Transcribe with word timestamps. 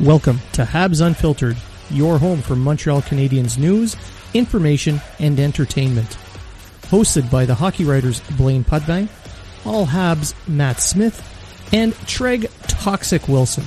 Welcome 0.00 0.38
to 0.52 0.62
Habs 0.62 1.04
Unfiltered, 1.04 1.56
your 1.90 2.18
home 2.18 2.40
for 2.40 2.54
Montreal 2.54 3.02
Canadiens 3.02 3.58
news, 3.58 3.96
information, 4.32 5.00
and 5.18 5.40
entertainment. 5.40 6.16
Hosted 6.82 7.28
by 7.32 7.44
the 7.44 7.56
hockey 7.56 7.84
writers 7.84 8.20
Blaine 8.36 8.62
Pudvang, 8.62 9.08
All 9.66 9.86
Habs 9.86 10.34
Matt 10.46 10.80
Smith, 10.80 11.20
and 11.72 11.94
Treg 12.06 12.48
Toxic 12.68 13.26
Wilson. 13.26 13.64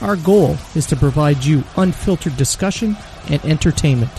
Our 0.00 0.14
goal 0.14 0.56
is 0.76 0.86
to 0.86 0.96
provide 0.96 1.44
you 1.44 1.64
unfiltered 1.76 2.36
discussion 2.36 2.96
and 3.28 3.44
entertainment. 3.44 4.12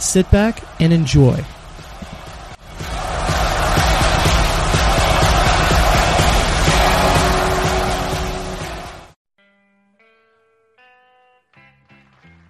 Sit 0.00 0.28
back 0.32 0.60
and 0.80 0.92
enjoy. 0.92 1.44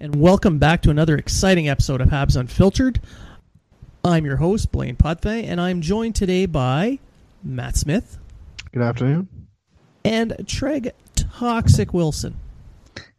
And 0.00 0.14
welcome 0.14 0.58
back 0.58 0.80
to 0.80 0.90
another 0.90 1.16
exciting 1.16 1.68
episode 1.68 2.00
of 2.00 2.08
Habs 2.08 2.36
Unfiltered. 2.36 3.00
I'm 4.04 4.24
your 4.24 4.36
host, 4.36 4.70
Blaine 4.70 4.94
Putfay, 4.94 5.44
and 5.44 5.60
I'm 5.60 5.80
joined 5.80 6.14
today 6.14 6.46
by 6.46 7.00
Matt 7.42 7.76
Smith. 7.76 8.16
Good 8.70 8.82
afternoon. 8.82 9.28
And 10.04 10.36
Treg 10.44 10.92
Toxic 11.16 11.92
Wilson. 11.92 12.36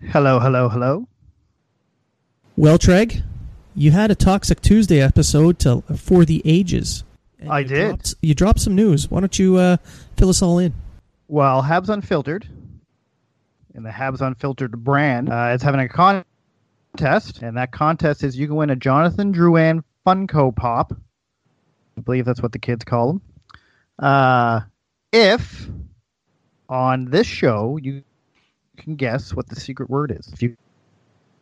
Hello, 0.10 0.40
hello, 0.40 0.70
hello. 0.70 1.08
Well, 2.56 2.78
Treg, 2.78 3.24
you 3.76 3.92
had 3.92 4.10
a 4.10 4.16
Toxic 4.16 4.62
Tuesday 4.62 5.02
episode 5.02 5.60
to, 5.60 5.82
for 5.98 6.24
the 6.24 6.42
ages. 6.46 7.04
I 7.50 7.60
you 7.60 7.68
did. 7.68 7.88
Dropped, 7.88 8.16
you 8.22 8.34
dropped 8.34 8.60
some 8.62 8.76
news. 8.76 9.12
Why 9.12 9.20
don't 9.20 9.38
you 9.38 9.58
uh, 9.58 9.78
fill 10.16 10.30
us 10.30 10.42
all 10.42 10.60
in? 10.60 10.74
Well, 11.28 11.62
Habs 11.62 11.90
Unfiltered, 11.90 12.48
and 13.74 13.86
the 13.86 13.90
Habs 13.90 14.22
Unfiltered 14.22 14.82
brand, 14.82 15.30
uh, 15.30 15.52
is 15.54 15.62
having 15.62 15.82
a 15.82 15.90
con 15.90 16.24
contest, 16.92 17.42
and 17.42 17.58
that 17.58 17.72
contest 17.72 18.24
is 18.24 18.38
you 18.38 18.48
can 18.48 18.56
win 18.56 18.70
a 18.70 18.76
Jonathan 18.76 19.34
Drouin 19.34 19.84
Funko 20.06 20.56
Pop. 20.56 20.94
I 21.98 22.02
believe 22.02 22.26
that's 22.26 22.42
what 22.42 22.52
the 22.52 22.60
kids 22.60 22.84
call 22.84 23.08
them. 23.14 23.22
Uh, 23.98 24.62
if 25.12 25.70
on 26.70 27.06
this 27.06 27.28
show 27.28 27.78
you 27.82 28.04
can 28.78 28.96
guess 28.96 29.34
what 29.34 29.48
the 29.48 29.60
secret 29.60 29.90
word 29.90 30.16
is. 30.18 30.28
If 30.32 30.42
you 30.42 30.56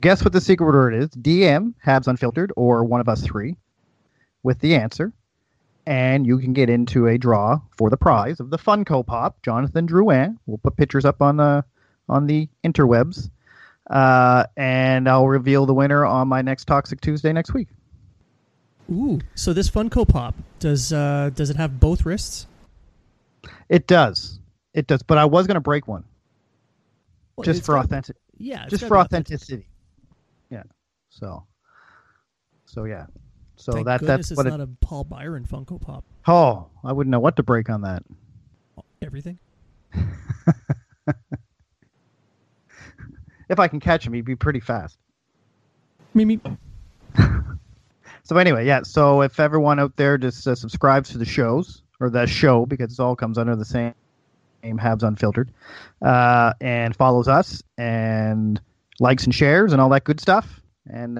guess 0.01 0.23
what 0.23 0.33
the 0.33 0.41
secret 0.41 0.65
word 0.65 0.95
is, 0.95 1.09
DM 1.09 1.73
Habs 1.85 2.07
Unfiltered 2.07 2.51
or 2.55 2.83
one 2.83 3.01
of 3.01 3.09
us 3.09 3.21
three 3.21 3.55
with 4.43 4.59
the 4.59 4.75
answer, 4.75 5.13
and 5.85 6.25
you 6.25 6.39
can 6.39 6.53
get 6.53 6.69
into 6.69 7.07
a 7.07 7.17
draw 7.17 7.59
for 7.77 7.89
the 7.89 7.97
prize 7.97 8.39
of 8.39 8.49
the 8.49 8.57
Funko 8.57 9.05
Pop, 9.05 9.41
Jonathan 9.43 9.87
Drouin. 9.87 10.37
We'll 10.45 10.57
put 10.57 10.77
pictures 10.77 11.05
up 11.05 11.21
on 11.21 11.37
the 11.37 11.63
on 12.09 12.25
the 12.25 12.49
interwebs 12.63 13.29
uh, 13.89 14.45
and 14.55 15.07
I'll 15.07 15.27
reveal 15.27 15.65
the 15.65 15.73
winner 15.73 16.05
on 16.05 16.27
my 16.27 16.41
next 16.41 16.65
Toxic 16.65 17.01
Tuesday 17.01 17.33
next 17.33 17.53
week. 17.53 17.69
Ooh, 18.91 19.19
so 19.35 19.53
this 19.53 19.69
Funko 19.69 20.07
Pop 20.07 20.35
does 20.59 20.93
uh, 20.93 21.29
does 21.33 21.49
it 21.49 21.57
have 21.57 21.79
both 21.79 22.05
wrists? 22.05 22.47
It 23.69 23.87
does, 23.87 24.39
it 24.73 24.87
does. 24.87 25.03
But 25.03 25.17
I 25.17 25.25
was 25.25 25.47
going 25.47 25.55
to 25.55 25.61
break 25.61 25.87
one, 25.87 26.03
well, 27.35 27.43
just 27.43 27.65
for 27.65 27.77
authentic. 27.77 28.15
Yeah, 28.37 28.67
just 28.67 28.85
for 28.85 28.97
authenticity. 28.97 29.67
Yeah. 30.49 30.63
So. 31.09 31.45
So 32.65 32.83
yeah. 32.85 33.05
So 33.55 33.71
Thank 33.71 33.87
that 33.87 34.01
that's 34.01 34.31
what 34.31 34.45
it's 34.45 34.53
it, 34.53 34.57
not 34.57 34.63
a 34.63 34.69
Paul 34.81 35.03
Byron 35.03 35.45
Funko 35.45 35.81
Pop. 35.81 36.05
Oh, 36.27 36.67
I 36.83 36.93
wouldn't 36.93 37.11
know 37.11 37.19
what 37.19 37.35
to 37.37 37.43
break 37.43 37.69
on 37.69 37.81
that. 37.81 38.03
Everything. 39.01 39.39
if 43.49 43.59
I 43.59 43.67
can 43.67 43.79
catch 43.79 44.05
him, 44.05 44.13
he'd 44.13 44.25
be 44.25 44.35
pretty 44.35 44.59
fast. 44.59 44.97
Mimi. 46.13 46.39
so 48.23 48.37
anyway, 48.37 48.65
yeah. 48.65 48.81
So 48.83 49.21
if 49.21 49.39
everyone 49.39 49.79
out 49.79 49.95
there 49.95 50.17
just 50.17 50.47
uh, 50.47 50.55
subscribes 50.55 51.09
to 51.09 51.17
the 51.17 51.25
shows 51.25 51.83
or 51.99 52.09
the 52.09 52.25
show 52.27 52.65
because 52.65 52.93
it 52.93 53.01
all 53.01 53.15
comes 53.15 53.37
under 53.37 53.55
the 53.55 53.65
same 53.65 53.93
name, 54.63 54.77
Habs 54.77 55.03
Unfiltered, 55.03 55.51
uh, 56.01 56.53
and 56.59 56.95
follows 56.95 57.27
us 57.27 57.63
and 57.77 58.59
likes 58.99 59.25
and 59.25 59.33
shares 59.33 59.73
and 59.73 59.81
all 59.81 59.89
that 59.89 60.03
good 60.03 60.19
stuff, 60.19 60.61
and 60.89 61.19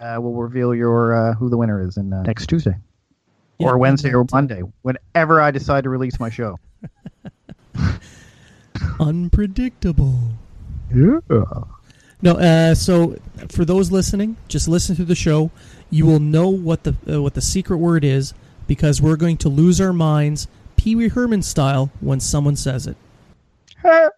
uh, 0.00 0.16
we'll 0.18 0.32
reveal 0.32 0.74
your 0.74 1.14
uh, 1.14 1.34
who 1.34 1.48
the 1.48 1.56
winner 1.56 1.86
is 1.86 1.96
in 1.96 2.12
uh, 2.12 2.22
next 2.22 2.46
Tuesday. 2.46 2.76
Yeah, 3.58 3.68
or 3.68 3.78
Wednesday 3.78 4.14
or 4.14 4.26
Monday, 4.32 4.62
whenever 4.82 5.40
I 5.40 5.50
decide 5.50 5.84
to 5.84 5.90
release 5.90 6.18
my 6.18 6.30
show. 6.30 6.58
Unpredictable. 9.00 10.18
Yeah. 10.94 11.20
No, 12.22 12.36
uh, 12.36 12.74
so 12.74 13.16
for 13.50 13.64
those 13.64 13.90
listening, 13.90 14.36
just 14.46 14.68
listen 14.68 14.94
to 14.96 15.04
the 15.04 15.14
show. 15.16 15.50
You 15.90 16.06
will 16.06 16.20
know 16.20 16.48
what 16.48 16.84
the 16.84 16.94
uh, 17.10 17.20
what 17.20 17.34
the 17.34 17.40
secret 17.40 17.78
word 17.78 18.04
is 18.04 18.32
because 18.66 19.02
we're 19.02 19.16
going 19.16 19.36
to 19.38 19.48
lose 19.48 19.80
our 19.80 19.92
minds, 19.92 20.46
Pee 20.76 20.94
Wee 20.94 21.08
Herman 21.08 21.42
style, 21.42 21.90
when 22.00 22.20
someone 22.20 22.54
says 22.56 22.86
it. 22.86 22.96
I 23.84 24.10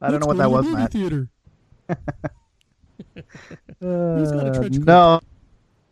don't 0.00 0.20
know 0.20 0.26
what 0.26 0.36
that 0.38 0.50
was, 0.50 0.66
Matt. 0.66 0.92
Theater. 0.92 1.28
uh, 1.88 1.94
no, 3.80 5.20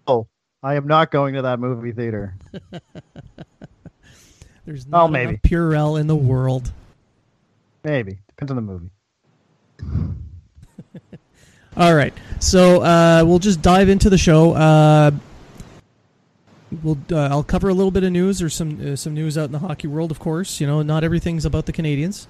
oh, 0.07 0.27
I 0.63 0.75
am 0.75 0.87
not 0.87 1.11
going 1.11 1.35
to 1.35 1.43
that 1.43 1.59
movie 1.59 1.93
theater. 1.93 2.37
There's 4.67 4.87
not 4.87 5.05
oh, 5.05 5.09
maybe 5.09 5.37
Purell 5.39 6.01
in 6.01 6.07
the 6.07 6.17
world. 6.17 6.73
Maybe 7.85 8.19
depends 8.29 8.51
on 8.51 8.57
the 8.57 8.63
movie. 8.63 8.91
All 11.77 11.95
right, 11.95 12.13
so 12.41 12.83
uh, 12.83 13.23
we'll 13.25 13.39
just 13.39 13.63
dive 13.63 13.89
into 13.89 14.11
the 14.11 14.19
show. 14.19 14.53
Uh, 14.55 15.13
we'll 16.83 16.99
uh, 17.13 17.29
I'll 17.29 17.45
cover 17.45 17.69
a 17.69 17.75
little 17.75 17.93
bit 17.93 18.03
of 18.03 18.13
news 18.13 18.43
or 18.43 18.51
some 18.51 18.93
uh, 18.93 18.97
some 18.97 19.15
news 19.15 19.39
out 19.39 19.45
in 19.45 19.53
the 19.53 19.61
hockey 19.61 19.87
world. 19.87 20.11
Of 20.11 20.19
course, 20.19 20.61
you 20.61 20.67
know 20.67 20.83
not 20.83 21.05
everything's 21.05 21.45
about 21.45 21.67
the 21.67 21.73
Canadiens. 21.73 22.27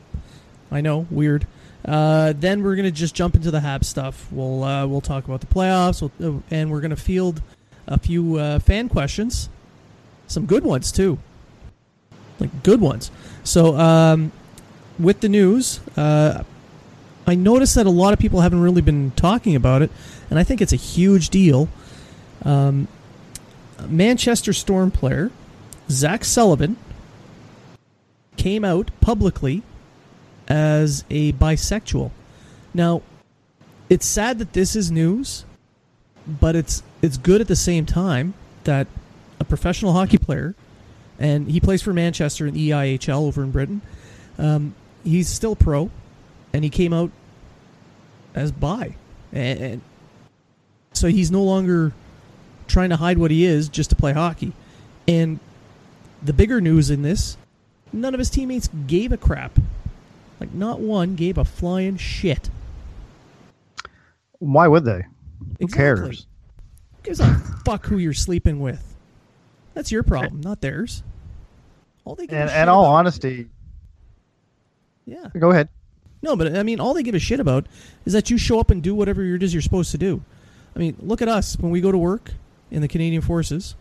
I 0.71 0.81
know, 0.81 1.07
weird. 1.11 1.47
Uh, 1.85 2.35
then 2.37 2.63
we're 2.63 2.77
gonna 2.77 2.91
just 2.91 3.15
jump 3.15 3.35
into 3.35 3.51
the 3.51 3.61
Hab 3.61 3.85
stuff. 3.85 4.31
We'll 4.31 4.63
uh, 4.63 4.87
we'll 4.87 5.01
talk 5.01 5.25
about 5.25 5.41
the 5.41 5.47
playoffs, 5.47 6.03
we'll, 6.03 6.43
and 6.51 6.71
we're 6.71 6.83
gonna 6.83 6.95
field 6.95 7.43
a 7.89 7.99
few 7.99 8.39
fan 8.61 8.89
questions, 8.89 9.49
some 10.27 10.47
good 10.47 10.65
ones 10.65 10.93
too. 10.93 11.19
like 12.39 12.63
good 12.63 12.81
ones. 12.81 13.11
So 13.43 13.77
um, 13.77 14.33
with 15.01 15.21
the 15.21 15.29
news, 15.29 15.81
uh, 15.97 16.45
I 17.27 17.35
noticed 17.35 17.75
that 17.77 17.87
a 17.87 17.91
lot 17.91 18.13
of 18.13 18.19
people 18.19 18.41
haven't 18.41 18.61
really 18.61 18.83
been 18.83 19.13
talking 19.13 19.55
about 19.55 19.83
it, 19.83 19.91
and 20.29 20.39
I 20.39 20.45
think 20.45 20.61
it's 20.61 20.73
a 20.73 20.77
huge 20.77 21.31
deal. 21.31 21.69
Um, 22.45 22.89
Manchester 23.89 24.53
Storm 24.53 24.91
player 24.91 25.31
Zach 25.89 26.25
Sullivan 26.25 26.77
came 28.37 28.65
out 28.65 28.91
publicly 29.01 29.63
as 30.49 31.05
a 31.11 31.33
bisexual. 31.35 32.11
Now, 32.73 33.03
it's 33.89 34.07
sad 34.07 34.39
that 34.39 34.53
this 34.53 34.77
is 34.77 34.91
news, 34.91 35.45
but 36.27 36.55
it's 36.55 36.83
it's 37.03 37.17
good 37.17 37.41
at 37.41 37.49
the 37.49 37.57
same 37.57 37.87
time 37.87 38.35
that 38.65 38.87
a 39.39 39.45
professional 39.45 39.93
hockey 39.93 40.19
player, 40.19 40.55
and 41.19 41.51
he 41.51 41.61
plays 41.61 41.83
for 41.83 41.93
Manchester 41.93 42.47
in 42.47 42.55
the 42.55 42.71
EIHL 42.71 43.27
over 43.27 43.43
in 43.43 43.51
Britain. 43.51 43.83
Um, 44.39 44.75
he's 45.05 45.29
still 45.29 45.57
pro, 45.57 45.91
and 46.53 46.65
he 46.65 46.71
came 46.71 46.93
out 46.93 47.11
as 48.35 48.53
bi, 48.53 48.95
and, 49.33 49.61
and 49.61 49.81
so 50.93 51.09
he's 51.09 51.31
no 51.31 51.43
longer 51.43 51.93
trying 52.67 52.91
to 52.91 52.97
hide 52.97 53.19
what 53.19 53.31
he 53.31 53.45
is 53.45 53.69
just 53.69 53.91
to 53.91 53.97
play 53.97 54.13
hockey. 54.13 54.53
And 55.09 55.41
the 56.23 56.33
bigger 56.33 56.61
news 56.61 56.91
in 56.91 57.03
this, 57.03 57.37
none 57.93 58.15
of 58.15 58.19
his 58.19 58.31
teammates 58.31 58.69
gave 58.87 59.13
a 59.13 59.17
crap. 59.17 59.59
Like 60.39 60.53
not 60.53 60.81
one 60.81 61.17
gave 61.17 61.37
a 61.37 61.45
flying 61.45 61.97
shit. 61.97 62.49
Why 64.39 64.69
would 64.69 64.85
they? 64.85 65.03
Who 65.03 65.57
Exactly. 65.61 65.77
cares? 65.77 66.27
Who 66.97 67.03
gives 67.03 67.21
a 67.21 67.35
fuck 67.65 67.87
who 67.87 67.99
you're 67.99 68.13
sleeping 68.15 68.61
with? 68.61 68.97
That's 69.75 69.93
your 69.93 70.03
problem, 70.03 70.41
not 70.41 70.61
theirs. 70.61 71.03
All 72.05 72.15
they 72.15 72.25
And, 72.25 72.51
and 72.51 72.71
all 72.71 72.87
honesty, 72.87 73.49
yeah. 75.07 75.29
go 75.39 75.51
ahead. 75.51 75.69
No, 76.23 76.37
but 76.37 76.57
I 76.57 76.63
mean, 76.63 76.81
all 76.81 76.95
they 76.95 77.03
give 77.03 77.15
a 77.15 77.19
shit 77.19 77.41
about 77.41 77.67
is 78.05 78.13
that 78.13 78.31
you 78.31 78.39
show 78.39 78.61
up 78.61 78.71
and 78.71 78.83
do 78.83 78.95
whatever 78.95 79.23
it 79.25 79.43
is 79.43 79.55
you're 79.55 79.63
supposed 79.63 79.91
to 79.93 79.99
do. 79.99 80.23
I 80.77 80.79
mean, 80.79 80.97
look 81.01 81.23
at 81.23 81.29
us 81.29 81.59
when 81.59 81.71
we 81.71 81.81
go 81.81 81.91
to 81.91 81.99
work 81.99 82.33
in 82.71 82.83
the 82.83 82.89
Canadian 82.89 83.23
Forces. 83.23 83.75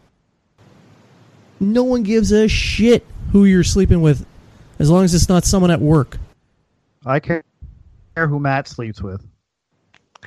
No 1.60 1.84
one 1.84 2.04
gives 2.04 2.32
a 2.32 2.48
shit 2.48 3.06
who 3.32 3.46
you're 3.46 3.66
sleeping 3.66 4.02
with, 4.02 4.26
as 4.80 4.90
long 4.90 5.04
as 5.04 5.14
it's 5.14 5.28
not 5.28 5.44
someone 5.44 5.72
at 5.72 5.82
work. 5.82 6.18
I 7.06 7.20
care 7.20 7.44
who 8.16 8.40
Matt 8.40 8.68
sleeps 8.68 9.02
with. 9.02 9.26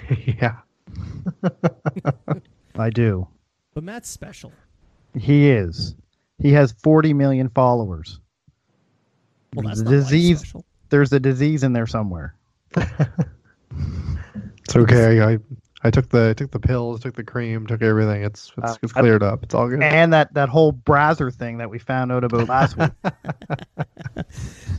yeah. 0.26 0.56
I 2.78 2.90
do. 2.90 3.26
But 3.74 3.84
Matt's 3.84 4.08
special. 4.08 4.52
He 5.18 5.50
is. 5.50 5.94
He 6.38 6.52
has 6.52 6.72
40 6.72 7.14
million 7.14 7.48
followers. 7.48 8.20
Well, 9.54 9.66
that's 9.66 9.82
the 9.82 9.84
not 9.84 9.90
why 9.90 9.96
he's 9.96 10.04
disease. 10.04 10.38
special. 10.40 10.64
There's 10.92 11.12
a 11.12 11.18
disease 11.18 11.62
in 11.64 11.72
there 11.72 11.86
somewhere. 11.86 12.34
It's 14.64 14.76
okay. 14.76 15.20
I, 15.20 15.32
I 15.32 15.38
I 15.84 15.90
took 15.90 16.08
the 16.10 16.28
I 16.30 16.32
took 16.34 16.50
the 16.52 16.60
pills, 16.60 17.00
took 17.00 17.14
the 17.16 17.24
cream, 17.24 17.66
took 17.66 17.82
everything. 17.82 18.22
It's 18.22 18.52
it's, 18.56 18.72
Uh, 18.72 18.76
it's 18.82 18.92
I- 18.96 19.00
cleared 19.00 19.22
up. 19.22 19.42
It's 19.42 19.54
all 19.54 19.68
good. 19.68 19.82
And 19.82 20.12
that, 20.12 20.32
that 20.34 20.48
whole 20.48 20.72
Brazzer 20.72 21.34
thing 21.34 21.58
that 21.58 21.68
we 21.68 21.78
found 21.78 22.12
out 22.12 22.22
about 22.24 22.48
last 22.48 22.76
week. 22.76 22.90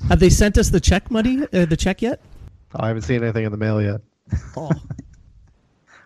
Have 0.10 0.20
they 0.20 0.30
sent 0.30 0.58
us 0.58 0.70
the 0.70 0.80
check 0.80 1.12
money, 1.12 1.44
uh, 1.52 1.66
the 1.66 1.76
check 1.78 2.02
yet? 2.02 2.22
I 2.76 2.88
haven't 2.88 3.02
seen 3.04 3.22
anything 3.24 3.44
in 3.46 3.52
the 3.52 3.58
mail 3.58 3.82
yet. 3.82 4.02
Oh, 4.56 4.72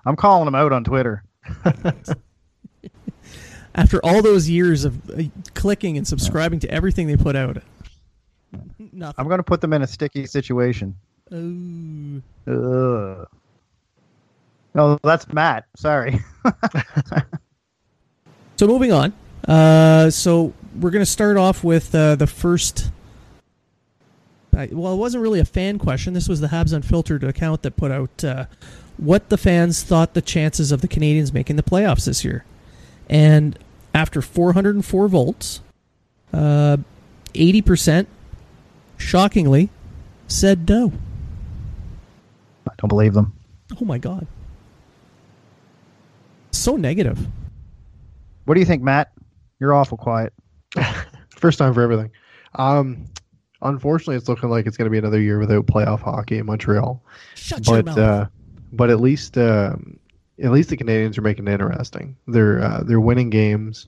I'm 0.06 0.15
calling 0.15 0.45
them 0.45 0.56
out 0.56 0.71
on 0.74 0.83
Twitter. 0.83 1.24
after 3.75 4.03
all 4.03 4.21
those 4.21 4.50
years 4.50 4.86
of 4.86 5.10
uh, 5.12 5.24
clicking 5.53 5.98
and 5.98 6.07
subscribing 6.07 6.60
to 6.62 6.71
everything 6.71 7.07
they 7.07 7.15
put 7.18 7.36
out, 7.36 7.57
nothing. 8.94 9.16
I'm 9.18 9.28
going 9.28 9.40
to 9.40 9.44
put 9.44 9.62
them 9.62 9.74
in 9.74 9.82
a 9.82 9.88
sticky 9.88 10.26
situation. 10.26 10.96
Oh. 11.32 12.22
Ugh. 12.48 13.28
No, 14.74 15.00
that's 15.04 15.32
Matt. 15.34 15.66
Sorry. 15.76 16.20
So 18.58 18.66
moving 18.66 18.92
on. 18.92 19.14
Uh, 19.48 20.10
so 20.10 20.52
we're 20.80 20.90
going 20.90 21.04
to 21.04 21.10
start 21.10 21.38
off 21.38 21.64
with 21.64 21.94
uh, 21.94 22.16
the 22.16 22.28
first. 22.28 22.92
Well, 24.52 24.94
it 24.94 24.98
wasn't 24.98 25.22
really 25.22 25.40
a 25.40 25.46
fan 25.46 25.78
question. 25.78 26.16
This 26.16 26.28
was 26.28 26.42
the 26.42 26.48
Habs 26.48 26.74
Unfiltered 26.74 27.24
account 27.24 27.62
that 27.62 27.78
put 27.78 27.92
out 27.92 28.24
uh, 28.24 28.46
what 28.98 29.30
the 29.30 29.38
fans 29.38 29.84
thought 29.84 30.16
the 30.16 30.22
chances 30.24 30.72
of 30.72 30.82
the 30.82 30.88
Canadiens 30.88 31.32
making 31.32 31.58
the 31.58 31.64
playoffs 31.64 32.06
this 32.06 32.26
year. 32.26 32.44
And 33.08 33.60
after 33.94 34.24
404 34.24 35.08
volts, 35.08 35.62
uh, 36.34 36.78
80%, 37.36 38.08
shockingly, 38.98 39.70
said 40.28 40.68
no. 40.68 40.92
I 42.68 42.74
don't 42.78 42.90
believe 42.90 43.14
them. 43.14 43.34
Oh 43.80 43.86
my 43.86 43.98
God. 43.98 44.28
So 46.52 46.76
negative. 46.76 47.20
What 48.46 48.56
do 48.56 48.60
you 48.60 48.66
think, 48.66 48.82
Matt? 48.82 49.12
You're 49.60 49.74
awful 49.74 49.98
quiet. 49.98 50.34
First 51.30 51.60
time 51.60 51.74
for 51.74 51.82
everything. 51.82 52.12
Um, 52.56 53.06
unfortunately, 53.62 54.16
it's 54.16 54.28
looking 54.30 54.50
like 54.50 54.66
it's 54.66 54.78
going 54.78 54.86
to 54.86 54.92
be 54.92 54.98
another 54.98 55.20
year 55.20 55.40
without 55.40 55.66
playoff 55.66 56.02
hockey 56.02 56.38
in 56.38 56.46
Montreal. 56.46 57.02
Shut 57.36 57.66
your 57.68 57.84
but 57.84 57.86
mouth. 57.86 57.98
uh, 57.98 58.26
but 58.72 58.90
at 58.90 59.00
least 59.00 59.38
um, 59.38 60.00
at 60.42 60.52
least 60.52 60.70
the 60.70 60.78
Canadiens 60.78 61.18
are 61.18 61.22
making 61.22 61.48
it 61.48 61.52
interesting. 61.52 62.16
They're 62.28 62.64
uh, 62.64 62.84
they're 62.84 63.00
winning 63.00 63.30
games. 63.30 63.88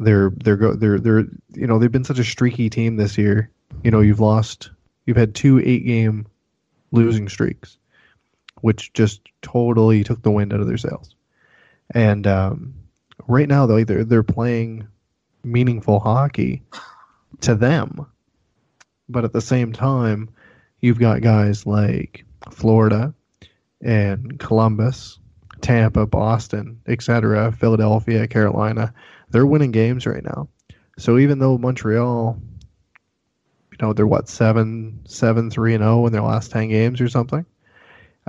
They're 0.00 0.32
they're 0.34 0.56
go 0.56 0.72
they're 0.72 0.98
they're 0.98 1.26
you 1.52 1.66
know 1.66 1.78
they've 1.78 1.92
been 1.92 2.04
such 2.04 2.18
a 2.18 2.24
streaky 2.24 2.70
team 2.70 2.96
this 2.96 3.18
year. 3.18 3.50
You 3.84 3.90
know 3.90 4.00
you've 4.00 4.18
lost 4.18 4.70
you've 5.04 5.18
had 5.18 5.34
two 5.34 5.60
eight 5.60 5.84
game 5.84 6.26
losing 6.90 7.28
streaks, 7.28 7.76
which 8.62 8.94
just 8.94 9.20
totally 9.42 10.02
took 10.02 10.22
the 10.22 10.30
wind 10.30 10.54
out 10.54 10.60
of 10.60 10.66
their 10.66 10.78
sails. 10.78 11.14
And 11.92 12.26
um, 12.26 12.74
right 13.28 13.46
now 13.46 13.66
they're 13.66 14.04
they're 14.04 14.22
playing 14.22 14.88
meaningful 15.44 16.00
hockey 16.00 16.62
to 17.42 17.54
them, 17.54 18.06
but 19.06 19.24
at 19.24 19.34
the 19.34 19.42
same 19.42 19.74
time 19.74 20.30
you've 20.80 20.98
got 20.98 21.20
guys 21.20 21.66
like 21.66 22.24
Florida 22.50 23.12
and 23.82 24.38
Columbus, 24.38 25.18
Tampa, 25.60 26.06
Boston, 26.06 26.80
etc., 26.86 27.52
Philadelphia, 27.52 28.26
Carolina, 28.26 28.94
they're 29.30 29.46
winning 29.46 29.70
games 29.70 30.06
right 30.06 30.22
now. 30.22 30.48
So 30.98 31.18
even 31.18 31.38
though 31.38 31.58
Montreal, 31.58 32.40
you 33.72 33.78
know, 33.80 33.92
they're 33.92 34.06
what 34.06 34.28
seven, 34.28 35.00
seven, 35.06 35.50
three 35.50 35.74
and 35.74 35.82
zero 35.82 36.06
in 36.06 36.12
their 36.12 36.22
last 36.22 36.50
ten 36.50 36.68
games 36.68 37.00
or 37.00 37.08
something. 37.08 37.46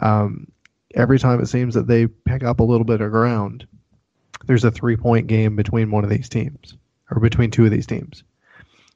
Um, 0.01 0.51
every 0.95 1.19
time 1.19 1.41
it 1.41 1.47
seems 1.47 1.73
that 1.75 1.87
they 1.87 2.07
pick 2.07 2.43
up 2.43 2.59
a 2.59 2.63
little 2.63 2.85
bit 2.85 3.01
of 3.01 3.11
ground, 3.11 3.67
there's 4.45 4.63
a 4.63 4.71
three 4.71 4.95
point 4.95 5.27
game 5.27 5.55
between 5.55 5.91
one 5.91 6.03
of 6.03 6.09
these 6.09 6.29
teams 6.29 6.77
or 7.09 7.19
between 7.19 7.51
two 7.51 7.65
of 7.65 7.71
these 7.71 7.87
teams. 7.87 8.23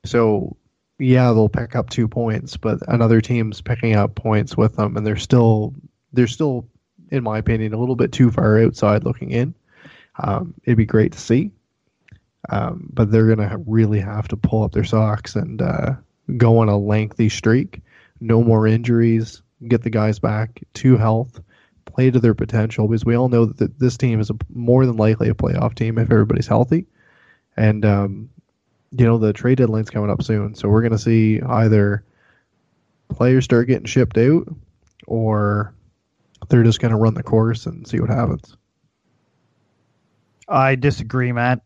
So 0.06 0.56
yeah, 0.98 1.34
they'll 1.34 1.50
pick 1.50 1.76
up 1.76 1.90
two 1.90 2.08
points, 2.08 2.56
but 2.58 2.80
another 2.88 3.20
team's 3.20 3.62
picking 3.62 3.96
up 3.96 4.16
points 4.16 4.56
with 4.56 4.76
them, 4.76 4.96
and 4.96 5.06
they're 5.06 5.18
still 5.18 5.74
they're 6.14 6.28
still, 6.28 6.68
in 7.12 7.24
my 7.24 7.38
opinion, 7.38 7.74
a 7.74 7.78
little 7.78 7.96
bit 7.96 8.12
too 8.14 8.32
far 8.32 8.60
outside 8.60 9.04
looking 9.04 9.32
in. 9.32 9.54
Um, 10.18 10.54
it'd 10.64 10.78
be 10.78 10.86
great 10.86 11.12
to 11.12 11.20
see, 11.20 11.52
um, 12.50 12.90
but 12.94 13.12
they're 13.12 13.28
gonna 13.28 13.50
ha- 13.50 13.64
really 13.66 14.00
have 14.00 14.28
to 14.30 14.38
pull 14.38 14.64
up 14.64 14.72
their 14.72 14.84
socks 14.84 15.36
and 15.36 15.62
uh, 15.62 15.94
go 16.38 16.60
on 16.60 16.70
a 16.70 16.78
lengthy 16.78 17.30
streak. 17.30 17.82
No 18.20 18.44
more 18.44 18.68
injuries. 18.68 19.42
Get 19.68 19.84
the 19.84 19.90
guys 19.90 20.20
back 20.20 20.64
to 20.76 20.98
health. 20.98 21.40
Play 21.86 22.12
to 22.12 22.20
their 22.20 22.34
potential 22.34 22.88
because 22.88 23.06
we 23.06 23.16
all 23.16 23.30
know 23.30 23.46
that 23.46 23.80
this 23.80 23.98
team 23.98 24.20
is 24.20 24.30
a, 24.30 24.36
more 24.54 24.86
than 24.86 24.98
likely 24.98 25.30
a 25.30 25.34
playoff 25.34 25.76
team 25.76 25.98
if 25.98 26.12
everybody's 26.12 26.48
healthy. 26.48 26.88
And 27.56 27.86
um, 27.86 28.30
you 28.92 29.06
know 29.06 29.18
the 29.18 29.34
trade 29.34 29.58
deadline's 29.58 29.90
coming 29.90 30.10
up 30.10 30.24
soon, 30.24 30.56
so 30.56 30.70
we're 30.70 30.82
going 30.82 30.92
to 30.92 30.98
see 30.98 31.42
either 31.42 32.04
players 33.10 33.46
start 33.46 33.68
getting 33.68 33.86
shipped 33.86 34.18
out, 34.18 34.48
or 35.08 35.74
they're 36.50 36.64
just 36.64 36.80
going 36.80 36.92
to 36.92 36.98
run 36.98 37.14
the 37.14 37.24
course 37.24 37.66
and 37.66 37.88
see 37.88 38.00
what 38.00 38.10
happens. 38.10 38.56
I 40.48 40.76
disagree, 40.76 41.32
Matt. 41.32 41.62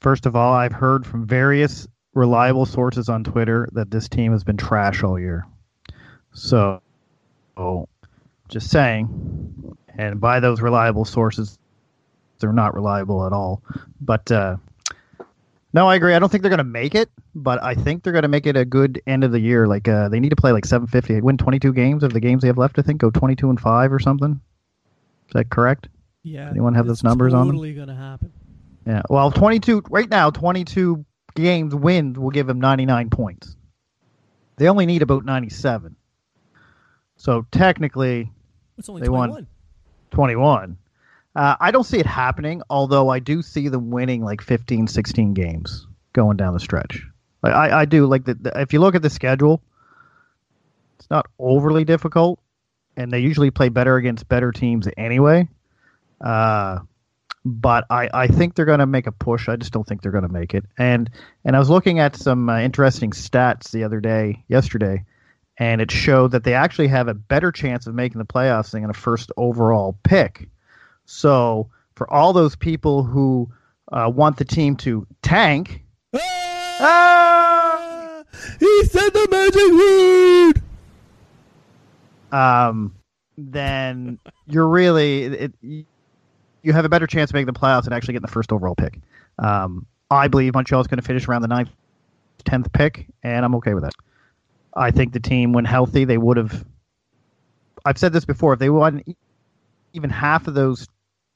First 0.00 0.26
of 0.26 0.34
all, 0.34 0.52
I've 0.52 0.72
heard 0.72 1.06
from 1.06 1.26
various 1.26 1.86
reliable 2.14 2.66
sources 2.66 3.08
on 3.08 3.24
Twitter 3.24 3.68
that 3.72 3.90
this 3.90 4.08
team 4.08 4.32
has 4.32 4.44
been 4.44 4.56
trash 4.56 5.02
all 5.02 5.18
year. 5.18 5.46
So, 6.32 6.82
oh, 7.56 7.88
just 8.48 8.70
saying. 8.70 9.76
And 9.96 10.20
by 10.20 10.40
those 10.40 10.60
reliable 10.60 11.04
sources, 11.04 11.58
they're 12.38 12.52
not 12.52 12.74
reliable 12.74 13.26
at 13.26 13.32
all. 13.32 13.62
But 14.00 14.30
uh, 14.32 14.56
no, 15.72 15.86
I 15.86 15.96
agree. 15.96 16.14
I 16.14 16.18
don't 16.18 16.30
think 16.30 16.42
they're 16.42 16.50
going 16.50 16.58
to 16.58 16.64
make 16.64 16.94
it, 16.94 17.10
but 17.34 17.62
I 17.62 17.74
think 17.74 18.02
they're 18.02 18.12
going 18.12 18.22
to 18.22 18.28
make 18.28 18.46
it 18.46 18.56
a 18.56 18.64
good 18.64 19.02
end 19.06 19.22
of 19.22 19.32
the 19.32 19.40
year. 19.40 19.66
Like 19.66 19.86
uh, 19.86 20.08
they 20.08 20.18
need 20.18 20.30
to 20.30 20.36
play 20.36 20.52
like 20.52 20.64
750, 20.64 21.20
win 21.20 21.36
22 21.36 21.72
games 21.74 22.02
of 22.02 22.12
the 22.12 22.20
games 22.20 22.42
they 22.42 22.48
have 22.48 22.58
left. 22.58 22.78
I 22.78 22.82
think 22.82 23.00
go 23.00 23.10
22 23.10 23.50
and 23.50 23.60
five 23.60 23.92
or 23.92 23.98
something. 23.98 24.40
Is 25.28 25.34
that 25.34 25.50
correct? 25.50 25.88
yeah. 26.22 26.50
anyone 26.50 26.74
have 26.74 26.86
those 26.86 27.02
numbers 27.04 27.34
on? 27.34 27.46
Totally 27.46 27.74
going 27.74 27.88
to 27.88 27.94
happen. 27.94 28.32
Yeah. 28.90 29.02
Well, 29.08 29.30
22 29.30 29.84
right 29.88 30.08
now, 30.08 30.30
22 30.30 31.04
games 31.36 31.74
wins 31.74 32.18
will 32.18 32.30
give 32.30 32.48
them 32.48 32.60
99 32.60 33.08
points. 33.10 33.54
They 34.56 34.68
only 34.68 34.84
need 34.84 35.02
about 35.02 35.24
97. 35.24 35.94
So 37.16 37.46
technically, 37.52 38.32
It's 38.78 38.88
only 38.88 39.02
They 39.02 39.08
won. 39.08 39.28
21. 39.28 39.46
21. 40.10 40.76
Uh, 41.36 41.56
I 41.60 41.70
don't 41.70 41.84
see 41.84 41.98
it 41.98 42.06
happening, 42.06 42.62
although 42.68 43.08
I 43.08 43.20
do 43.20 43.42
see 43.42 43.68
them 43.68 43.90
winning 43.90 44.24
like 44.24 44.40
15, 44.40 44.88
16 44.88 45.34
games 45.34 45.86
going 46.12 46.36
down 46.36 46.54
the 46.54 46.60
stretch. 46.60 47.06
Like 47.44 47.54
I, 47.54 47.82
I 47.82 47.84
do 47.84 48.06
like 48.06 48.24
the 48.24 48.52
if 48.56 48.72
you 48.72 48.80
look 48.80 48.96
at 48.96 49.02
the 49.02 49.08
schedule, 49.10 49.62
it's 50.98 51.08
not 51.08 51.26
overly 51.38 51.84
difficult, 51.84 52.40
and 52.96 53.12
they 53.12 53.20
usually 53.20 53.52
play 53.52 53.68
better 53.68 53.96
against 53.96 54.28
better 54.28 54.50
teams 54.50 54.88
anyway. 54.96 55.48
Uh, 56.20 56.80
but 57.44 57.84
I, 57.90 58.08
I 58.12 58.26
think 58.26 58.54
they're 58.54 58.64
going 58.64 58.80
to 58.80 58.86
make 58.86 59.06
a 59.06 59.12
push. 59.12 59.48
I 59.48 59.56
just 59.56 59.72
don't 59.72 59.86
think 59.86 60.02
they're 60.02 60.12
going 60.12 60.26
to 60.26 60.32
make 60.32 60.54
it. 60.54 60.64
And 60.78 61.10
and 61.44 61.56
I 61.56 61.58
was 61.58 61.70
looking 61.70 61.98
at 61.98 62.16
some 62.16 62.48
uh, 62.48 62.60
interesting 62.60 63.10
stats 63.12 63.70
the 63.70 63.84
other 63.84 64.00
day, 64.00 64.44
yesterday, 64.48 65.04
and 65.58 65.80
it 65.80 65.90
showed 65.90 66.32
that 66.32 66.44
they 66.44 66.54
actually 66.54 66.88
have 66.88 67.08
a 67.08 67.14
better 67.14 67.52
chance 67.52 67.86
of 67.86 67.94
making 67.94 68.18
the 68.18 68.26
playoffs 68.26 68.72
than 68.72 68.84
a 68.84 68.94
first 68.94 69.30
overall 69.36 69.96
pick. 70.02 70.48
So 71.06 71.70
for 71.94 72.12
all 72.12 72.32
those 72.32 72.56
people 72.56 73.04
who 73.04 73.50
uh, 73.90 74.10
want 74.14 74.36
the 74.36 74.44
team 74.44 74.76
to 74.76 75.06
tank, 75.22 75.82
Ah! 76.14 78.22
He 78.58 78.84
said 78.84 79.10
the 79.10 79.28
magic 79.30 80.62
word. 82.32 82.32
um, 82.32 82.94
then 83.36 84.18
you're 84.46 84.68
really 84.68 85.24
it, 85.24 85.52
you 86.62 86.72
have 86.72 86.84
a 86.84 86.88
better 86.88 87.06
chance 87.06 87.30
of 87.30 87.34
making 87.34 87.52
the 87.52 87.58
playoffs 87.58 87.84
and 87.84 87.94
actually 87.94 88.12
getting 88.12 88.26
the 88.26 88.32
first 88.32 88.52
overall 88.52 88.74
pick. 88.74 88.98
Um, 89.38 89.86
I 90.10 90.28
believe 90.28 90.54
Montreal 90.54 90.80
is 90.80 90.86
going 90.86 90.98
to 91.00 91.06
finish 91.06 91.26
around 91.28 91.42
the 91.42 91.48
ninth, 91.48 91.70
tenth 92.44 92.72
pick, 92.72 93.06
and 93.22 93.44
I'm 93.44 93.54
okay 93.56 93.74
with 93.74 93.84
that. 93.84 93.94
I 94.74 94.90
think 94.90 95.12
the 95.12 95.20
team, 95.20 95.52
when 95.52 95.64
healthy, 95.64 96.04
they 96.04 96.18
would 96.18 96.36
have. 96.36 96.64
I've 97.84 97.98
said 97.98 98.12
this 98.12 98.24
before. 98.24 98.52
If 98.54 98.58
they 98.58 98.70
won 98.70 99.02
even 99.92 100.10
half 100.10 100.46
of 100.46 100.54
those 100.54 100.86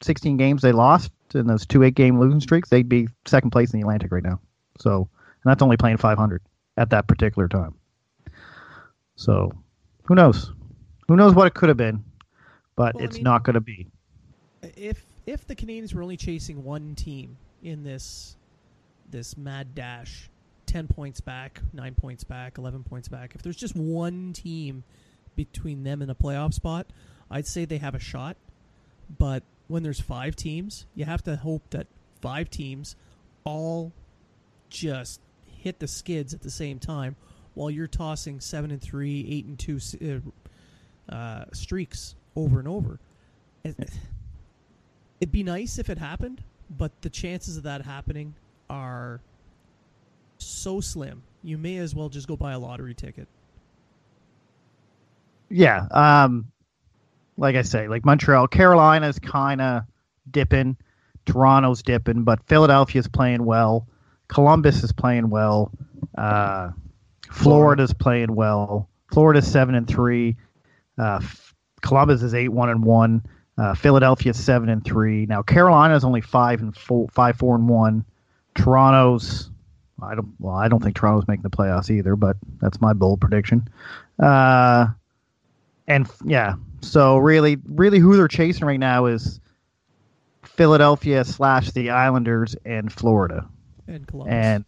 16 0.02 0.36
games 0.36 0.62
they 0.62 0.72
lost 0.72 1.10
in 1.34 1.46
those 1.46 1.66
two 1.66 1.82
eight 1.82 1.94
game 1.94 2.20
losing 2.20 2.40
streaks, 2.40 2.68
they'd 2.68 2.88
be 2.88 3.08
second 3.24 3.50
place 3.50 3.72
in 3.72 3.80
the 3.80 3.84
Atlantic 3.84 4.12
right 4.12 4.22
now. 4.22 4.38
So, 4.78 5.08
and 5.42 5.50
that's 5.50 5.62
only 5.62 5.76
playing 5.76 5.96
500 5.96 6.42
at 6.76 6.90
that 6.90 7.06
particular 7.08 7.48
time. 7.48 7.74
So, 9.16 9.50
who 10.04 10.14
knows? 10.14 10.52
Who 11.08 11.16
knows 11.16 11.34
what 11.34 11.46
it 11.46 11.54
could 11.54 11.68
have 11.68 11.78
been, 11.78 12.04
but 12.76 12.94
Well, 12.94 13.02
I 13.02 13.06
it's 13.06 13.16
mean- 13.16 13.24
not 13.24 13.44
going 13.44 13.54
to 13.54 13.60
be. 13.60 13.86
If 14.76 15.04
if 15.26 15.46
the 15.46 15.56
Canadiens 15.56 15.94
were 15.94 16.02
only 16.02 16.16
chasing 16.16 16.64
one 16.64 16.94
team 16.94 17.36
in 17.62 17.82
this 17.82 18.36
this 19.10 19.36
mad 19.36 19.74
dash, 19.74 20.30
ten 20.66 20.88
points 20.88 21.20
back, 21.20 21.60
nine 21.72 21.94
points 21.94 22.24
back, 22.24 22.58
eleven 22.58 22.82
points 22.82 23.08
back. 23.08 23.34
If 23.34 23.42
there's 23.42 23.56
just 23.56 23.76
one 23.76 24.32
team 24.32 24.84
between 25.36 25.84
them 25.84 26.02
and 26.02 26.10
a 26.10 26.14
playoff 26.14 26.54
spot, 26.54 26.86
I'd 27.30 27.46
say 27.46 27.64
they 27.64 27.78
have 27.78 27.94
a 27.94 28.00
shot. 28.00 28.36
But 29.18 29.42
when 29.68 29.82
there's 29.82 30.00
five 30.00 30.36
teams, 30.36 30.86
you 30.94 31.04
have 31.04 31.22
to 31.24 31.36
hope 31.36 31.70
that 31.70 31.86
five 32.20 32.50
teams 32.50 32.96
all 33.44 33.92
just 34.70 35.20
hit 35.46 35.78
the 35.78 35.88
skids 35.88 36.34
at 36.34 36.42
the 36.42 36.50
same 36.50 36.78
time, 36.78 37.16
while 37.54 37.70
you're 37.70 37.86
tossing 37.86 38.40
seven 38.40 38.70
and 38.70 38.80
three, 38.80 39.26
eight 39.30 39.44
and 39.44 39.58
two 39.58 39.78
uh, 41.10 41.14
uh, 41.14 41.44
streaks 41.52 42.14
over 42.36 42.58
and 42.58 42.68
over. 42.68 42.98
It'd 45.24 45.32
be 45.32 45.42
nice 45.42 45.78
if 45.78 45.88
it 45.88 45.96
happened, 45.96 46.42
but 46.76 46.92
the 47.00 47.08
chances 47.08 47.56
of 47.56 47.62
that 47.62 47.80
happening 47.80 48.34
are 48.68 49.22
so 50.36 50.82
slim. 50.82 51.22
You 51.42 51.56
may 51.56 51.78
as 51.78 51.94
well 51.94 52.10
just 52.10 52.28
go 52.28 52.36
buy 52.36 52.52
a 52.52 52.58
lottery 52.58 52.92
ticket. 52.92 53.26
Yeah. 55.48 55.86
Um, 55.90 56.52
like 57.38 57.56
I 57.56 57.62
say, 57.62 57.88
like 57.88 58.04
Montreal, 58.04 58.48
Carolina's 58.48 59.18
kind 59.18 59.62
of 59.62 59.84
dipping, 60.30 60.76
Toronto's 61.24 61.80
dipping, 61.80 62.24
but 62.24 62.46
Philadelphia's 62.46 63.08
playing 63.08 63.46
well. 63.46 63.88
Columbus 64.28 64.82
is 64.82 64.92
playing 64.92 65.30
well. 65.30 65.72
Uh, 66.18 66.72
Florida's 67.30 67.94
playing 67.94 68.34
well. 68.34 68.90
Florida's 69.10 69.50
seven 69.50 69.74
and 69.74 69.88
three. 69.88 70.36
Uh, 70.98 71.22
Columbus 71.80 72.22
is 72.22 72.34
eight 72.34 72.50
one 72.50 72.68
and 72.68 72.84
one. 72.84 73.22
Uh, 73.56 73.74
Philadelphia's 73.74 74.42
seven 74.42 74.68
and 74.68 74.84
three. 74.84 75.26
Now 75.26 75.42
Carolina's 75.42 76.04
only 76.04 76.20
five 76.20 76.60
and 76.60 76.76
four, 76.76 77.08
five 77.08 77.36
four 77.36 77.54
and 77.54 77.68
one. 77.68 78.04
Toronto's 78.54 79.50
I 80.02 80.14
don't 80.14 80.34
well 80.38 80.54
I 80.54 80.68
don't 80.68 80.82
think 80.82 80.96
Toronto's 80.96 81.28
making 81.28 81.42
the 81.42 81.50
playoffs 81.50 81.90
either, 81.90 82.16
but 82.16 82.36
that's 82.60 82.80
my 82.80 82.92
bold 82.92 83.20
prediction. 83.20 83.68
Uh, 84.18 84.86
and 85.86 86.08
yeah, 86.24 86.54
so 86.80 87.18
really, 87.18 87.58
really, 87.66 87.98
who 87.98 88.16
they're 88.16 88.28
chasing 88.28 88.66
right 88.66 88.80
now 88.80 89.06
is 89.06 89.40
Philadelphia 90.42 91.24
slash 91.24 91.70
the 91.72 91.90
Islanders 91.90 92.56
and 92.64 92.92
Florida. 92.92 93.48
And 93.86 94.06
Columbus. 94.06 94.32
And 94.32 94.64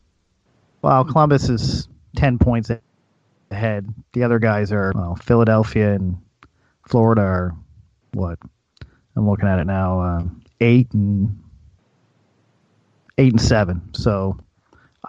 well, 0.82 1.04
Columbus 1.04 1.48
is 1.48 1.88
ten 2.16 2.38
points 2.38 2.70
ahead. 3.50 3.94
The 4.12 4.22
other 4.22 4.38
guys 4.38 4.72
are 4.72 4.92
well, 4.94 5.16
Philadelphia 5.16 5.94
and 5.94 6.18
Florida 6.86 7.22
are 7.22 7.54
what? 8.12 8.38
I'm 9.16 9.28
looking 9.28 9.48
at 9.48 9.58
it 9.58 9.64
now. 9.64 10.00
Um, 10.00 10.42
eight 10.60 10.92
and 10.92 11.42
eight 13.18 13.32
and 13.32 13.40
seven. 13.40 13.94
So, 13.94 14.38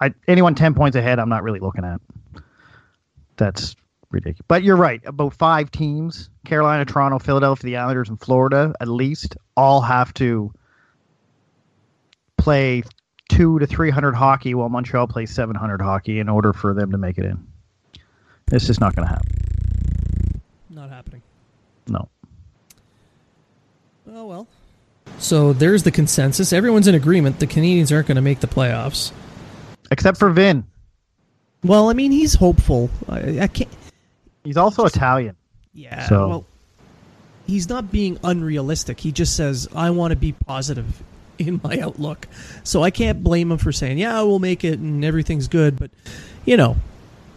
I 0.00 0.14
anyone 0.26 0.54
ten 0.54 0.74
points 0.74 0.96
ahead, 0.96 1.18
I'm 1.18 1.28
not 1.28 1.42
really 1.42 1.60
looking 1.60 1.84
at. 1.84 2.00
That's 3.36 3.76
ridiculous. 4.10 4.44
But 4.48 4.62
you're 4.62 4.76
right. 4.76 5.00
About 5.04 5.34
five 5.34 5.70
teams: 5.70 6.30
Carolina, 6.44 6.84
Toronto, 6.84 7.18
Philadelphia, 7.18 7.70
the 7.70 7.76
Islanders, 7.76 8.08
and 8.08 8.20
Florida, 8.20 8.74
at 8.80 8.88
least, 8.88 9.36
all 9.56 9.80
have 9.82 10.14
to 10.14 10.52
play 12.38 12.82
two 13.28 13.58
to 13.58 13.66
three 13.66 13.90
hundred 13.90 14.14
hockey, 14.14 14.54
while 14.54 14.70
Montreal 14.70 15.06
plays 15.06 15.30
seven 15.30 15.54
hundred 15.54 15.82
hockey 15.82 16.18
in 16.18 16.28
order 16.28 16.52
for 16.52 16.72
them 16.72 16.92
to 16.92 16.98
make 16.98 17.18
it 17.18 17.26
in. 17.26 17.46
It's 18.50 18.66
just 18.66 18.80
not 18.80 18.96
going 18.96 19.06
to 19.06 19.12
happen. 19.12 20.40
Not 20.70 20.88
happening. 20.88 21.20
No. 21.86 22.08
Oh 24.18 24.26
well. 24.26 24.46
So 25.20 25.52
there's 25.52 25.84
the 25.84 25.92
consensus. 25.92 26.52
Everyone's 26.52 26.88
in 26.88 26.94
agreement. 26.96 27.38
The 27.38 27.46
Canadiens 27.46 27.92
aren't 27.94 28.08
going 28.08 28.16
to 28.16 28.20
make 28.22 28.40
the 28.40 28.48
playoffs. 28.48 29.12
Except 29.92 30.18
for 30.18 30.28
Vin. 30.30 30.64
Well, 31.62 31.88
I 31.88 31.92
mean, 31.92 32.10
he's 32.10 32.34
hopeful. 32.34 32.90
I, 33.08 33.40
I 33.42 33.46
can't. 33.46 33.70
He's 34.42 34.56
also 34.56 34.84
Italian. 34.86 35.36
Yeah. 35.72 36.06
So- 36.08 36.28
Well, 36.28 36.46
he's 37.46 37.68
not 37.68 37.92
being 37.92 38.18
unrealistic. 38.24 38.98
He 38.98 39.12
just 39.12 39.36
says, 39.36 39.68
"I 39.72 39.90
want 39.90 40.10
to 40.10 40.16
be 40.16 40.32
positive 40.32 41.00
in 41.38 41.60
my 41.62 41.78
outlook." 41.78 42.26
So 42.64 42.82
I 42.82 42.90
can't 42.90 43.22
blame 43.22 43.52
him 43.52 43.58
for 43.58 43.70
saying, 43.70 43.98
"Yeah, 43.98 44.20
we'll 44.22 44.40
make 44.40 44.64
it 44.64 44.80
and 44.80 45.04
everything's 45.04 45.46
good." 45.46 45.78
But 45.78 45.92
you 46.44 46.56
know, 46.56 46.76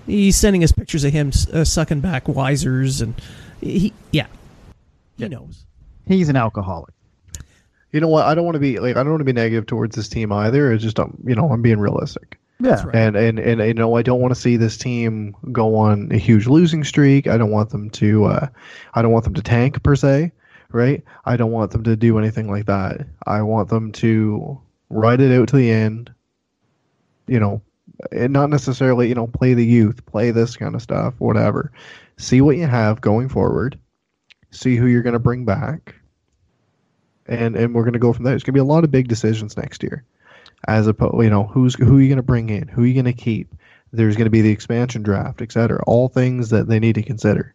he's 0.08 0.36
sending 0.36 0.64
us 0.64 0.72
pictures 0.72 1.04
of 1.04 1.14
him 1.14 1.32
uh, 1.54 1.64
sucking 1.64 2.02
back 2.02 2.28
Wiser's, 2.28 3.02
and 3.02 3.14
he, 3.62 3.94
yeah, 4.12 4.26
he 5.18 5.24
Yeah. 5.24 5.28
knows. 5.30 5.66
He's 6.08 6.29
an 6.29 6.36
alcoholic. 6.36 6.93
You 7.91 8.00
know 8.00 8.08
what? 8.08 8.25
I 8.25 8.36
don't 8.36 8.46
want 8.46 8.55
to 8.55 8.60
be 8.60 8.79
like 8.79 8.96
I 8.96 9.03
don't 9.03 9.10
want 9.12 9.20
to 9.22 9.25
be 9.25 9.34
negative 9.34 9.65
towards 9.65 9.96
this 9.96 10.08
team 10.08 10.31
either. 10.31 10.72
It's 10.72 10.84
just 10.84 11.00
um, 11.00 11.17
you 11.25 11.36
know 11.36 11.50
I'm 11.51 11.62
being 11.62 11.79
realistic, 11.79 12.39
Yeah. 12.60 12.84
right. 12.86 12.96
and 12.96 13.15
and 13.17 13.38
and 13.39 13.60
you 13.62 13.74
know 13.74 13.96
I 13.98 14.01
don't 14.01 14.22
want 14.22 14.34
to 14.34 14.39
see 14.39 14.55
this 14.55 14.77
team 14.77 15.36
go 15.51 15.75
on 15.75 16.10
a 16.12 16.17
huge 16.17 16.48
losing 16.48 16.84
streak. 16.86 17.27
I 17.27 17.38
don't 17.38 17.51
want 17.51 17.70
them 17.72 17.89
to. 17.91 18.25
Uh, 18.25 18.48
I 18.93 19.01
don't 19.01 19.12
want 19.12 19.25
them 19.25 19.34
to 19.34 19.41
tank 19.41 19.84
per 19.84 19.96
se, 19.98 20.31
right? 20.72 21.03
I 21.25 21.36
don't 21.36 21.51
want 21.51 21.72
them 21.72 21.84
to 21.84 21.96
do 21.98 22.17
anything 22.17 22.50
like 22.50 22.67
that. 22.67 23.05
I 23.27 23.41
want 23.41 23.67
them 23.70 23.91
to 23.93 24.60
ride 24.89 25.20
it 25.20 25.38
out 25.38 25.50
to 25.50 25.58
the 25.58 25.70
end. 25.72 26.13
You 27.27 27.39
know, 27.41 27.62
and 28.13 28.31
not 28.31 28.50
necessarily 28.50 29.10
you 29.10 29.15
know 29.15 29.27
play 29.27 29.53
the 29.53 29.65
youth, 29.65 30.05
play 30.05 30.31
this 30.31 30.55
kind 30.55 30.75
of 30.75 30.81
stuff, 30.81 31.13
whatever. 31.17 31.74
See 32.17 32.39
what 32.39 32.55
you 32.55 32.67
have 32.67 33.01
going 33.01 33.27
forward. 33.27 33.77
See 34.51 34.75
who 34.75 34.88
you're 34.88 35.01
going 35.01 35.13
to 35.13 35.20
bring 35.20 35.46
back 35.46 35.96
and 37.31 37.55
and 37.55 37.74
we're 37.74 37.84
going 37.84 37.93
to 37.93 38.00
go 38.00 38.13
from 38.13 38.25
there. 38.25 38.36
It's 38.36 38.43
going 38.43 38.53
to 38.53 38.58
be 38.58 38.60
a 38.60 38.63
lot 38.63 38.84
of 38.84 38.91
big 38.91 39.08
decisions 39.08 39.58
next 39.58 39.81
year, 39.81 40.03
as 40.67 40.86
opposed, 40.88 41.24
you 41.24 41.29
know, 41.29 41.46
who's 41.46 41.75
who 41.75 41.98
are 41.98 42.01
you 42.01 42.08
going 42.08 42.17
to 42.17 42.24
bring 42.24 42.50
in, 42.50 42.67
who 42.67 42.84
are 42.84 42.86
you 42.86 42.93
going 42.93 43.05
to 43.05 43.13
keep. 43.13 43.53
There's 43.93 44.15
going 44.15 44.25
to 44.25 44.31
be 44.31 44.41
the 44.41 44.51
expansion 44.51 45.03
draft, 45.03 45.41
etc. 45.41 45.84
All 45.86 46.08
things 46.08 46.50
that 46.50 46.67
they 46.67 46.79
need 46.79 46.96
to 46.96 47.03
consider. 47.03 47.53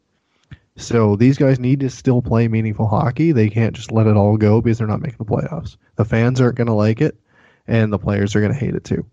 So 0.77 1.17
these 1.17 1.39
guys 1.39 1.59
need 1.59 1.81
to 1.81 1.89
still 1.89 2.21
play 2.21 2.49
meaningful 2.49 2.87
hockey. 2.87 3.33
They 3.33 3.49
can't 3.49 3.75
just 3.75 3.91
let 3.91 4.07
it 4.07 4.17
all 4.17 4.37
go 4.37 4.61
because 4.61 4.77
they're 4.77 4.87
not 4.87 5.01
making 5.01 5.17
the 5.19 5.25
playoffs. 5.25 5.79
The 5.97 6.05
fans 6.05 6.39
aren't 6.39 6.57
going 6.57 6.67
to 6.67 6.75
like 6.75 7.01
it, 7.01 7.17
and 7.67 7.91
the 7.91 7.99
players 7.99 8.37
are 8.37 8.41
going 8.41 8.53
to 8.53 8.59
hate 8.59 8.75
it 8.75 8.85
too. 8.85 9.07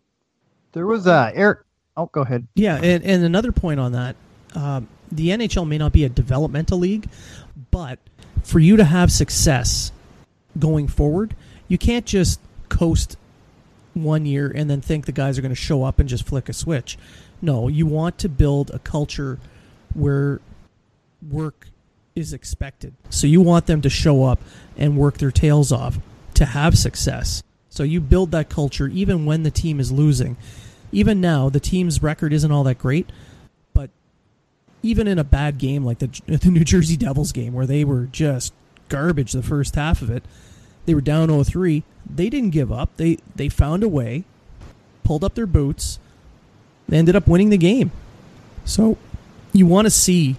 There 0.73 0.87
was 0.87 1.07
uh, 1.07 1.31
Eric. 1.33 1.59
Oh, 1.95 2.07
go 2.07 2.21
ahead. 2.21 2.45
Yeah, 2.55 2.75
and, 2.75 3.03
and 3.03 3.23
another 3.23 3.51
point 3.51 3.79
on 3.79 3.93
that, 3.93 4.15
um, 4.55 4.87
the 5.11 5.29
NHL 5.29 5.67
may 5.67 5.77
not 5.77 5.93
be 5.93 6.03
a 6.03 6.09
developmental 6.09 6.79
league, 6.79 7.07
but 7.73 7.97
for 8.43 8.59
you 8.59 8.77
to 8.77 8.83
have 8.83 9.11
success 9.11 9.91
going 10.59 10.87
forward, 10.87 11.35
you 11.67 11.79
can't 11.79 12.05
just 12.05 12.39
coast 12.69 13.17
one 13.95 14.27
year 14.27 14.51
and 14.53 14.69
then 14.69 14.79
think 14.79 15.07
the 15.07 15.11
guys 15.11 15.39
are 15.39 15.41
going 15.41 15.49
to 15.49 15.55
show 15.55 15.83
up 15.83 15.97
and 15.99 16.07
just 16.07 16.23
flick 16.23 16.49
a 16.49 16.53
switch. 16.53 16.99
No, 17.41 17.67
you 17.67 17.87
want 17.87 18.19
to 18.19 18.29
build 18.29 18.69
a 18.69 18.77
culture 18.77 19.39
where 19.95 20.39
work 21.27 21.67
is 22.15 22.31
expected. 22.31 22.93
So 23.09 23.25
you 23.25 23.41
want 23.41 23.65
them 23.65 23.81
to 23.81 23.89
show 23.89 24.23
up 24.23 24.39
and 24.77 24.95
work 24.95 25.17
their 25.17 25.31
tails 25.31 25.71
off 25.71 25.97
to 26.35 26.45
have 26.45 26.77
success. 26.77 27.41
So 27.69 27.81
you 27.81 27.99
build 27.99 28.29
that 28.31 28.49
culture 28.49 28.85
even 28.87 29.25
when 29.25 29.41
the 29.41 29.51
team 29.51 29.79
is 29.79 29.91
losing. 29.91 30.37
Even 30.91 31.19
now, 31.19 31.49
the 31.49 31.59
team's 31.59 32.03
record 32.03 32.33
isn't 32.33 32.51
all 32.51 32.63
that 32.65 32.77
great, 32.77 33.09
even 34.83 35.07
in 35.07 35.17
a 35.17 35.23
bad 35.23 35.57
game 35.57 35.83
like 35.83 35.99
the 35.99 36.07
the 36.37 36.49
New 36.49 36.63
Jersey 36.63 36.97
Devils 36.97 37.31
game 37.31 37.53
where 37.53 37.65
they 37.65 37.83
were 37.83 38.05
just 38.11 38.53
garbage 38.89 39.31
the 39.31 39.41
first 39.41 39.75
half 39.75 40.01
of 40.01 40.11
it, 40.11 40.23
they 40.85 40.93
were 40.93 41.01
down 41.01 41.29
0-3. 41.29 41.81
They 42.07 42.29
didn't 42.29 42.51
give 42.51 42.71
up. 42.71 42.95
They 42.97 43.17
they 43.35 43.49
found 43.49 43.81
a 43.83 43.89
way, 43.89 44.25
pulled 45.03 45.23
up 45.23 45.33
their 45.33 45.47
boots, 45.47 45.97
they 46.87 46.97
ended 46.97 47.15
up 47.15 47.27
winning 47.27 47.49
the 47.49 47.57
game. 47.57 47.91
So 48.65 48.97
you 49.53 49.65
want 49.65 49.85
to 49.85 49.91
see 49.91 50.35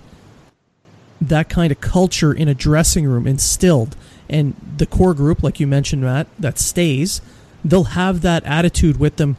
that 1.20 1.48
kind 1.48 1.72
of 1.72 1.80
culture 1.80 2.32
in 2.32 2.48
a 2.48 2.54
dressing 2.54 3.06
room 3.06 3.26
instilled 3.26 3.96
and 4.28 4.54
the 4.76 4.86
core 4.86 5.14
group 5.14 5.42
like 5.42 5.60
you 5.60 5.66
mentioned 5.66 6.02
Matt 6.02 6.26
that 6.38 6.58
stays 6.58 7.20
they'll 7.64 7.84
have 7.84 8.20
that 8.22 8.44
attitude 8.44 8.98
with 8.98 9.16
them 9.16 9.36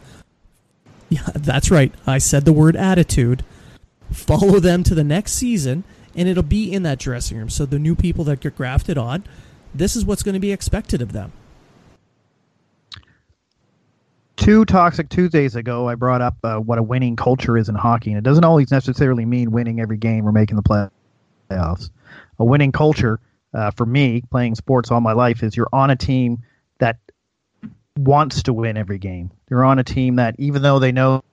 yeah 1.09 1.27
that's 1.35 1.69
right 1.69 1.93
I 2.07 2.17
said 2.17 2.45
the 2.45 2.53
word 2.53 2.75
attitude 2.75 3.43
follow 4.11 4.59
them 4.59 4.83
to 4.83 4.95
the 4.95 5.03
next 5.03 5.33
season 5.33 5.83
and 6.15 6.27
it'll 6.27 6.43
be 6.43 6.71
in 6.71 6.83
that 6.83 6.99
dressing 6.99 7.37
room 7.37 7.49
so 7.49 7.65
the 7.65 7.79
new 7.79 7.95
people 7.95 8.23
that 8.23 8.39
get 8.39 8.55
grafted 8.55 8.97
on 8.97 9.23
this 9.73 9.95
is 9.95 10.05
what's 10.05 10.23
going 10.23 10.33
to 10.33 10.39
be 10.39 10.51
expected 10.51 11.01
of 11.01 11.11
them 11.11 11.31
two 14.45 14.63
Toxic 14.63 15.09
Tuesdays 15.09 15.55
ago, 15.55 15.89
I 15.89 15.95
brought 15.95 16.21
up 16.21 16.37
uh, 16.43 16.57
what 16.57 16.77
a 16.77 16.83
winning 16.83 17.15
culture 17.15 17.57
is 17.57 17.67
in 17.67 17.73
hockey, 17.73 18.11
and 18.11 18.17
it 18.19 18.23
doesn't 18.23 18.43
always 18.43 18.69
necessarily 18.69 19.25
mean 19.25 19.51
winning 19.51 19.79
every 19.79 19.97
game 19.97 20.27
or 20.27 20.31
making 20.31 20.55
the 20.55 20.91
playoffs. 21.49 21.89
A 22.37 22.45
winning 22.45 22.71
culture, 22.71 23.19
uh, 23.55 23.71
for 23.71 23.87
me, 23.87 24.21
playing 24.29 24.53
sports 24.53 24.91
all 24.91 25.01
my 25.01 25.13
life, 25.13 25.41
is 25.41 25.57
you're 25.57 25.69
on 25.73 25.89
a 25.89 25.95
team 25.95 26.43
that 26.79 26.97
wants 27.97 28.43
to 28.43 28.53
win 28.53 28.77
every 28.77 28.99
game. 28.99 29.31
You're 29.49 29.65
on 29.65 29.79
a 29.79 29.83
team 29.83 30.17
that, 30.17 30.35
even 30.37 30.61
though 30.61 30.77
they 30.77 30.91
know 30.91 31.23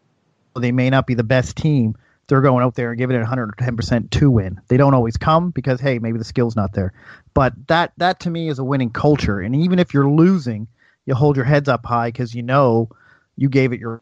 they 0.57 0.73
may 0.73 0.88
not 0.88 1.07
be 1.07 1.14
the 1.14 1.25
best 1.25 1.57
team, 1.57 1.97
they're 2.33 2.41
going 2.41 2.65
out 2.65 2.75
there 2.75 2.93
and 2.93 2.99
giving 2.99 3.15
it 3.15 3.23
110% 3.23 4.11
to 4.11 4.31
win. 4.31 4.59
They 4.69 4.79
don't 4.79 4.95
always 4.95 5.19
come 5.19 5.51
because 5.51 5.83
hey, 5.83 5.99
maybe 5.99 6.17
the 6.17 6.25
skill's 6.25 6.57
not 6.57 6.73
there. 6.73 6.95
But 7.35 7.53
that 7.69 7.93
that 7.99 8.21
to 8.21 8.31
me 8.31 8.49
is 8.49 8.59
a 8.59 8.65
winning 8.65 8.89
culture. 8.89 9.39
And 9.39 9.55
even 9.55 9.79
if 9.79 9.93
you're 9.93 10.09
losing, 10.09 10.67
you 11.05 11.15
hold 11.15 11.37
your 11.37 11.45
heads 11.45 11.69
up 11.69 11.85
high 11.85 12.09
because 12.09 12.35
you 12.35 12.43
know 12.43 12.89
you 13.37 13.51
gave 13.51 13.75
it 13.75 13.81
your 13.81 14.01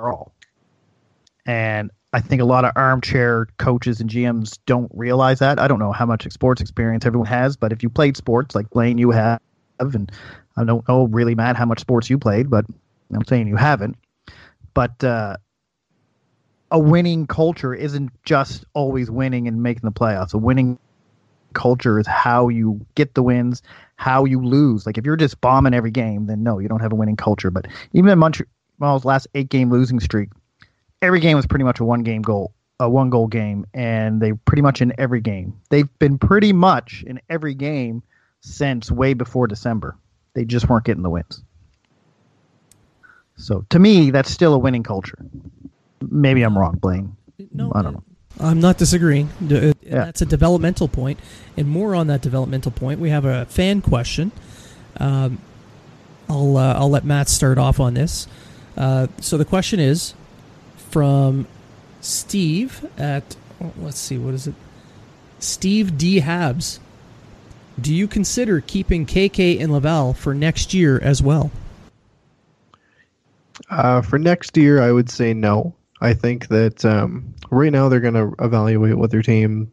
all. 0.00 0.34
And 1.46 1.92
I 2.12 2.20
think 2.20 2.42
a 2.42 2.44
lot 2.44 2.64
of 2.64 2.72
armchair 2.74 3.46
coaches 3.56 4.00
and 4.00 4.10
GMs 4.10 4.58
don't 4.66 4.90
realize 4.92 5.38
that. 5.38 5.60
I 5.60 5.68
don't 5.68 5.78
know 5.78 5.92
how 5.92 6.06
much 6.06 6.28
sports 6.32 6.60
experience 6.60 7.06
everyone 7.06 7.28
has, 7.28 7.56
but 7.56 7.70
if 7.70 7.84
you 7.84 7.88
played 7.88 8.16
sports 8.16 8.56
like 8.56 8.68
Blaine, 8.70 8.98
you 8.98 9.12
have, 9.12 9.38
and 9.78 10.10
I 10.56 10.64
don't 10.64 10.88
know 10.88 11.04
really, 11.04 11.36
Matt, 11.36 11.54
how 11.54 11.66
much 11.66 11.78
sports 11.78 12.10
you 12.10 12.18
played, 12.18 12.50
but 12.50 12.64
I'm 13.14 13.24
saying 13.26 13.46
you 13.46 13.54
haven't. 13.54 13.96
But 14.74 15.04
uh, 15.04 15.36
a 16.70 16.78
winning 16.78 17.26
culture 17.26 17.74
isn't 17.74 18.10
just 18.24 18.64
always 18.74 19.10
winning 19.10 19.46
and 19.48 19.62
making 19.62 19.82
the 19.84 19.92
playoffs. 19.92 20.34
A 20.34 20.38
winning 20.38 20.78
culture 21.54 21.98
is 21.98 22.06
how 22.06 22.48
you 22.48 22.84
get 22.94 23.14
the 23.14 23.22
wins, 23.22 23.62
how 23.96 24.24
you 24.24 24.44
lose. 24.44 24.86
Like 24.86 24.98
if 24.98 25.06
you're 25.06 25.16
just 25.16 25.40
bombing 25.40 25.74
every 25.74 25.90
game, 25.90 26.26
then 26.26 26.42
no, 26.42 26.58
you 26.58 26.68
don't 26.68 26.80
have 26.80 26.92
a 26.92 26.96
winning 26.96 27.16
culture. 27.16 27.50
But 27.50 27.66
even 27.92 28.10
in 28.10 28.18
Montreal's 28.18 29.04
last 29.04 29.28
eight 29.34 29.48
game 29.48 29.70
losing 29.70 30.00
streak, 30.00 30.30
every 31.00 31.20
game 31.20 31.36
was 31.36 31.46
pretty 31.46 31.64
much 31.64 31.80
a 31.80 31.84
one 31.84 32.02
game 32.02 32.22
goal, 32.22 32.52
a 32.80 32.90
one 32.90 33.10
goal 33.10 33.28
game, 33.28 33.66
and 33.72 34.20
they 34.20 34.32
pretty 34.32 34.62
much 34.62 34.82
in 34.82 34.92
every 34.98 35.20
game. 35.20 35.54
They've 35.70 35.88
been 35.98 36.18
pretty 36.18 36.52
much 36.52 37.04
in 37.06 37.20
every 37.30 37.54
game 37.54 38.02
since 38.40 38.90
way 38.90 39.14
before 39.14 39.46
December. 39.46 39.96
They 40.34 40.44
just 40.44 40.68
weren't 40.68 40.84
getting 40.84 41.02
the 41.02 41.10
wins. 41.10 41.42
So 43.36 43.64
to 43.70 43.78
me, 43.78 44.10
that's 44.10 44.30
still 44.30 44.54
a 44.54 44.58
winning 44.58 44.82
culture. 44.82 45.18
Maybe 46.10 46.42
I'm 46.42 46.56
wrong, 46.56 46.76
Blaine. 46.76 47.16
No, 47.52 47.72
I 47.74 47.82
don't 47.82 47.94
know. 47.94 48.02
I'm 48.40 48.60
not 48.60 48.78
disagreeing. 48.78 49.28
D- 49.46 49.70
uh, 49.70 49.72
That's 49.82 50.22
a 50.22 50.26
developmental 50.26 50.88
point. 50.88 51.18
point, 51.18 51.28
and 51.56 51.68
more 51.68 51.94
on 51.94 52.08
that 52.08 52.20
developmental 52.20 52.72
point, 52.72 53.00
we 53.00 53.10
have 53.10 53.24
a 53.24 53.44
fan 53.46 53.80
question. 53.80 54.32
Um, 54.98 55.38
I'll 56.28 56.56
uh, 56.56 56.74
I'll 56.74 56.90
let 56.90 57.04
Matt 57.04 57.28
start 57.28 57.58
off 57.58 57.80
on 57.80 57.94
this. 57.94 58.26
Uh, 58.76 59.06
so 59.20 59.36
the 59.36 59.44
question 59.44 59.78
is 59.78 60.14
from 60.90 61.46
Steve 62.00 62.84
at 62.98 63.36
oh, 63.62 63.72
let's 63.78 63.98
see 63.98 64.18
what 64.18 64.34
is 64.34 64.46
it? 64.46 64.54
Steve 65.38 65.96
D 65.98 66.20
Habs. 66.20 66.78
Do 67.80 67.92
you 67.92 68.06
consider 68.06 68.60
keeping 68.60 69.04
KK 69.04 69.60
and 69.60 69.72
Laval 69.72 70.14
for 70.14 70.32
next 70.32 70.72
year 70.74 71.00
as 71.00 71.20
well? 71.20 71.50
Uh, 73.68 74.00
for 74.00 74.18
next 74.18 74.56
year, 74.56 74.80
I 74.80 74.92
would 74.92 75.10
say 75.10 75.34
no. 75.34 75.74
I 76.00 76.14
think 76.14 76.48
that 76.48 76.84
um, 76.84 77.34
right 77.50 77.72
now 77.72 77.88
they're 77.88 78.00
going 78.00 78.14
to 78.14 78.34
evaluate 78.44 78.96
what 78.96 79.10
their 79.10 79.22
team 79.22 79.72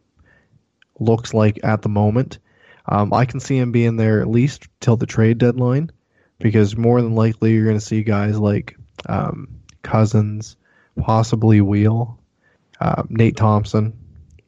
looks 0.98 1.34
like 1.34 1.60
at 1.64 1.82
the 1.82 1.88
moment. 1.88 2.38
Um, 2.86 3.12
I 3.12 3.24
can 3.24 3.40
see 3.40 3.58
him 3.58 3.72
being 3.72 3.96
there 3.96 4.20
at 4.20 4.28
least 4.28 4.66
till 4.80 4.96
the 4.96 5.06
trade 5.06 5.38
deadline, 5.38 5.90
because 6.38 6.76
more 6.76 7.00
than 7.02 7.14
likely 7.14 7.52
you're 7.52 7.64
going 7.64 7.78
to 7.78 7.84
see 7.84 8.02
guys 8.02 8.38
like 8.38 8.76
um, 9.06 9.48
Cousins, 9.82 10.56
possibly 10.98 11.60
Weal, 11.60 12.18
uh, 12.80 13.02
Nate 13.08 13.36
Thompson, 13.36 13.98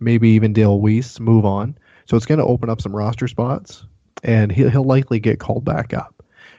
maybe 0.01 0.31
even 0.31 0.53
Dale 0.53 0.81
Weise 0.81 1.19
move 1.21 1.45
on. 1.45 1.77
So 2.07 2.17
it's 2.17 2.27
going 2.27 2.39
to 2.39 2.45
open 2.45 2.71
up 2.71 2.81
some 2.81 2.95
roster 2.95 3.29
spots, 3.29 3.85
and 4.23 4.53
he'll, 4.53 4.71
he'll 4.71 4.85
likely 4.85 5.21
get 5.21 5.41
called 5.41 5.65
back 5.65 5.95
up 5.95 6.14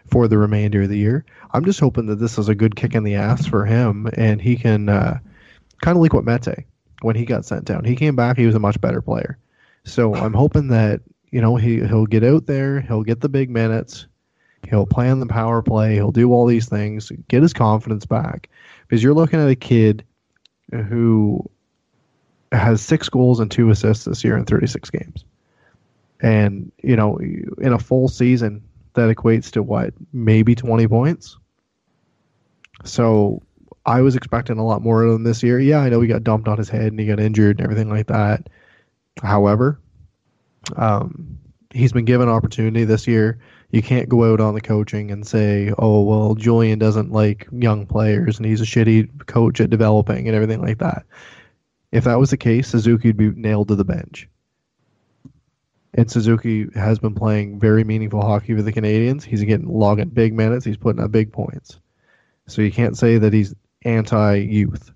for 0.07 0.27
the 0.27 0.37
remainder 0.37 0.83
of 0.83 0.89
the 0.89 0.97
year. 0.97 1.25
I'm 1.51 1.65
just 1.65 1.79
hoping 1.79 2.07
that 2.07 2.17
this 2.17 2.37
is 2.37 2.49
a 2.49 2.55
good 2.55 2.75
kick 2.75 2.95
in 2.95 3.03
the 3.03 3.15
ass 3.15 3.45
for 3.45 3.65
him, 3.65 4.07
and 4.13 4.41
he 4.41 4.55
can 4.55 4.89
uh, 4.89 5.19
kind 5.81 5.97
of 5.97 6.01
like 6.01 6.13
what 6.13 6.25
Mete 6.25 6.65
when 7.01 7.15
he 7.15 7.25
got 7.25 7.45
sent 7.45 7.65
down. 7.65 7.83
He 7.83 7.95
came 7.95 8.15
back, 8.15 8.37
he 8.37 8.45
was 8.45 8.55
a 8.55 8.59
much 8.59 8.79
better 8.79 9.01
player. 9.01 9.37
So 9.83 10.15
I'm 10.15 10.33
hoping 10.33 10.69
that 10.69 11.01
you 11.31 11.41
know 11.41 11.55
he 11.55 11.85
he'll 11.85 12.05
get 12.05 12.23
out 12.23 12.45
there, 12.45 12.81
he'll 12.81 13.03
get 13.03 13.21
the 13.21 13.29
big 13.29 13.49
minutes, 13.49 14.07
he'll 14.69 14.85
play 14.85 15.09
on 15.09 15.19
the 15.19 15.27
power 15.27 15.61
play, 15.61 15.95
he'll 15.95 16.11
do 16.11 16.31
all 16.31 16.45
these 16.45 16.67
things, 16.67 17.11
get 17.27 17.41
his 17.43 17.53
confidence 17.53 18.05
back. 18.05 18.49
Because 18.87 19.03
you're 19.03 19.13
looking 19.13 19.39
at 19.39 19.49
a 19.49 19.55
kid 19.55 20.03
who 20.71 21.49
has 22.51 22.81
six 22.81 23.09
goals 23.09 23.39
and 23.39 23.49
two 23.49 23.69
assists 23.69 24.05
this 24.05 24.23
year 24.23 24.37
in 24.37 24.45
36 24.45 24.89
games. 24.89 25.25
And, 26.21 26.71
you 26.81 26.95
know, 26.95 27.17
in 27.17 27.73
a 27.73 27.79
full 27.79 28.07
season, 28.07 28.63
that 28.95 29.15
equates 29.15 29.51
to 29.51 29.63
what, 29.63 29.93
maybe 30.11 30.55
20 30.55 30.87
points? 30.87 31.37
So 32.83 33.41
I 33.85 34.01
was 34.01 34.15
expecting 34.15 34.57
a 34.57 34.65
lot 34.65 34.81
more 34.81 35.03
of 35.03 35.15
him 35.15 35.23
this 35.23 35.43
year. 35.43 35.59
Yeah, 35.59 35.79
I 35.79 35.89
know 35.89 36.01
he 36.01 36.07
got 36.07 36.23
dumped 36.23 36.47
on 36.47 36.57
his 36.57 36.69
head 36.69 36.87
and 36.87 36.99
he 36.99 37.05
got 37.05 37.19
injured 37.19 37.59
and 37.59 37.65
everything 37.65 37.89
like 37.89 38.07
that. 38.07 38.49
However, 39.21 39.79
um, 40.75 41.37
he's 41.73 41.93
been 41.93 42.05
given 42.05 42.27
opportunity 42.27 42.83
this 42.83 43.07
year. 43.07 43.39
You 43.71 43.81
can't 43.81 44.09
go 44.09 44.31
out 44.31 44.39
on 44.39 44.55
the 44.55 44.61
coaching 44.61 45.11
and 45.11 45.25
say, 45.25 45.71
"Oh, 45.77 46.03
well, 46.03 46.35
Julien 46.35 46.79
doesn't 46.79 47.11
like 47.11 47.47
young 47.51 47.85
players 47.85 48.37
and 48.37 48.45
he's 48.45 48.61
a 48.61 48.65
shitty 48.65 49.25
coach 49.27 49.61
at 49.61 49.69
developing 49.69 50.27
and 50.27 50.35
everything 50.35 50.61
like 50.61 50.79
that." 50.79 51.05
If 51.91 52.03
that 52.05 52.19
was 52.19 52.29
the 52.29 52.37
case, 52.37 52.69
Suzuki 52.69 53.09
would 53.09 53.17
be 53.17 53.29
nailed 53.31 53.67
to 53.69 53.75
the 53.75 53.85
bench. 53.85 54.27
And 55.97 56.11
Suzuki 56.11 56.67
has 56.75 56.99
been 56.99 57.15
playing 57.15 57.59
very 57.59 57.83
meaningful 57.83 58.21
hockey 58.21 58.53
for 58.53 58.61
the 58.61 58.73
Canadiens. 58.73 59.23
He's 59.23 59.41
getting 59.43 59.67
logging 59.67 60.09
big 60.09 60.33
minutes. 60.33 60.65
He's 60.65 60.77
putting 60.77 61.01
up 61.01 61.11
big 61.11 61.31
points. 61.31 61.79
So 62.47 62.61
you 62.61 62.71
can't 62.71 62.97
say 62.97 63.17
that 63.17 63.31
he's 63.33 63.55
anti-youth. 63.83 64.91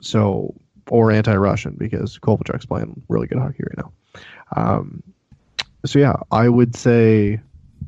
So 0.00 0.54
or 0.90 1.12
anti-Russian 1.12 1.76
because 1.78 2.18
Kovalchuk's 2.18 2.66
playing 2.66 3.02
really 3.08 3.26
good 3.26 3.38
hockey 3.38 3.62
right 3.62 3.78
now. 3.78 3.92
Um, 4.56 5.02
so 5.86 5.98
yeah, 5.98 6.16
I 6.30 6.48
would 6.48 6.76
say 6.76 7.40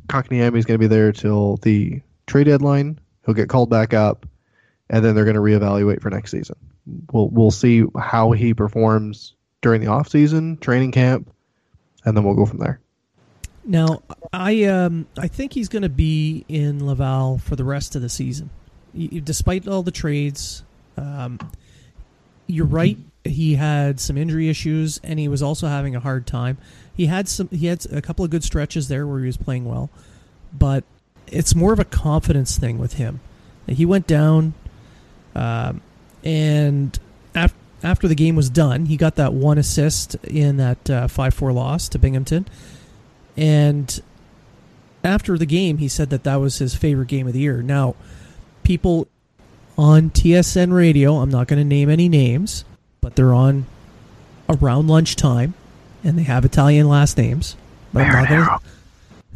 Kotkaniemi 0.07 0.57
is 0.57 0.64
going 0.64 0.78
to 0.78 0.78
be 0.78 0.87
there 0.87 1.12
till 1.12 1.57
the 1.59 2.00
trade 2.26 2.44
deadline. 2.44 2.98
He'll 3.26 3.35
get 3.35 3.48
called 3.48 3.70
back 3.70 3.92
up, 3.92 4.26
and 4.88 5.05
then 5.05 5.14
they're 5.14 5.24
going 5.24 5.37
to 5.37 5.42
reevaluate 5.42 6.00
for 6.00 6.11
next 6.11 6.31
season. 6.31 6.57
We'll 7.12 7.28
we'll 7.28 7.50
see 7.50 7.85
how 7.98 8.33
he 8.33 8.55
performs 8.55 9.35
during 9.61 9.81
the 9.81 9.88
off 9.88 10.09
season, 10.09 10.57
training 10.59 10.92
camp, 10.92 11.31
and 12.04 12.16
then 12.16 12.24
we'll 12.24 12.34
go 12.34 12.46
from 12.46 12.58
there. 12.58 12.80
Now, 13.64 14.02
I 14.32 14.64
um, 14.64 15.06
I 15.16 15.28
think 15.28 15.52
he's 15.52 15.68
going 15.68 15.82
to 15.82 15.88
be 15.88 16.44
in 16.48 16.84
Laval 16.84 17.38
for 17.38 17.54
the 17.54 17.64
rest 17.64 17.94
of 17.94 18.02
the 18.02 18.08
season, 18.08 18.50
despite 19.24 19.68
all 19.68 19.82
the 19.82 19.92
trades. 19.92 20.64
Um, 20.96 21.38
you're 22.46 22.66
right. 22.66 22.98
He 23.24 23.54
had 23.54 24.00
some 24.00 24.18
injury 24.18 24.48
issues, 24.48 25.00
and 25.04 25.18
he 25.18 25.28
was 25.28 25.42
also 25.42 25.68
having 25.68 25.94
a 25.94 26.00
hard 26.00 26.26
time. 26.26 26.58
He 26.94 27.06
had 27.06 27.28
some. 27.28 27.48
He 27.50 27.66
had 27.66 27.86
a 27.92 28.02
couple 28.02 28.24
of 28.24 28.32
good 28.32 28.42
stretches 28.42 28.88
there 28.88 29.06
where 29.06 29.20
he 29.20 29.26
was 29.26 29.36
playing 29.36 29.64
well, 29.64 29.90
but 30.52 30.82
it's 31.28 31.54
more 31.54 31.72
of 31.72 31.78
a 31.78 31.84
confidence 31.84 32.58
thing 32.58 32.78
with 32.78 32.94
him. 32.94 33.20
He 33.68 33.86
went 33.86 34.08
down, 34.08 34.54
um, 35.36 35.80
and 36.24 36.98
after 37.82 38.08
the 38.08 38.14
game 38.14 38.36
was 38.36 38.50
done, 38.50 38.86
he 38.86 38.96
got 38.96 39.16
that 39.16 39.32
one 39.32 39.58
assist 39.58 40.14
in 40.24 40.56
that 40.58 40.90
uh, 40.90 41.08
five 41.08 41.34
four 41.34 41.52
loss 41.52 41.88
to 41.90 41.98
Binghamton, 41.98 42.46
and 43.36 44.00
after 45.04 45.36
the 45.36 45.46
game, 45.46 45.78
he 45.78 45.88
said 45.88 46.10
that 46.10 46.24
that 46.24 46.36
was 46.36 46.58
his 46.58 46.74
favorite 46.74 47.08
game 47.08 47.26
of 47.26 47.32
the 47.32 47.40
year. 47.40 47.62
Now, 47.62 47.94
people 48.62 49.08
on 49.76 50.10
TSN 50.10 50.72
radio, 50.72 51.16
I'm 51.16 51.30
not 51.30 51.48
going 51.48 51.58
to 51.58 51.64
name 51.64 51.88
any 51.88 52.08
names, 52.08 52.64
but 53.00 53.16
they're 53.16 53.34
on 53.34 53.66
around 54.48 54.88
lunchtime, 54.88 55.54
and 56.04 56.18
they 56.18 56.22
have 56.24 56.44
Italian 56.44 56.88
last 56.88 57.16
names. 57.16 57.56
But 57.92 58.06
I'm 58.06 58.12
not 58.12 58.60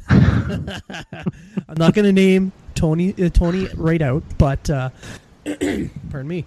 gonna, 0.08 0.82
I'm 1.68 1.76
not 1.76 1.94
going 1.94 2.04
to 2.04 2.12
name 2.12 2.52
Tony 2.74 3.14
uh, 3.20 3.28
Tony 3.28 3.68
right 3.74 4.02
out, 4.02 4.22
but 4.38 4.70
uh, 4.70 4.90
pardon 5.44 6.28
me. 6.28 6.44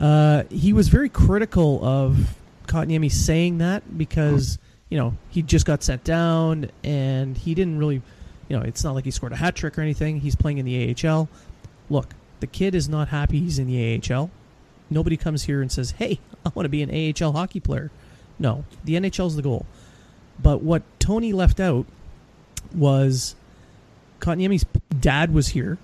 Uh, 0.00 0.44
he 0.50 0.72
was 0.72 0.88
very 0.88 1.10
critical 1.10 1.84
of 1.84 2.34
Kotkaniemi 2.66 3.12
saying 3.12 3.58
that 3.58 3.98
because 3.98 4.58
you 4.88 4.96
know 4.96 5.14
he 5.28 5.42
just 5.42 5.66
got 5.66 5.82
sent 5.82 6.02
down 6.04 6.70
and 6.82 7.36
he 7.36 7.54
didn't 7.54 7.78
really, 7.78 8.00
you 8.48 8.56
know, 8.56 8.62
it's 8.62 8.82
not 8.82 8.94
like 8.94 9.04
he 9.04 9.10
scored 9.10 9.32
a 9.32 9.36
hat 9.36 9.54
trick 9.54 9.78
or 9.78 9.82
anything. 9.82 10.20
He's 10.20 10.34
playing 10.34 10.58
in 10.58 10.64
the 10.64 10.96
AHL. 11.06 11.28
Look, 11.90 12.14
the 12.40 12.46
kid 12.46 12.74
is 12.74 12.88
not 12.88 13.08
happy 13.08 13.40
he's 13.40 13.58
in 13.58 13.66
the 13.66 14.00
AHL. 14.10 14.30
Nobody 14.88 15.18
comes 15.18 15.44
here 15.44 15.60
and 15.60 15.70
says, 15.70 15.92
"Hey, 15.92 16.18
I 16.46 16.50
want 16.54 16.64
to 16.64 16.70
be 16.70 16.82
an 16.82 16.90
AHL 16.90 17.32
hockey 17.32 17.60
player." 17.60 17.90
No, 18.38 18.64
the 18.84 18.94
NHL 18.94 19.26
is 19.26 19.36
the 19.36 19.42
goal. 19.42 19.66
But 20.42 20.62
what 20.62 20.82
Tony 20.98 21.34
left 21.34 21.60
out 21.60 21.84
was 22.74 23.36
Kotkaniemi's 24.20 24.64
dad 24.98 25.34
was 25.34 25.48
here 25.48 25.76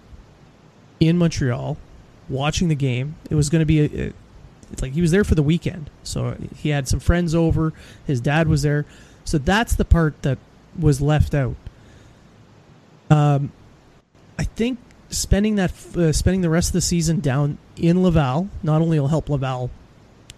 in 1.00 1.18
Montreal 1.18 1.76
watching 2.29 2.69
the 2.69 2.75
game. 2.75 3.17
It 3.31 3.35
was 3.35 3.49
going 3.49 3.61
to 3.61 3.67
be 3.67 3.81
a, 3.81 4.12
it's 4.73 4.83
like 4.83 4.93
he 4.93 5.01
was 5.01 5.11
there 5.11 5.25
for 5.25 5.35
the 5.35 5.43
weekend. 5.43 5.91
So 6.03 6.37
he 6.57 6.71
had 6.71 6.89
some 6.89 7.01
friends 7.01 7.35
over, 7.35 7.73
his 8.07 8.21
dad 8.21 8.49
was 8.49 8.62
there. 8.62 8.85
So 9.25 9.39
that's 9.39 9.75
the 9.75 9.85
part 9.85 10.23
that 10.23 10.39
was 10.79 11.01
left 11.01 11.35
out. 11.35 11.57
Um 13.11 13.53
I 14.39 14.45
think 14.45 14.79
spending 15.09 15.55
that 15.55 15.73
uh, 15.97 16.12
spending 16.12 16.41
the 16.43 16.51
rest 16.51 16.71
of 16.71 16.73
the 16.75 16.81
season 16.81 17.21
down 17.21 17.57
in 17.77 18.03
Laval 18.03 18.49
not 18.62 18.83
only 18.83 18.99
will 19.01 19.09
help 19.09 19.31
Laval 19.31 19.71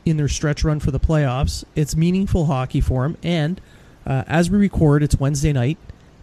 in 0.04 0.18
their 0.18 0.28
stretch 0.28 0.62
run 0.62 0.78
for 0.78 0.90
the 0.90 1.00
playoffs, 1.00 1.64
it's 1.74 1.96
meaningful 1.96 2.46
hockey 2.46 2.80
for 2.80 3.04
him 3.06 3.16
and 3.22 3.60
uh, 4.08 4.24
as 4.26 4.50
we 4.50 4.56
record, 4.56 5.02
it's 5.02 5.20
Wednesday 5.20 5.52
night, 5.52 5.76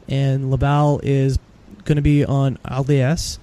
and 0.10 0.49
Laval 0.49 0.99
is 1.04 1.38
going 1.84 1.97
to 1.97 2.01
be 2.01 2.25
on 2.25 2.58
RDS. 2.65 3.38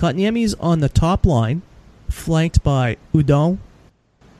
Kotkaniemi's 0.00 0.54
on 0.54 0.80
the 0.80 0.88
top 0.88 1.26
line, 1.26 1.60
flanked 2.08 2.62
by 2.62 2.96
Hudon 3.12 3.58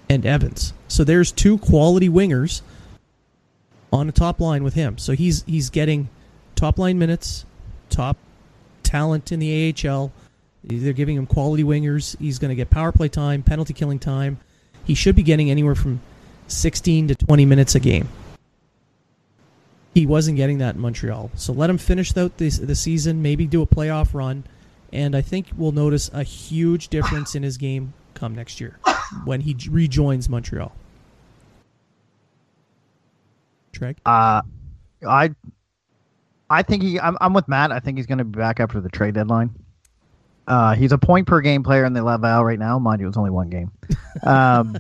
and 0.08 0.24
Evans. 0.24 0.72
So 0.88 1.04
there's 1.04 1.30
two 1.30 1.58
quality 1.58 2.08
wingers 2.08 2.62
on 3.92 4.06
the 4.06 4.12
top 4.12 4.40
line 4.40 4.64
with 4.64 4.72
him. 4.72 4.96
So 4.96 5.12
he's 5.12 5.42
he's 5.44 5.68
getting 5.68 6.08
top 6.56 6.78
line 6.78 6.98
minutes, 6.98 7.44
top 7.90 8.16
talent 8.82 9.32
in 9.32 9.38
the 9.38 9.74
AHL. 9.86 10.12
They're 10.64 10.94
giving 10.94 11.16
him 11.16 11.26
quality 11.26 11.62
wingers. 11.62 12.18
He's 12.18 12.38
going 12.38 12.48
to 12.48 12.54
get 12.54 12.70
power 12.70 12.90
play 12.90 13.08
time, 13.08 13.42
penalty 13.42 13.74
killing 13.74 13.98
time. 13.98 14.38
He 14.84 14.94
should 14.94 15.14
be 15.14 15.22
getting 15.22 15.50
anywhere 15.50 15.74
from 15.74 16.00
16 16.48 17.08
to 17.08 17.14
20 17.14 17.44
minutes 17.44 17.74
a 17.74 17.80
game. 17.80 18.08
He 19.94 20.06
wasn't 20.06 20.36
getting 20.36 20.58
that 20.58 20.76
in 20.76 20.80
Montreal. 20.80 21.30
So 21.34 21.52
let 21.52 21.68
him 21.68 21.78
finish 21.78 22.16
out 22.16 22.38
this, 22.38 22.58
the 22.58 22.74
season, 22.74 23.22
maybe 23.22 23.46
do 23.46 23.60
a 23.62 23.66
playoff 23.66 24.14
run, 24.14 24.44
and 24.92 25.14
I 25.14 25.20
think 25.20 25.48
we'll 25.56 25.72
notice 25.72 26.10
a 26.12 26.22
huge 26.22 26.88
difference 26.88 27.34
in 27.34 27.42
his 27.42 27.56
game 27.56 27.92
come 28.14 28.34
next 28.34 28.60
year 28.60 28.78
when 29.24 29.40
he 29.40 29.56
rejoins 29.70 30.28
Montreal. 30.28 30.72
Treg? 33.72 33.96
Uh, 34.04 34.42
I 35.06 35.30
I 36.50 36.62
think 36.62 36.82
he. 36.82 36.98
I'm, 36.98 37.16
I'm 37.20 37.32
with 37.32 37.48
Matt. 37.48 37.70
I 37.70 37.78
think 37.78 37.96
he's 37.96 38.06
going 38.06 38.18
to 38.18 38.24
be 38.24 38.38
back 38.38 38.58
after 38.58 38.80
the 38.80 38.88
trade 38.88 39.14
deadline. 39.14 39.54
Uh, 40.46 40.74
he's 40.74 40.90
a 40.90 40.98
point 40.98 41.28
per 41.28 41.40
game 41.40 41.62
player 41.62 41.84
in 41.84 41.92
the 41.92 42.02
Laval 42.02 42.44
right 42.44 42.58
now. 42.58 42.78
Mind 42.80 43.00
you, 43.00 43.06
it's 43.06 43.16
only 43.16 43.30
one 43.30 43.50
game. 43.50 43.70
Um, 44.24 44.76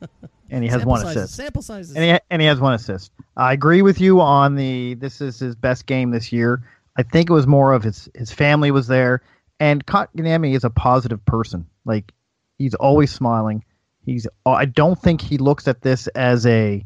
and 0.50 0.62
he 0.62 0.70
has 0.70 0.82
Sample 0.82 0.90
one 0.90 1.00
sizes, 1.00 1.16
assist. 1.16 1.34
Sample 1.34 1.62
sizes. 1.62 1.96
And 1.96 2.04
he, 2.04 2.18
and 2.30 2.40
he 2.40 2.46
has 2.46 2.60
one 2.60 2.74
assist. 2.74 3.10
I 3.36 3.52
agree 3.52 3.82
with 3.82 4.00
you 4.00 4.20
on 4.20 4.54
the 4.54 4.94
this 4.94 5.20
is 5.20 5.40
his 5.40 5.56
best 5.56 5.86
game 5.86 6.12
this 6.12 6.30
year. 6.30 6.62
I 6.96 7.02
think 7.02 7.30
it 7.30 7.32
was 7.32 7.48
more 7.48 7.72
of 7.72 7.82
his 7.82 8.08
his 8.14 8.30
family 8.30 8.70
was 8.70 8.86
there, 8.86 9.22
and 9.60 9.84
Kotkaniemi 9.84 10.54
is 10.54 10.64
a 10.64 10.70
positive 10.70 11.24
person. 11.24 11.66
Like 11.84 12.12
he's 12.58 12.74
always 12.74 13.10
smiling. 13.10 13.64
He's 14.04 14.26
I 14.46 14.64
don't 14.64 15.00
think 15.00 15.20
he 15.20 15.38
looks 15.38 15.68
at 15.68 15.82
this 15.82 16.06
as 16.08 16.46
a 16.46 16.84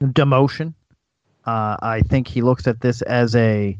demotion. 0.00 0.74
Uh, 1.44 1.76
I 1.82 2.02
think 2.02 2.28
he 2.28 2.42
looks 2.42 2.66
at 2.68 2.80
this 2.80 3.02
as 3.02 3.34
a, 3.34 3.76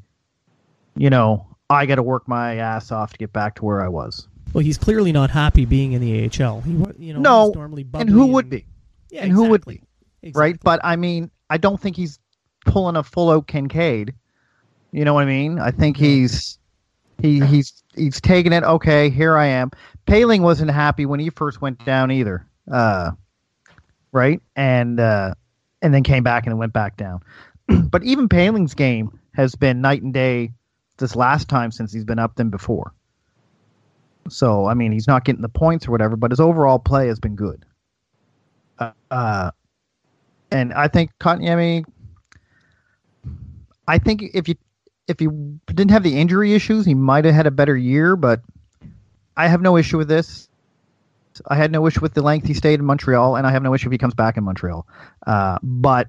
you 0.96 1.10
know, 1.10 1.46
I 1.70 1.86
got 1.86 1.96
to 1.96 2.02
work 2.02 2.26
my 2.26 2.56
ass 2.56 2.90
off 2.90 3.12
to 3.12 3.18
get 3.18 3.32
back 3.32 3.54
to 3.56 3.64
where 3.64 3.80
I 3.84 3.88
was. 3.88 4.26
well, 4.52 4.64
he's 4.64 4.78
clearly 4.78 5.12
not 5.12 5.30
happy 5.30 5.64
being 5.64 5.92
in 5.92 6.00
the 6.00 6.24
AHL. 6.24 6.60
He, 6.62 6.72
you 6.98 7.14
know, 7.14 7.20
No, 7.20 7.52
normally 7.54 7.86
And 7.94 8.10
who 8.10 8.26
would 8.28 8.50
be? 8.50 8.66
Yeah, 9.10 9.22
and 9.22 9.32
who 9.32 9.44
would 9.50 9.60
exactly. 9.62 9.82
be? 10.22 10.32
right? 10.34 10.58
But 10.62 10.80
I 10.82 10.96
mean, 10.96 11.30
I 11.48 11.58
don't 11.58 11.80
think 11.80 11.96
he's 11.96 12.18
pulling 12.66 12.96
a 12.96 13.02
full 13.04 13.30
out 13.30 13.46
Kincaid. 13.46 14.14
You 14.90 15.04
know 15.04 15.14
what 15.14 15.22
I 15.22 15.26
mean? 15.26 15.58
I 15.58 15.70
think 15.70 15.96
he's 15.96 16.58
he 17.20 17.40
he's 17.46 17.81
he's 17.96 18.20
taking 18.20 18.52
it. 18.52 18.62
Okay, 18.62 19.10
here 19.10 19.36
I 19.36 19.46
am. 19.46 19.70
Poehling 20.06 20.40
wasn't 20.40 20.70
happy 20.70 21.06
when 21.06 21.20
he 21.20 21.30
first 21.30 21.60
went 21.60 21.84
down 21.84 22.10
either. 22.10 22.46
Uh, 22.70 23.12
right? 24.12 24.40
And 24.56 25.00
uh, 25.00 25.34
and 25.80 25.92
then 25.92 26.02
came 26.02 26.22
back 26.22 26.46
and 26.46 26.58
went 26.58 26.72
back 26.72 26.96
down. 26.96 27.20
but 27.90 28.02
even 28.02 28.28
Poehling's 28.28 28.74
game 28.74 29.18
has 29.34 29.54
been 29.54 29.80
night 29.80 30.02
and 30.02 30.12
day 30.12 30.52
this 30.98 31.16
last 31.16 31.48
time 31.48 31.72
since 31.72 31.92
he's 31.92 32.04
been 32.04 32.18
up 32.18 32.36
than 32.36 32.50
before. 32.50 32.92
So 34.28 34.66
I 34.66 34.74
mean, 34.74 34.92
he's 34.92 35.08
not 35.08 35.24
getting 35.24 35.42
the 35.42 35.48
points 35.48 35.88
or 35.88 35.90
whatever, 35.90 36.16
but 36.16 36.30
his 36.30 36.40
overall 36.40 36.78
play 36.78 37.08
has 37.08 37.18
been 37.18 37.34
good. 37.34 37.64
Uh, 38.78 38.92
uh 39.10 39.50
and 40.50 40.72
I 40.72 40.88
think 40.88 41.10
Kotkaniemi. 41.18 41.84
I 43.88 43.98
think 43.98 44.22
if 44.34 44.48
you 44.48 44.54
if 45.08 45.18
he 45.18 45.26
didn't 45.66 45.90
have 45.90 46.02
the 46.02 46.18
injury 46.18 46.54
issues, 46.54 46.86
he 46.86 46.94
might 46.94 47.24
have 47.24 47.34
had 47.34 47.46
a 47.46 47.50
better 47.50 47.76
year. 47.76 48.16
But 48.16 48.40
I 49.36 49.48
have 49.48 49.62
no 49.62 49.76
issue 49.76 49.98
with 49.98 50.08
this. 50.08 50.48
I 51.46 51.56
had 51.56 51.72
no 51.72 51.86
issue 51.86 52.00
with 52.00 52.14
the 52.14 52.22
length 52.22 52.46
he 52.46 52.54
stayed 52.54 52.78
in 52.78 52.84
Montreal, 52.84 53.36
and 53.36 53.46
I 53.46 53.52
have 53.52 53.62
no 53.62 53.74
issue 53.74 53.88
if 53.88 53.92
he 53.92 53.98
comes 53.98 54.14
back 54.14 54.36
in 54.36 54.44
Montreal. 54.44 54.86
Uh, 55.26 55.58
but 55.62 56.08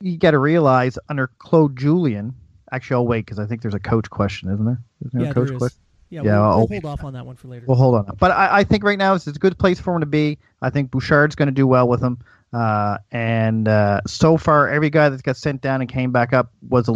you 0.00 0.16
got 0.18 0.32
to 0.32 0.38
realize 0.38 0.98
under 1.08 1.28
Claude 1.38 1.76
Julien. 1.76 2.34
Actually, 2.70 2.94
I'll 2.96 3.06
wait 3.06 3.24
because 3.24 3.38
I 3.38 3.46
think 3.46 3.62
there's 3.62 3.74
a 3.74 3.80
coach 3.80 4.10
question, 4.10 4.52
isn't 4.52 4.64
there? 4.64 4.80
Isn't 5.06 5.18
there 5.18 5.24
yeah, 5.24 5.30
a 5.30 5.34
coach 5.34 5.56
question? 5.56 5.78
Yeah, 6.10 6.22
Yeah, 6.22 6.40
we'll, 6.40 6.58
we'll 6.58 6.66
hold 6.68 6.84
off 6.84 7.04
on 7.04 7.12
that 7.14 7.26
one 7.26 7.36
for 7.36 7.48
later. 7.48 7.64
Well, 7.66 7.76
hold 7.76 7.94
on. 7.94 8.16
But 8.18 8.30
I, 8.30 8.58
I 8.58 8.64
think 8.64 8.84
right 8.84 8.98
now 8.98 9.14
it's, 9.14 9.26
it's 9.26 9.36
a 9.36 9.40
good 9.40 9.58
place 9.58 9.80
for 9.80 9.94
him 9.94 10.00
to 10.00 10.06
be. 10.06 10.38
I 10.62 10.70
think 10.70 10.90
Bouchard's 10.90 11.34
going 11.34 11.46
to 11.46 11.52
do 11.52 11.66
well 11.66 11.88
with 11.88 12.00
him. 12.00 12.18
Uh, 12.54 12.98
and 13.10 13.66
uh, 13.66 14.00
so 14.06 14.36
far, 14.36 14.68
every 14.68 14.88
guy 14.88 15.08
that 15.08 15.20
got 15.24 15.36
sent 15.36 15.60
down 15.60 15.80
and 15.80 15.90
came 15.90 16.12
back 16.12 16.32
up 16.32 16.52
was 16.68 16.88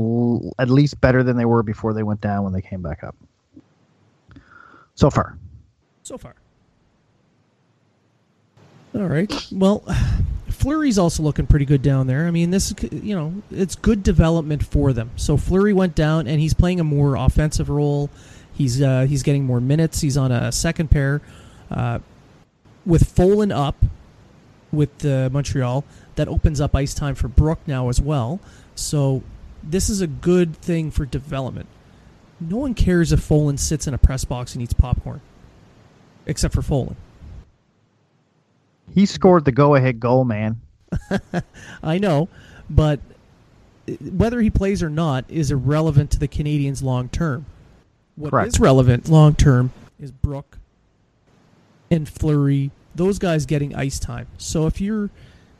at 0.58 0.70
least 0.70 1.00
better 1.00 1.24
than 1.24 1.36
they 1.36 1.44
were 1.44 1.64
before 1.64 1.92
they 1.92 2.04
went 2.04 2.20
down 2.20 2.44
when 2.44 2.52
they 2.52 2.62
came 2.62 2.80
back 2.80 3.02
up. 3.02 3.16
So 4.94 5.10
far. 5.10 5.36
so 6.04 6.16
far. 6.16 6.34
All 8.94 9.02
right. 9.08 9.32
Well, 9.50 9.84
Fleury's 10.48 10.98
also 10.98 11.24
looking 11.24 11.46
pretty 11.46 11.64
good 11.64 11.82
down 11.82 12.06
there. 12.06 12.26
I 12.26 12.30
mean, 12.30 12.50
this 12.50 12.70
is 12.70 12.92
you 12.92 13.16
know 13.16 13.34
it's 13.50 13.74
good 13.74 14.04
development 14.04 14.64
for 14.64 14.92
them. 14.92 15.10
So 15.16 15.36
Fleury 15.36 15.72
went 15.72 15.96
down, 15.96 16.28
and 16.28 16.40
he's 16.40 16.54
playing 16.54 16.78
a 16.78 16.84
more 16.84 17.16
offensive 17.16 17.68
role. 17.68 18.10
He's 18.54 18.80
uh, 18.80 19.06
he's 19.08 19.24
getting 19.24 19.44
more 19.44 19.60
minutes. 19.60 20.00
He's 20.00 20.16
on 20.16 20.30
a 20.30 20.52
second 20.52 20.90
pair 20.90 21.20
uh, 21.70 21.98
with 22.86 23.14
Folin 23.14 23.52
up 23.54 23.76
with 24.72 25.04
uh, 25.04 25.28
Montreal. 25.32 25.84
That 26.16 26.28
opens 26.28 26.60
up 26.60 26.74
ice 26.74 26.94
time 26.94 27.14
for 27.14 27.28
Brook 27.28 27.60
now 27.66 27.88
as 27.88 28.00
well. 28.00 28.40
So 28.74 29.22
this 29.62 29.88
is 29.88 30.00
a 30.00 30.06
good 30.06 30.56
thing 30.56 30.90
for 30.90 31.04
development. 31.04 31.68
No 32.40 32.56
one 32.56 32.74
cares 32.74 33.12
if 33.12 33.20
Folin 33.20 33.58
sits 33.58 33.86
in 33.86 33.94
a 33.94 33.98
press 33.98 34.24
box 34.24 34.54
and 34.54 34.62
eats 34.62 34.72
popcorn, 34.72 35.20
except 36.26 36.54
for 36.54 36.62
Folin. 36.62 36.96
He 38.94 39.06
scored 39.06 39.44
the 39.44 39.52
go 39.52 39.74
ahead 39.74 40.00
goal, 40.00 40.24
man. 40.24 40.60
I 41.82 41.98
know, 41.98 42.28
but 42.70 43.00
whether 44.00 44.40
he 44.40 44.50
plays 44.50 44.82
or 44.82 44.90
not 44.90 45.24
is 45.28 45.50
irrelevant 45.50 46.10
to 46.12 46.18
the 46.18 46.28
Canadiens 46.28 46.82
long 46.82 47.08
term. 47.08 47.46
What 48.16 48.28
is 48.28 48.30
Correct. 48.30 48.58
relevant 48.58 49.08
long 49.08 49.34
term 49.34 49.72
is 50.00 50.10
Brook 50.10 50.58
and 51.90 52.08
Fleury, 52.08 52.70
those 52.98 53.18
guys 53.18 53.46
getting 53.46 53.74
ice 53.74 53.98
time. 53.98 54.26
So 54.36 54.66
if 54.66 54.80
you're 54.80 55.10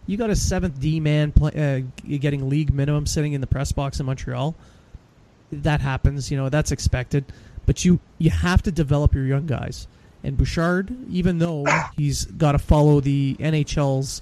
you 0.07 0.17
got 0.17 0.31
a 0.31 0.37
seventh 0.37 0.81
D 0.81 1.01
man 1.01 1.33
play, 1.33 1.53
uh, 1.55 2.17
getting 2.19 2.49
league 2.49 2.73
minimum 2.73 3.07
sitting 3.07 3.33
in 3.33 3.41
the 3.41 3.47
press 3.47 3.73
box 3.73 4.01
in 4.01 4.07
Montreal, 4.07 4.55
that 5.53 5.81
happens. 5.81 6.31
You 6.31 6.37
know 6.37 6.49
that's 6.51 6.73
expected, 6.73 7.25
but 7.65 7.85
you 7.85 8.01
you 8.19 8.31
have 8.31 8.63
to 8.63 8.73
develop 8.73 9.15
your 9.15 9.25
young 9.25 9.47
guys. 9.47 9.87
And 10.25 10.37
Bouchard, 10.37 10.95
even 11.11 11.39
though 11.39 11.65
he's 11.97 12.25
got 12.25 12.53
to 12.53 12.59
follow 12.59 13.01
the 13.01 13.37
NHL's 13.39 14.21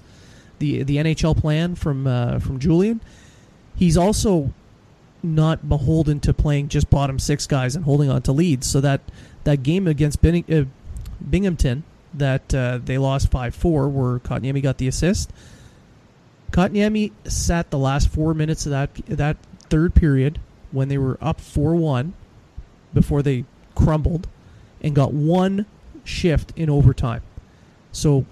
the 0.58 0.82
the 0.82 0.96
NHL 0.96 1.36
plan 1.36 1.74
from 1.74 2.06
uh, 2.06 2.38
from 2.38 2.58
Julien, 2.58 3.00
he's 3.74 3.96
also 3.96 4.52
not 5.22 5.68
beholden 5.68 6.20
to 6.20 6.32
playing 6.34 6.68
just 6.68 6.90
bottom 6.90 7.18
six 7.18 7.46
guys 7.46 7.74
and 7.74 7.84
holding 7.84 8.10
on 8.10 8.22
to 8.22 8.32
leads. 8.32 8.66
So 8.66 8.80
that 8.80 9.00
that 9.44 9.62
game 9.62 9.86
against 9.86 10.24
uh, 10.24 10.64
Binghamton 11.30 11.84
that 12.16 12.54
uh, 12.54 12.78
they 12.84 12.98
lost 12.98 13.30
five 13.30 13.54
four, 13.54 13.88
where 13.88 14.18
Kotkaniemi 14.18 14.62
got 14.62 14.78
the 14.78 14.88
assist. 14.88 15.32
Kotkaniemi 16.50 17.12
sat 17.24 17.70
the 17.70 17.78
last 17.78 18.08
four 18.08 18.34
minutes 18.34 18.66
of 18.66 18.70
that 18.70 18.94
that 19.06 19.36
third 19.68 19.94
period 19.94 20.40
when 20.72 20.88
they 20.88 20.98
were 20.98 21.18
up 21.20 21.40
four 21.40 21.74
one, 21.74 22.14
before 22.92 23.22
they 23.22 23.44
crumbled, 23.74 24.26
and 24.80 24.94
got 24.94 25.12
one 25.12 25.66
shift 26.04 26.52
in 26.56 26.70
overtime. 26.70 27.22
So 27.92 28.26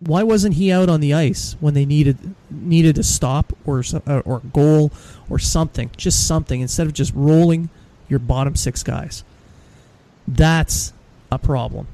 why 0.00 0.22
wasn't 0.22 0.54
he 0.54 0.72
out 0.72 0.88
on 0.88 1.00
the 1.00 1.12
ice 1.12 1.56
when 1.60 1.74
they 1.74 1.84
needed 1.84 2.34
needed 2.50 2.98
a 2.98 3.02
stop 3.02 3.52
or 3.66 3.82
uh, 4.06 4.22
or 4.24 4.38
a 4.38 4.46
goal 4.48 4.90
or 5.28 5.38
something, 5.38 5.90
just 5.96 6.26
something 6.26 6.60
instead 6.60 6.86
of 6.86 6.94
just 6.94 7.12
rolling 7.14 7.68
your 8.08 8.18
bottom 8.18 8.56
six 8.56 8.82
guys? 8.82 9.22
That's 10.26 10.92
a 11.30 11.38
problem. 11.38 11.86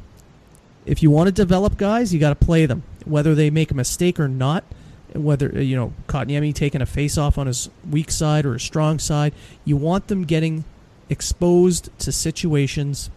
If 0.86 1.02
you 1.02 1.10
want 1.10 1.26
to 1.26 1.32
develop 1.32 1.76
guys, 1.76 2.14
you 2.14 2.20
got 2.20 2.38
to 2.38 2.46
play 2.46 2.64
them, 2.64 2.84
whether 3.04 3.34
they 3.34 3.50
make 3.50 3.70
a 3.70 3.74
mistake 3.74 4.18
or 4.18 4.28
not. 4.28 4.64
Whether 5.12 5.54
uh, 5.54 5.60
you 5.60 5.76
know 5.76 5.92
Kotkaniemi 6.08 6.54
taking 6.54 6.80
a 6.80 6.86
face 6.86 7.18
off 7.18 7.38
on 7.38 7.46
his 7.46 7.68
weak 7.90 8.10
side 8.10 8.46
or 8.46 8.54
a 8.54 8.60
strong 8.60 8.98
side, 8.98 9.34
you 9.64 9.76
want 9.76 10.08
them 10.08 10.24
getting 10.24 10.64
exposed 11.08 11.90
to 12.00 12.12
situations 12.12 13.10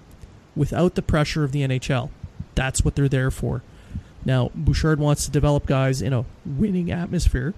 without 0.56 0.96
the 0.96 1.02
pressure 1.02 1.44
of 1.44 1.52
the 1.52 1.62
NHL. 1.62 2.10
That's 2.56 2.84
what 2.84 2.96
they're 2.96 3.10
there 3.10 3.32
for. 3.32 3.64
Now, 4.26 4.52
Bouchard 4.54 5.00
wants 5.00 5.26
to 5.26 5.32
develop 5.32 5.66
guys 5.66 6.02
in 6.02 6.14
a 6.14 6.26
winning 6.46 6.92
atmosphere, 6.92 7.54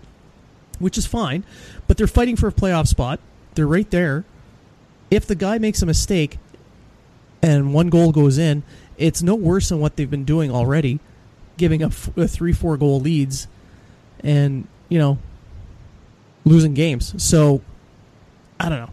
which 0.80 0.98
is 0.98 1.06
fine, 1.06 1.44
but 1.88 1.98
they're 1.98 2.08
fighting 2.08 2.36
for 2.36 2.48
a 2.48 2.54
playoff 2.54 2.88
spot. 2.88 3.20
They're 3.56 3.68
right 3.68 3.90
there. 3.90 4.26
If 5.10 5.26
the 5.26 5.36
guy 5.36 5.58
makes 5.58 5.82
a 5.82 5.86
mistake 5.86 6.38
and 7.42 7.74
one 7.74 7.90
goal 7.90 8.12
goes 8.12 8.38
in, 8.38 8.64
it's 9.02 9.24
no 9.24 9.36
worse 9.36 9.70
than 9.70 9.80
what 9.80 9.96
they've 9.96 10.10
been 10.10 10.26
doing 10.26 10.52
already, 10.52 11.00
giving 11.58 11.84
up 11.84 11.94
uh, 12.16 12.28
three, 12.28 12.54
four 12.54 12.78
goal 12.78 13.00
leads 13.00 13.48
and, 14.22 14.68
you 14.90 15.00
know, 15.00 15.18
losing 16.46 16.74
games. 16.74 17.22
So, 17.24 17.62
I 18.60 18.70
don't 18.70 18.80
know. 18.80 18.90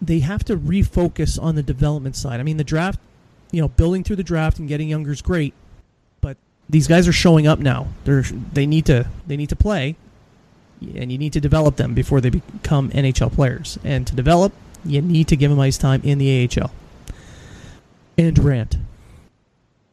They 0.00 0.20
have 0.20 0.42
to 0.44 0.56
refocus 0.56 1.40
on 1.40 1.54
the 1.54 1.62
development 1.62 2.16
side. 2.16 2.40
I 2.40 2.42
mean, 2.42 2.56
the 2.56 2.64
draft, 2.64 2.98
you 3.50 3.60
know, 3.60 3.68
building 3.68 4.02
through 4.02 4.16
the 4.16 4.24
draft 4.24 4.58
and 4.58 4.66
getting 4.66 4.88
younger 4.88 5.12
is 5.12 5.22
great, 5.22 5.54
but 6.20 6.36
these 6.68 6.88
guys 6.88 7.06
are 7.06 7.12
showing 7.12 7.46
up 7.46 7.60
now. 7.60 7.88
They're 8.04 8.22
they 8.22 8.66
need 8.66 8.86
to 8.86 9.06
they 9.26 9.36
need 9.36 9.50
to 9.50 9.56
play, 9.56 9.94
and 10.80 11.12
you 11.12 11.18
need 11.18 11.34
to 11.34 11.40
develop 11.40 11.76
them 11.76 11.94
before 11.94 12.20
they 12.20 12.30
become 12.30 12.90
NHL 12.90 13.32
players. 13.32 13.78
And 13.84 14.06
to 14.08 14.16
develop, 14.16 14.52
you 14.84 15.02
need 15.02 15.28
to 15.28 15.36
give 15.36 15.50
them 15.50 15.60
ice 15.60 15.78
time 15.78 16.00
in 16.02 16.18
the 16.18 16.48
AHL. 16.48 16.72
And 18.18 18.38
rant. 18.38 18.76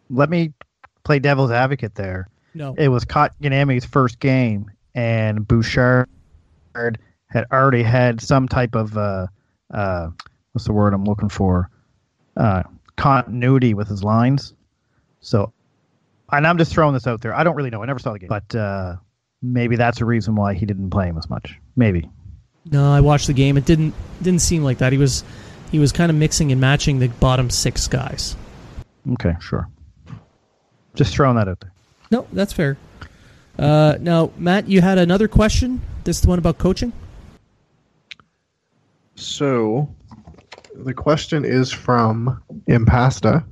Let 0.09 0.29
me 0.29 0.53
play 1.03 1.19
devil's 1.19 1.51
advocate 1.51 1.95
there. 1.95 2.29
No, 2.53 2.75
it 2.77 2.89
was 2.89 3.05
Kotkaniemi's 3.05 3.85
first 3.85 4.19
game, 4.19 4.71
and 4.95 5.47
Bouchard 5.47 6.07
had 6.73 7.45
already 7.51 7.83
had 7.83 8.21
some 8.21 8.47
type 8.47 8.75
of 8.75 8.97
uh, 8.97 9.27
uh, 9.73 10.09
what's 10.51 10.65
the 10.65 10.73
word 10.73 10.93
I'm 10.93 11.05
looking 11.05 11.29
for? 11.29 11.69
Uh, 12.35 12.63
continuity 12.95 13.73
with 13.73 13.87
his 13.87 14.03
lines. 14.03 14.53
So 15.21 15.53
and 16.31 16.45
I'm 16.45 16.57
just 16.57 16.71
throwing 16.71 16.93
this 16.93 17.07
out 17.07 17.21
there. 17.21 17.33
I 17.33 17.43
don't 17.43 17.55
really 17.55 17.69
know. 17.69 17.81
I 17.81 17.85
never 17.85 17.99
saw 17.99 18.13
the 18.13 18.19
game, 18.19 18.29
but 18.29 18.55
uh, 18.55 18.95
maybe 19.41 19.75
that's 19.75 20.01
a 20.01 20.05
reason 20.05 20.35
why 20.35 20.53
he 20.53 20.65
didn't 20.65 20.89
play 20.89 21.07
him 21.07 21.17
as 21.17 21.29
much. 21.29 21.59
Maybe. 21.75 22.09
No, 22.65 22.91
I 22.91 23.01
watched 23.01 23.27
the 23.27 23.33
game. 23.33 23.57
It 23.57 23.65
didn't 23.65 23.93
didn't 24.21 24.41
seem 24.41 24.63
like 24.63 24.79
that. 24.79 24.91
He 24.91 24.97
was 24.97 25.23
he 25.71 25.79
was 25.79 25.91
kind 25.91 26.09
of 26.09 26.17
mixing 26.17 26.51
and 26.51 26.59
matching 26.59 26.99
the 26.99 27.07
bottom 27.07 27.49
six 27.49 27.87
guys. 27.87 28.35
Okay, 29.13 29.35
sure. 29.39 29.67
Just 30.95 31.13
throwing 31.13 31.35
that 31.35 31.47
out 31.47 31.59
there. 31.59 31.71
No, 32.11 32.27
that's 32.33 32.53
fair. 32.53 32.77
Uh, 33.57 33.97
now, 33.99 34.31
Matt, 34.37 34.67
you 34.67 34.81
had 34.81 34.97
another 34.97 35.27
question. 35.27 35.81
This 36.03 36.17
is 36.17 36.21
the 36.21 36.29
one 36.29 36.39
about 36.39 36.57
coaching. 36.57 36.93
So, 39.15 39.93
the 40.75 40.93
question 40.93 41.43
is 41.43 41.71
from 41.71 42.41
Impasta. 42.67 43.43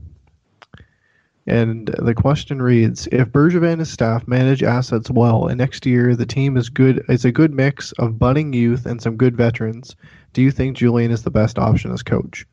And 1.46 1.88
the 2.00 2.14
question 2.14 2.62
reads: 2.62 3.08
If 3.12 3.30
Bergevin 3.30 3.74
and 3.74 3.80
his 3.80 3.90
staff 3.90 4.28
manage 4.28 4.64
assets 4.64 5.10
well, 5.10 5.48
and 5.48 5.58
next 5.58 5.86
year 5.86 6.16
the 6.16 6.26
team 6.26 6.58
is 6.58 6.68
good, 6.68 7.04
is 7.08 7.24
a 7.24 7.32
good 7.32 7.54
mix 7.54 7.94
of 7.94 8.20
budding 8.20 8.52
youth 8.52 8.86
and 8.86 9.02
some 9.02 9.16
good 9.16 9.38
veterans, 9.38 9.96
do 10.38 10.44
you 10.44 10.52
think 10.52 10.78
Julien 10.78 11.10
is 11.10 11.24
the 11.24 11.32
best 11.32 11.58
option 11.58 11.92
as 11.92 12.04
coach? 12.04 12.46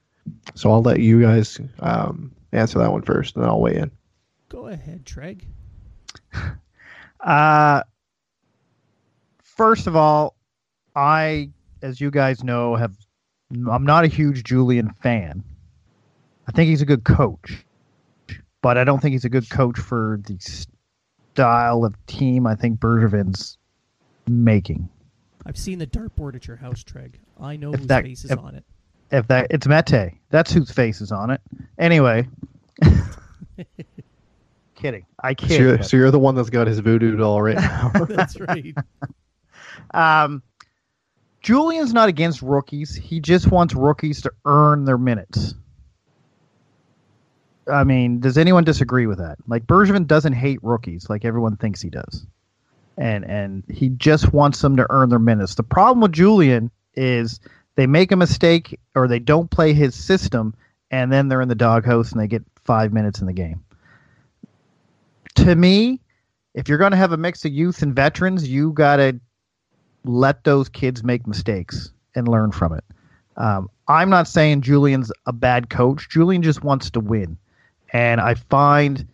So 0.54 0.72
I'll 0.72 0.80
let 0.80 1.00
you 1.00 1.20
guys 1.20 1.60
um, 1.80 2.32
answer 2.50 2.78
that 2.78 2.90
one 2.90 3.02
first, 3.02 3.34
and 3.34 3.44
then 3.44 3.50
I'll 3.50 3.60
weigh 3.60 3.76
in. 3.76 3.90
Go 4.48 4.68
ahead, 4.68 5.04
Treg. 5.04 5.42
Uh, 7.20 7.82
first 9.42 9.86
of 9.86 9.96
all, 9.96 10.36
I, 10.94 11.48
as 11.80 11.98
you 11.98 12.10
guys 12.10 12.44
know, 12.44 12.76
have 12.76 12.94
I'm 13.50 13.86
not 13.86 14.04
a 14.04 14.08
huge 14.08 14.44
Julien 14.44 14.92
fan. 15.00 15.42
I 16.46 16.52
think 16.52 16.68
he's 16.68 16.82
a 16.82 16.84
good 16.84 17.02
coach 17.02 17.64
but 18.64 18.78
I 18.78 18.84
don't 18.84 18.98
think 18.98 19.12
he's 19.12 19.26
a 19.26 19.28
good 19.28 19.50
coach 19.50 19.78
for 19.78 20.18
the 20.24 20.38
style 21.34 21.84
of 21.84 21.94
team 22.06 22.46
I 22.46 22.54
think 22.54 22.80
Bergevin's 22.80 23.58
making. 24.26 24.88
I've 25.46 25.58
seen 25.58 25.78
the 25.78 25.86
dartboard 25.86 26.34
at 26.34 26.46
your 26.46 26.56
house, 26.56 26.82
Treg. 26.82 27.14
I 27.40 27.56
know 27.56 27.72
if 27.72 27.80
whose 27.80 27.88
that, 27.88 28.04
face 28.04 28.24
is 28.24 28.30
if, 28.30 28.38
on 28.38 28.54
it. 28.54 28.64
If 29.10 29.28
that 29.28 29.48
it's 29.50 29.66
Mete, 29.66 30.14
that's 30.30 30.52
whose 30.52 30.70
face 30.70 31.00
is 31.00 31.12
on 31.12 31.30
it. 31.30 31.40
Anyway, 31.78 32.26
kidding. 34.74 35.06
I 35.22 35.34
kid. 35.34 35.50
So 35.50 35.62
you're, 35.62 35.82
so 35.82 35.96
you're, 35.96 36.10
the 36.10 36.18
one 36.18 36.34
that's 36.34 36.50
got 36.50 36.66
his 36.66 36.78
voodoo 36.78 37.16
doll 37.16 37.40
right 37.42 37.56
now. 37.56 37.90
that's 38.08 38.40
right. 38.40 38.74
Um, 39.92 40.42
Julien's 41.42 41.92
not 41.92 42.08
against 42.08 42.40
rookies. 42.40 42.94
He 42.94 43.20
just 43.20 43.50
wants 43.50 43.74
rookies 43.74 44.22
to 44.22 44.32
earn 44.46 44.84
their 44.86 44.98
minutes. 44.98 45.54
I 47.70 47.84
mean, 47.84 48.20
does 48.20 48.36
anyone 48.38 48.64
disagree 48.64 49.06
with 49.06 49.18
that? 49.18 49.38
Like 49.46 49.66
Bergevin 49.66 50.06
doesn't 50.06 50.32
hate 50.32 50.58
rookies 50.62 51.08
like 51.08 51.24
everyone 51.24 51.56
thinks 51.56 51.80
he 51.80 51.90
does, 51.90 52.26
and 52.96 53.24
and 53.24 53.64
he 53.68 53.88
just 53.90 54.32
wants 54.32 54.60
them 54.60 54.76
to 54.76 54.86
earn 54.90 55.08
their 55.08 55.18
minutes. 55.18 55.54
The 55.54 55.62
problem 55.62 56.00
with 56.00 56.12
Julien 56.12 56.70
is 56.94 57.40
they 57.76 57.86
make 57.86 58.12
a 58.12 58.16
mistake 58.16 58.78
or 58.94 59.08
they 59.08 59.18
don't 59.18 59.50
play 59.50 59.72
his 59.72 59.94
system, 59.94 60.54
and 60.90 61.12
then 61.12 61.28
they're 61.28 61.40
in 61.40 61.48
the 61.48 61.54
doghouse 61.54 62.12
and 62.12 62.20
they 62.20 62.28
get 62.28 62.44
five 62.64 62.92
minutes 62.92 63.20
in 63.20 63.26
the 63.26 63.32
game. 63.32 63.64
To 65.36 65.54
me, 65.54 66.00
if 66.54 66.68
you're 66.68 66.78
going 66.78 66.92
to 66.92 66.96
have 66.96 67.12
a 67.12 67.16
mix 67.16 67.44
of 67.44 67.52
youth 67.52 67.82
and 67.82 67.94
veterans, 67.94 68.48
you 68.48 68.72
got 68.72 68.96
to 68.96 69.18
let 70.04 70.44
those 70.44 70.68
kids 70.68 71.02
make 71.02 71.26
mistakes 71.26 71.90
and 72.14 72.28
learn 72.28 72.52
from 72.52 72.72
it. 72.74 72.84
Um, 73.36 73.68
I'm 73.88 74.10
not 74.10 74.28
saying 74.28 74.60
Julien's 74.60 75.10
a 75.26 75.32
bad 75.32 75.68
coach. 75.68 76.08
Julien 76.08 76.42
just 76.42 76.62
wants 76.62 76.90
to 76.90 77.00
win 77.00 77.36
and 77.94 78.20
I 78.20 78.34
find 78.34 79.06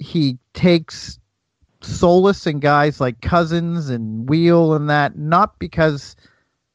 he 0.00 0.36
takes 0.52 1.18
solace 1.80 2.46
and 2.46 2.60
guys 2.60 3.00
like 3.00 3.20
Cousins 3.20 3.88
and 3.88 4.28
Weal 4.28 4.74
and 4.74 4.90
that, 4.90 5.16
not 5.16 5.58
because 5.58 6.16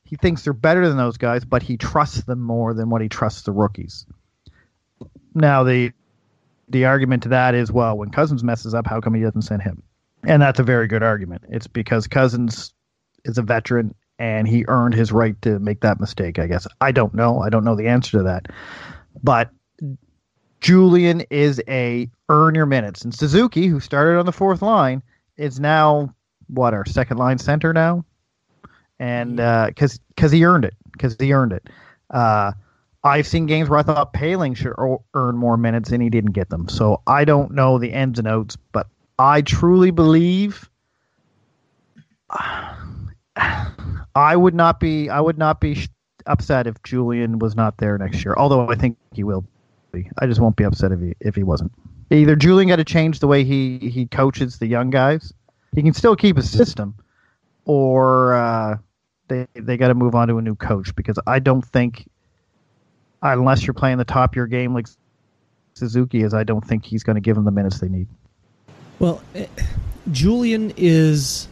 he 0.03 0.15
thinks 0.15 0.43
they're 0.43 0.53
better 0.53 0.87
than 0.87 0.97
those 0.97 1.17
guys, 1.17 1.45
but 1.45 1.63
he 1.63 1.77
trusts 1.77 2.23
them 2.23 2.39
more 2.39 2.73
than 2.73 2.89
what 2.89 3.01
he 3.01 3.09
trusts 3.09 3.43
the 3.43 3.51
rookies. 3.51 4.05
Now 5.33 5.63
the 5.63 5.91
the 6.69 6.85
argument 6.85 7.23
to 7.23 7.29
that 7.29 7.55
is, 7.55 7.71
well, 7.71 7.97
when 7.97 8.09
Cousins 8.09 8.43
messes 8.43 8.73
up, 8.73 8.87
how 8.87 9.01
come 9.01 9.13
he 9.13 9.21
doesn't 9.21 9.41
send 9.43 9.61
him? 9.61 9.83
And 10.23 10.41
that's 10.41 10.59
a 10.59 10.63
very 10.63 10.87
good 10.87 11.03
argument. 11.03 11.43
It's 11.49 11.67
because 11.67 12.07
Cousins 12.07 12.73
is 13.25 13.37
a 13.37 13.41
veteran 13.41 13.93
and 14.17 14.47
he 14.47 14.65
earned 14.67 14.93
his 14.93 15.11
right 15.11 15.39
to 15.41 15.59
make 15.59 15.81
that 15.81 15.99
mistake, 15.99 16.39
I 16.39 16.47
guess. 16.47 16.67
I 16.79 16.91
don't 16.91 17.13
know. 17.13 17.41
I 17.41 17.49
don't 17.49 17.65
know 17.65 17.75
the 17.75 17.87
answer 17.87 18.17
to 18.17 18.23
that. 18.23 18.47
But 19.21 19.49
Julien 20.61 21.21
is 21.29 21.61
a 21.67 22.09
earn 22.33 22.55
your 22.55 22.65
minutes, 22.65 23.03
and 23.03 23.13
Suzuki, 23.13 23.67
who 23.67 23.79
started 23.79 24.17
on 24.19 24.25
the 24.25 24.31
fourth 24.31 24.61
line, 24.61 25.03
is 25.37 25.59
now 25.59 26.13
what 26.47 26.73
our 26.73 26.85
second 26.85 27.17
line 27.17 27.37
center 27.37 27.73
now, 27.73 28.05
and 28.99 29.37
because 29.37 29.95
uh, 29.95 30.03
because 30.09 30.31
he 30.31 30.43
earned 30.45 30.65
it, 30.65 30.73
because 30.91 31.15
he 31.19 31.33
earned 31.33 31.53
it. 31.53 31.69
Uh, 32.09 32.51
I've 33.03 33.27
seen 33.27 33.45
games 33.45 33.69
where 33.69 33.79
I 33.79 33.83
thought 33.83 34.13
Poehling 34.13 34.55
should 34.55 34.73
earn 35.13 35.35
more 35.35 35.57
minutes 35.57 35.91
and 35.91 36.01
he 36.01 36.09
didn't 36.09 36.31
get 36.31 36.49
them. 36.49 36.69
So 36.69 37.01
I 37.05 37.25
don't 37.25 37.51
know 37.51 37.77
the 37.77 37.91
ins 37.91 38.17
and 38.17 38.27
outs, 38.27 38.55
but 38.71 38.87
I 39.19 39.41
truly 39.41 39.91
believe. 39.91 40.69
I 44.15 44.35
would 44.35 44.53
not 44.53 44.79
be 44.79 45.09
I 45.09 45.19
would 45.19 45.37
not 45.37 45.59
be 45.59 45.77
upset 46.27 46.67
if 46.67 46.81
Julien 46.83 47.39
was 47.39 47.55
not 47.55 47.77
there 47.77 47.97
next 47.97 48.23
year. 48.23 48.35
Although 48.37 48.69
I 48.69 48.75
think 48.75 48.97
he 49.11 49.23
will 49.23 49.43
be. 49.91 50.09
I 50.19 50.27
just 50.27 50.39
won't 50.39 50.55
be 50.55 50.63
upset 50.63 50.91
if 50.91 50.99
he 50.99 51.15
if 51.19 51.35
he 51.35 51.43
wasn't. 51.43 51.71
Either 52.11 52.35
Julien 52.35 52.67
got 52.69 52.75
to 52.77 52.83
change 52.83 53.19
the 53.19 53.27
way 53.27 53.43
he 53.43 53.77
he 53.79 54.05
coaches 54.05 54.59
the 54.59 54.67
young 54.67 54.89
guys. 54.89 55.33
He 55.75 55.81
can 55.81 55.93
still 55.93 56.15
keep 56.15 56.37
his 56.37 56.49
system, 56.49 56.95
or 57.65 58.33
uh, 58.35 58.77
they 59.27 59.47
they 59.53 59.77
got 59.77 59.87
to 59.87 59.95
move 59.95 60.15
on 60.15 60.27
to 60.27 60.37
a 60.37 60.41
new 60.41 60.55
coach 60.55 60.95
because 60.95 61.17
I 61.25 61.39
don't 61.39 61.65
think 61.65 62.07
unless 63.21 63.65
you're 63.65 63.73
playing 63.73 63.97
the 63.97 64.05
top 64.05 64.31
of 64.31 64.35
your 64.35 64.47
game 64.47 64.73
like 64.73 64.87
Suzuki 65.73 66.21
is, 66.21 66.33
I 66.33 66.43
don't 66.43 66.65
think 66.65 66.85
he's 66.85 67.03
going 67.03 67.15
to 67.15 67.21
give 67.21 67.35
them 67.35 67.45
the 67.45 67.51
minutes 67.51 67.79
they 67.79 67.89
need. 67.89 68.07
Well, 68.99 69.21
eh, 69.33 69.47
Julien 70.11 70.73
is 70.77 71.47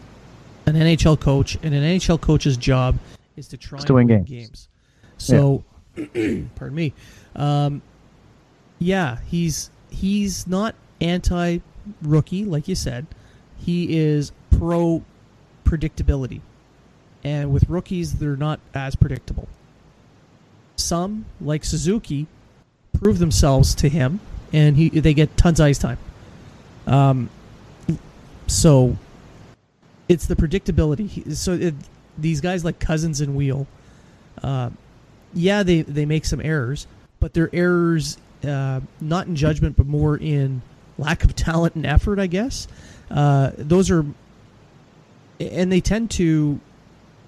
an 0.65 0.75
NHL 0.75 1.19
coach, 1.19 1.57
and 1.63 1.73
an 1.73 1.83
NHL 1.83 2.21
coach's 2.21 2.57
job 2.57 2.97
is 3.35 3.47
to 3.47 3.57
try 3.57 3.79
to 3.79 3.93
win 3.93 4.07
games. 4.07 4.29
games. 4.29 4.69
So, 5.17 5.63
pardon 5.95 6.75
me. 6.75 6.93
Um, 7.35 7.81
yeah, 8.79 9.17
he's 9.27 9.69
he's 9.91 10.47
not 10.47 10.75
anti 10.99 11.59
rookie, 12.01 12.45
like 12.45 12.67
you 12.67 12.75
said. 12.75 13.05
He 13.57 13.97
is 13.97 14.31
pro 14.49 15.03
predictability, 15.65 16.41
and 17.23 17.53
with 17.53 17.69
rookies, 17.69 18.15
they're 18.15 18.35
not 18.35 18.59
as 18.73 18.95
predictable. 18.95 19.47
Some, 20.77 21.25
like 21.39 21.63
Suzuki, 21.63 22.27
prove 22.93 23.19
themselves 23.19 23.75
to 23.75 23.89
him, 23.89 24.19
and 24.51 24.75
he 24.75 24.89
they 24.89 25.13
get 25.13 25.37
tons 25.37 25.59
of 25.59 25.67
ice 25.67 25.77
time. 25.77 25.97
Um, 26.87 27.29
so 28.47 28.97
it's 30.09 30.25
the 30.25 30.35
predictability. 30.35 31.35
So 31.35 31.53
it, 31.53 31.75
these 32.17 32.41
guys 32.41 32.65
like 32.65 32.79
Cousins 32.79 33.21
and 33.21 33.35
Weal, 33.35 33.67
uh, 34.41 34.71
yeah, 35.33 35.63
they 35.63 35.83
they 35.83 36.05
make 36.05 36.25
some 36.25 36.41
errors, 36.41 36.87
but 37.19 37.33
they're 37.33 37.49
errors 37.53 38.17
uh, 38.43 38.81
not 38.99 39.27
in 39.27 39.35
judgment, 39.35 39.75
but 39.77 39.87
more 39.87 40.17
in 40.17 40.61
lack 40.97 41.23
of 41.23 41.35
talent 41.35 41.75
and 41.75 41.85
effort, 41.85 42.19
I 42.19 42.27
guess. 42.27 42.67
Uh, 43.09 43.51
those 43.57 43.89
are, 43.91 44.05
and 45.39 45.71
they 45.71 45.81
tend 45.81 46.11
to 46.11 46.59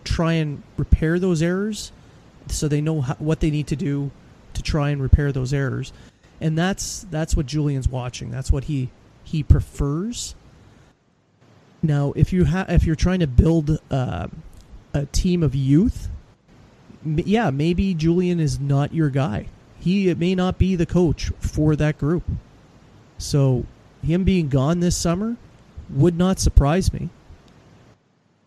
try 0.04 0.34
and 0.34 0.62
repair 0.78 1.20
those 1.20 1.42
errors, 1.42 1.92
so 2.48 2.68
they 2.68 2.82
know 2.82 3.02
how, 3.02 3.16
what 3.16 3.40
they 3.40 3.50
need 3.50 3.68
to 3.68 3.76
do 3.76 4.12
to 4.54 4.62
try 4.62 4.90
and 4.90 5.02
repair 5.02 5.32
those 5.32 5.54
errors, 5.54 5.94
and 6.40 6.58
that's 6.58 7.06
that's 7.10 7.36
what 7.36 7.46
Julien's 7.46 7.88
watching. 7.88 8.32
That's 8.32 8.52
what 8.52 8.66
he 8.66 8.90
he 9.24 9.44
prefers. 9.44 10.36
Now, 11.82 12.14
if 12.16 12.32
you 12.32 12.46
ha- 12.46 12.66
if 12.70 12.86
you're 12.86 12.96
trying 12.96 13.20
to 13.20 13.28
build 13.28 13.80
uh, 13.92 14.28
a 14.94 15.06
team 15.08 15.44
of 15.44 15.56
youth, 15.56 16.10
m- 17.06 17.20
yeah, 17.26 17.50
maybe 17.50 17.94
Julien 17.94 18.40
is 18.40 18.60
not 18.60 18.94
your 18.94 19.10
guy. 19.10 19.48
He 19.84 20.14
may 20.14 20.34
not 20.34 20.58
be 20.58 20.78
the 20.78 20.86
coach 20.86 21.30
for 21.40 21.76
that 21.76 21.98
group. 21.98 22.24
So, 23.18 23.66
him 24.02 24.24
being 24.24 24.48
gone 24.48 24.80
this 24.80 24.96
summer 24.96 25.36
would 25.90 26.18
not 26.18 26.40
surprise 26.40 26.94
me. 26.94 27.10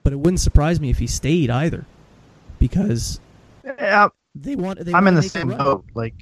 But 0.03 0.14
it 0.14 0.16
wouldn't 0.16 0.40
surprise 0.40 0.81
me 0.81 0.88
if 0.88 0.99
he 0.99 1.07
stayed 1.07 1.51
either, 1.51 1.85
because 2.59 3.20
Yeah, 3.64 4.09
they 4.35 4.57
want. 4.57 4.79
They 4.85 4.92
I'm 4.92 5.05
want 5.05 5.09
in 5.09 5.14
the 5.16 5.22
same 5.22 5.49
boat. 5.49 5.85
Like 5.94 6.14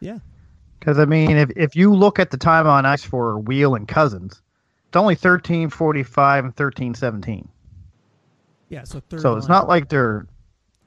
Yeah, 0.00 0.18
Because 0.78 0.98
I 0.98 1.04
mean, 1.04 1.36
if 1.36 1.50
if 1.56 1.76
you 1.76 1.92
look 1.94 2.18
at 2.18 2.30
the 2.30 2.36
time 2.36 2.66
on 2.66 2.86
ice 2.86 3.02
for 3.02 3.38
Weal 3.38 3.74
and 3.74 3.88
Cousins, 3.88 4.40
it's 4.88 4.96
only 4.96 5.14
thirteen 5.16 5.68
forty 5.68 6.02
five 6.02 6.44
and 6.44 6.56
thirteen 6.56 6.94
seventeen. 6.94 7.48
yeah. 8.68 8.84
So. 8.84 9.02
So 9.18 9.36
it's 9.36 9.48
not 9.48 9.68
like 9.68 9.88
they're 9.88 10.26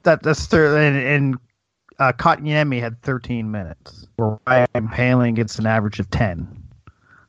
that 0.04 0.22
that's 0.22 0.46
third 0.46 0.76
and, 0.78 0.96
and 0.96 1.38
uh, 2.00 2.12
Kotkaniemi 2.12 2.80
had 2.80 3.00
thirteen 3.02 3.50
minutes. 3.50 4.06
Where 4.16 4.38
Ryan 4.46 4.66
Poehling 4.88 5.34
gets 5.36 5.58
an 5.58 5.66
average 5.66 6.00
of 6.00 6.10
ten. 6.10 6.48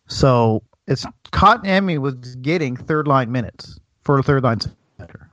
So 0.08 0.64
it's 0.88 1.06
Kotkaniemi 1.32 2.00
was 2.00 2.16
getting 2.38 2.76
third 2.76 3.08
line 3.08 3.32
minutes 3.32 3.80
for 4.04 4.18
a 4.18 4.24
third 4.24 4.44
line 4.44 4.60
center. 4.98 5.30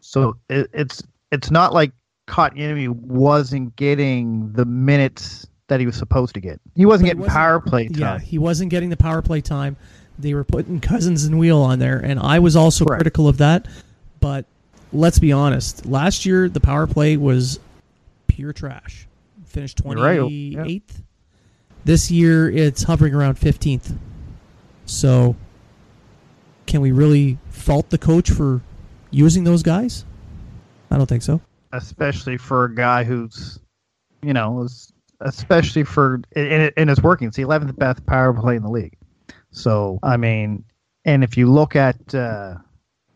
So 0.00 0.36
it, 0.48 0.68
it's 0.72 1.02
it's 1.30 1.50
not 1.50 1.72
like 1.74 1.92
Kotkaniemi 2.28 2.88
wasn't 2.88 3.76
getting 3.76 4.52
the 4.52 4.64
minutes 4.64 5.46
that 5.68 5.80
he 5.80 5.86
was 5.86 5.96
supposed 5.96 6.34
to 6.34 6.40
get. 6.40 6.60
He 6.74 6.84
wasn't 6.86 7.04
But 7.04 7.08
getting 7.08 7.20
wasn't- 7.22 7.36
power 7.36 7.60
play 7.60 7.88
time. 7.88 7.98
Yeah, 8.00 8.18
he 8.18 8.38
wasn't 8.38 8.70
getting 8.70 8.90
the 8.90 8.96
power 8.96 9.22
play 9.22 9.40
time. 9.40 9.76
They 10.18 10.34
were 10.34 10.44
putting 10.44 10.80
Cousins 10.80 11.24
and 11.24 11.38
Weal 11.38 11.58
on 11.62 11.78
there, 11.78 11.98
and 11.98 12.20
I 12.20 12.38
was 12.38 12.54
also 12.54 12.84
Correct. 12.84 13.00
critical 13.00 13.28
of 13.28 13.38
that. 13.38 13.66
But 14.20 14.44
let's 14.92 15.18
be 15.18 15.32
honest. 15.32 15.86
Last 15.86 16.26
year, 16.26 16.48
the 16.48 16.60
power 16.60 16.86
play 16.86 17.16
was 17.16 17.58
pure 18.32 18.52
trash. 18.52 19.06
Finished 19.44 19.80
You're 19.84 19.96
right, 19.96 20.30
yeah. 20.30 20.64
This 21.84 22.10
year, 22.10 22.50
it's 22.50 22.82
hovering 22.84 23.14
around 23.14 23.34
fifteenth. 23.38 23.92
So, 24.86 25.36
can 26.66 26.80
we 26.80 26.92
really 26.92 27.38
fault 27.50 27.90
the 27.90 27.98
coach 27.98 28.30
for 28.30 28.60
using 29.10 29.44
those 29.44 29.62
guys? 29.62 30.04
I 30.90 30.96
don't 30.96 31.06
think 31.06 31.22
so. 31.22 31.40
especially 31.72 32.36
for 32.36 32.64
a 32.64 32.74
guy 32.74 33.02
who's, 33.04 33.58
you 34.22 34.32
know, 34.32 34.62
is- 34.62 34.92
especially 35.20 35.84
for 35.84 36.20
and, 36.34 36.72
and 36.76 36.90
it's 36.90 37.02
working. 37.02 37.28
It's 37.28 37.36
the 37.36 37.42
eleventh 37.42 37.76
best 37.78 38.04
power 38.06 38.32
play 38.32 38.56
in 38.56 38.62
the 38.62 38.70
league. 38.70 38.96
So 39.50 39.98
I 40.02 40.16
mean, 40.16 40.64
and 41.04 41.22
if 41.24 41.36
you 41.36 41.50
look 41.50 41.76
at 41.76 42.14
uh, 42.14 42.54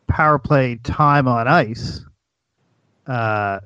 power 0.08 0.38
play 0.38 0.76
time 0.82 1.26
on 1.28 1.48
ice, 1.48 2.04
uh, 3.06 3.60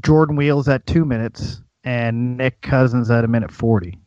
Jordan 0.00 0.36
Weal's 0.36 0.68
at 0.68 0.86
two 0.86 1.04
minutes 1.04 1.60
and 1.84 2.36
Nick 2.36 2.60
Cousins 2.62 3.10
at 3.10 3.24
a 3.24 3.28
minute 3.28 3.50
forty. 3.50 3.98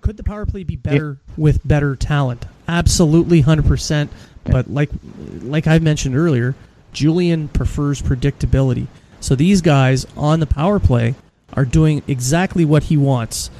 Could 0.00 0.16
the 0.16 0.22
power 0.22 0.46
play 0.46 0.64
be 0.64 0.76
better 0.76 1.20
with 1.36 1.66
better 1.66 1.94
talent? 1.94 2.46
Absolutely, 2.66 3.42
hundred 3.42 3.66
percent. 3.66 4.10
But 4.44 4.70
like, 4.70 4.90
like 5.42 5.66
I 5.66 5.78
mentioned 5.78 6.16
earlier, 6.16 6.54
Julien 6.92 7.48
prefers 7.48 8.00
predictability. 8.00 8.86
So 9.20 9.34
these 9.34 9.60
guys 9.60 10.06
on 10.16 10.40
the 10.40 10.46
power 10.46 10.80
play 10.80 11.14
are 11.52 11.66
doing 11.66 12.02
exactly 12.08 12.64
what 12.64 12.84
he 12.84 12.96
wants. 12.96 13.50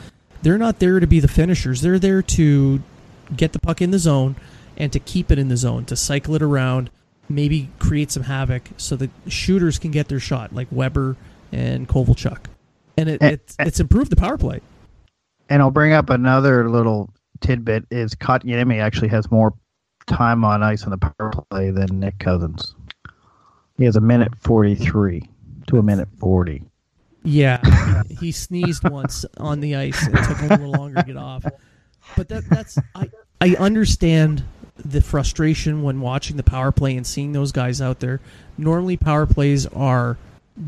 They're 0.42 0.56
not 0.56 0.78
there 0.78 1.00
to 1.00 1.06
be 1.06 1.20
the 1.20 1.28
finishers. 1.28 1.82
They're 1.82 1.98
there 1.98 2.22
to 2.22 2.82
get 3.36 3.52
the 3.52 3.58
puck 3.58 3.82
in 3.82 3.90
the 3.90 3.98
zone 3.98 4.36
and 4.78 4.90
to 4.92 4.98
keep 4.98 5.30
it 5.30 5.38
in 5.38 5.48
the 5.48 5.56
zone, 5.58 5.84
to 5.84 5.96
cycle 5.96 6.34
it 6.34 6.40
around, 6.40 6.88
maybe 7.28 7.68
create 7.78 8.10
some 8.10 8.22
havoc 8.22 8.70
so 8.78 8.96
that 8.96 9.10
shooters 9.28 9.78
can 9.78 9.90
get 9.90 10.08
their 10.08 10.18
shot, 10.18 10.54
like 10.54 10.68
Weber 10.70 11.16
and 11.52 11.88
Kovalchuk. 11.88 12.46
And 12.96 13.08
it, 13.08 13.22
it's, 13.22 13.56
it's 13.58 13.80
improved 13.80 14.10
the 14.10 14.16
power 14.16 14.36
play. 14.36 14.60
And 15.48 15.62
I'll 15.62 15.70
bring 15.70 15.92
up 15.92 16.10
another 16.10 16.68
little 16.70 17.12
tidbit: 17.40 17.86
is 17.90 18.14
Kotkaniemi 18.14 18.80
actually 18.80 19.08
has 19.08 19.30
more 19.30 19.54
time 20.06 20.44
on 20.44 20.62
ice 20.62 20.84
on 20.84 20.90
the 20.90 20.98
power 20.98 21.32
play 21.50 21.70
than 21.70 22.00
Nick 22.00 22.18
Cousins. 22.18 22.74
He 23.76 23.84
has 23.84 23.96
a 23.96 24.00
minute 24.00 24.32
forty-three 24.38 25.28
to 25.68 25.78
a 25.78 25.82
minute 25.82 26.08
forty. 26.18 26.62
Yeah, 27.22 28.02
he 28.20 28.32
sneezed 28.32 28.88
once 28.88 29.24
on 29.38 29.60
the 29.60 29.76
ice. 29.76 30.06
It 30.06 30.24
took 30.24 30.38
him 30.38 30.52
a 30.52 30.56
little 30.56 30.72
longer 30.72 30.96
to 30.96 31.06
get 31.06 31.16
off. 31.16 31.44
But 32.16 32.28
that, 32.28 32.48
that's 32.48 32.78
I 32.94 33.10
I 33.40 33.54
understand 33.56 34.44
the 34.76 35.00
frustration 35.00 35.82
when 35.82 36.00
watching 36.00 36.36
the 36.36 36.42
power 36.42 36.72
play 36.72 36.96
and 36.96 37.06
seeing 37.06 37.32
those 37.32 37.52
guys 37.52 37.80
out 37.80 38.00
there. 38.00 38.20
Normally, 38.56 38.96
power 38.96 39.26
plays 39.26 39.66
are 39.66 40.16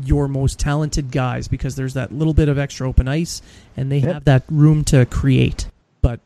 your 0.03 0.27
most 0.27 0.59
talented 0.59 1.11
guys 1.11 1.47
because 1.47 1.75
there's 1.75 1.93
that 1.93 2.11
little 2.11 2.33
bit 2.33 2.49
of 2.49 2.57
extra 2.57 2.87
open 2.87 3.07
ice 3.07 3.41
and 3.77 3.91
they 3.91 3.97
Yep. 3.99 4.13
have 4.13 4.23
that 4.25 4.43
room 4.49 4.83
to 4.85 5.05
create. 5.05 5.67
But 6.01 6.19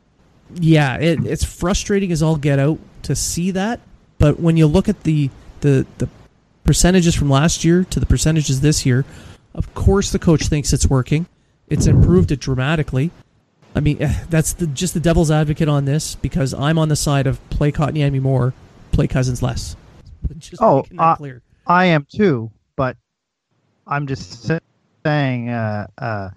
yeah, 0.55 0.97
it, 0.97 1.25
it's 1.25 1.43
frustrating 1.43 2.11
as 2.11 2.23
all 2.23 2.37
get 2.37 2.59
out 2.59 2.79
to 3.03 3.15
see 3.15 3.51
that. 3.51 3.79
But 4.19 4.39
when 4.39 4.57
you 4.57 4.67
look 4.67 4.87
at 4.89 5.03
the 5.03 5.29
the 5.61 5.85
the 5.97 6.07
percentages 6.63 7.15
from 7.15 7.29
last 7.29 7.63
year 7.65 7.83
to 7.85 7.99
the 7.99 8.05
percentages 8.05 8.61
this 8.61 8.85
year, 8.85 9.05
of 9.53 9.73
course 9.73 10.11
the 10.11 10.19
coach 10.19 10.43
thinks 10.47 10.71
it's 10.73 10.87
working. 10.87 11.25
It's 11.67 11.87
improved 11.87 12.31
it 12.31 12.39
dramatically. 12.39 13.11
I 13.75 13.79
mean, 13.79 14.01
eh, 14.01 14.23
that's 14.29 14.53
the, 14.53 14.65
just 14.67 14.93
the 14.93 14.99
devil's 14.99 15.29
advocate 15.29 15.67
on 15.67 15.85
this 15.85 16.15
because 16.15 16.53
I'm 16.53 16.79
on 16.79 16.89
the 16.89 16.95
side 16.95 17.27
of 17.27 17.47
play 17.49 17.71
Kotkaniemi 17.71 18.21
more, 18.21 18.53
play 18.91 19.07
Cousins 19.07 19.43
less. 19.43 19.75
Just 20.37 20.61
Oh, 20.61 20.83
uh, 20.97 21.15
clear. 21.15 21.41
I 21.67 21.85
am 21.87 22.07
too, 22.09 22.49
I'm 23.87 24.07
just 24.07 24.51
saying, 25.05 25.49
uh, 25.49 25.87
uh, 25.97 26.29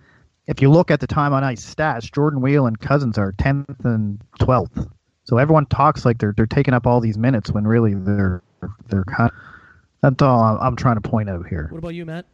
if 0.46 0.62
you 0.62 0.70
look 0.70 0.90
at 0.90 1.01
the 1.01 1.07
time 1.07 1.32
on 1.32 1.44
ice 1.44 1.74
stats, 1.74 2.11
Jordan 2.11 2.40
Weal 2.40 2.66
and 2.66 2.78
Cousins 2.78 3.18
are 3.18 3.32
10th 3.32 3.84
and 3.84 4.20
12th. 4.40 4.90
So 5.24 5.38
everyone 5.38 5.66
talks 5.66 6.05
like 6.05 6.18
they're 6.18 6.34
they're 6.36 6.46
taking 6.46 6.74
up 6.74 6.88
all 6.88 7.01
these 7.01 7.16
minutes 7.16 7.53
when 7.53 7.64
really 7.64 7.94
they're 7.94 8.42
they're 8.88 9.05
kind. 9.05 9.30
that's 10.01 10.20
all 10.22 10.40
I'm, 10.40 10.59
I'm 10.61 10.76
trying 10.76 11.01
to 11.01 11.09
point 11.09 11.30
out 11.30 11.46
here. 11.46 11.68
What 11.70 11.78
about 11.78 11.94
you, 11.94 12.05
Matt? 12.05 12.26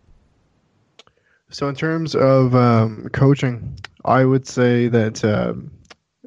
So 1.51 1.69
in 1.69 1.75
terms 1.75 2.14
of 2.14 2.55
um, 2.55 3.09
coaching, 3.12 3.79
I 4.05 4.25
would 4.25 4.47
say 4.47 4.89
that 4.89 5.23
um, 5.25 5.71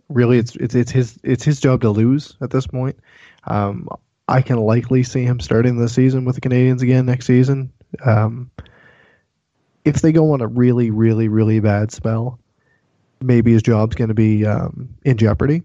really 0.10 0.38
it's 0.38 0.56
it's 0.58 0.76
it's 0.76 0.92
his 0.92 1.18
it's 1.24 1.44
his 1.44 1.60
job 1.60 1.82
to 1.82 1.90
lose 1.90 2.36
at 2.42 2.52
this 2.52 2.68
point. 2.68 3.00
Um, 3.46 3.90
I 4.28 4.44
can 4.44 4.58
likely 4.58 5.02
see 5.02 5.24
him 5.24 5.40
starting 5.40 5.78
the 5.78 5.90
season 5.90 6.24
with 6.24 6.36
the 6.36 6.42
Canadiens 6.42 6.84
again 6.84 7.08
next 7.08 7.26
season. 7.26 7.74
Um, 8.06 8.52
if 9.86 10.02
they 10.02 10.12
go 10.12 10.34
on 10.34 10.42
a 10.42 10.48
really, 10.48 10.92
really, 10.92 11.28
really 11.28 11.60
bad 11.60 11.92
spell, 11.92 12.40
maybe 13.22 13.52
his 13.54 13.64
job's 13.64 13.96
going 13.96 14.10
to 14.10 14.14
be 14.14 14.46
um, 14.46 14.90
in 15.04 15.18
jeopardy. 15.18 15.64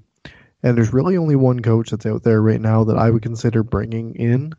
And 0.63 0.77
there's 0.77 0.93
really 0.93 1.17
only 1.17 1.37
one 1.37 1.61
coach 1.61 1.91
that's 1.91 2.07
out 2.07 2.23
there 2.23 2.41
right 2.41 2.61
now 2.61 2.85
that 2.85 2.97
I 2.97 3.11
would 3.11 3.23
consider 3.23 3.63
bringing 3.63 4.15
in. 4.15 4.55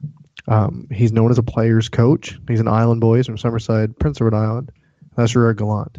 Um, 0.47 0.87
he's 0.91 1.11
known 1.11 1.31
as 1.31 1.39
a 1.39 1.43
player's 1.43 1.89
coach. 1.89 2.39
He's 2.47 2.59
an 2.59 2.67
Island 2.67 3.01
Boys 3.01 3.25
from 3.25 3.37
Summerside, 3.37 3.97
Prince 3.97 4.17
Edward 4.17 4.35
Island. 4.35 4.71
That's 5.15 5.31
Gerard 5.31 5.57
Gallant. 5.57 5.97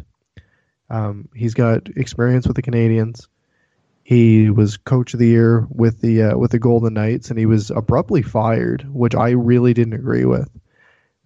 Um, 0.89 1.27
he's 1.35 1.53
got 1.53 1.89
experience 1.97 2.47
with 2.47 2.55
the 2.55 2.61
Canadiens. 2.61 3.27
He 4.03 4.49
was 4.49 4.77
coach 4.77 5.13
of 5.13 5.19
the 5.19 5.27
year 5.27 5.67
with 5.69 5.99
the 5.99 6.23
uh, 6.23 6.37
with 6.37 6.51
the 6.51 6.59
Golden 6.59 6.93
Knights, 6.93 7.29
and 7.29 7.37
he 7.37 7.45
was 7.45 7.71
abruptly 7.71 8.21
fired, 8.21 8.87
which 8.89 9.13
I 9.13 9.31
really 9.31 9.73
didn't 9.73 9.95
agree 9.95 10.23
with. 10.23 10.49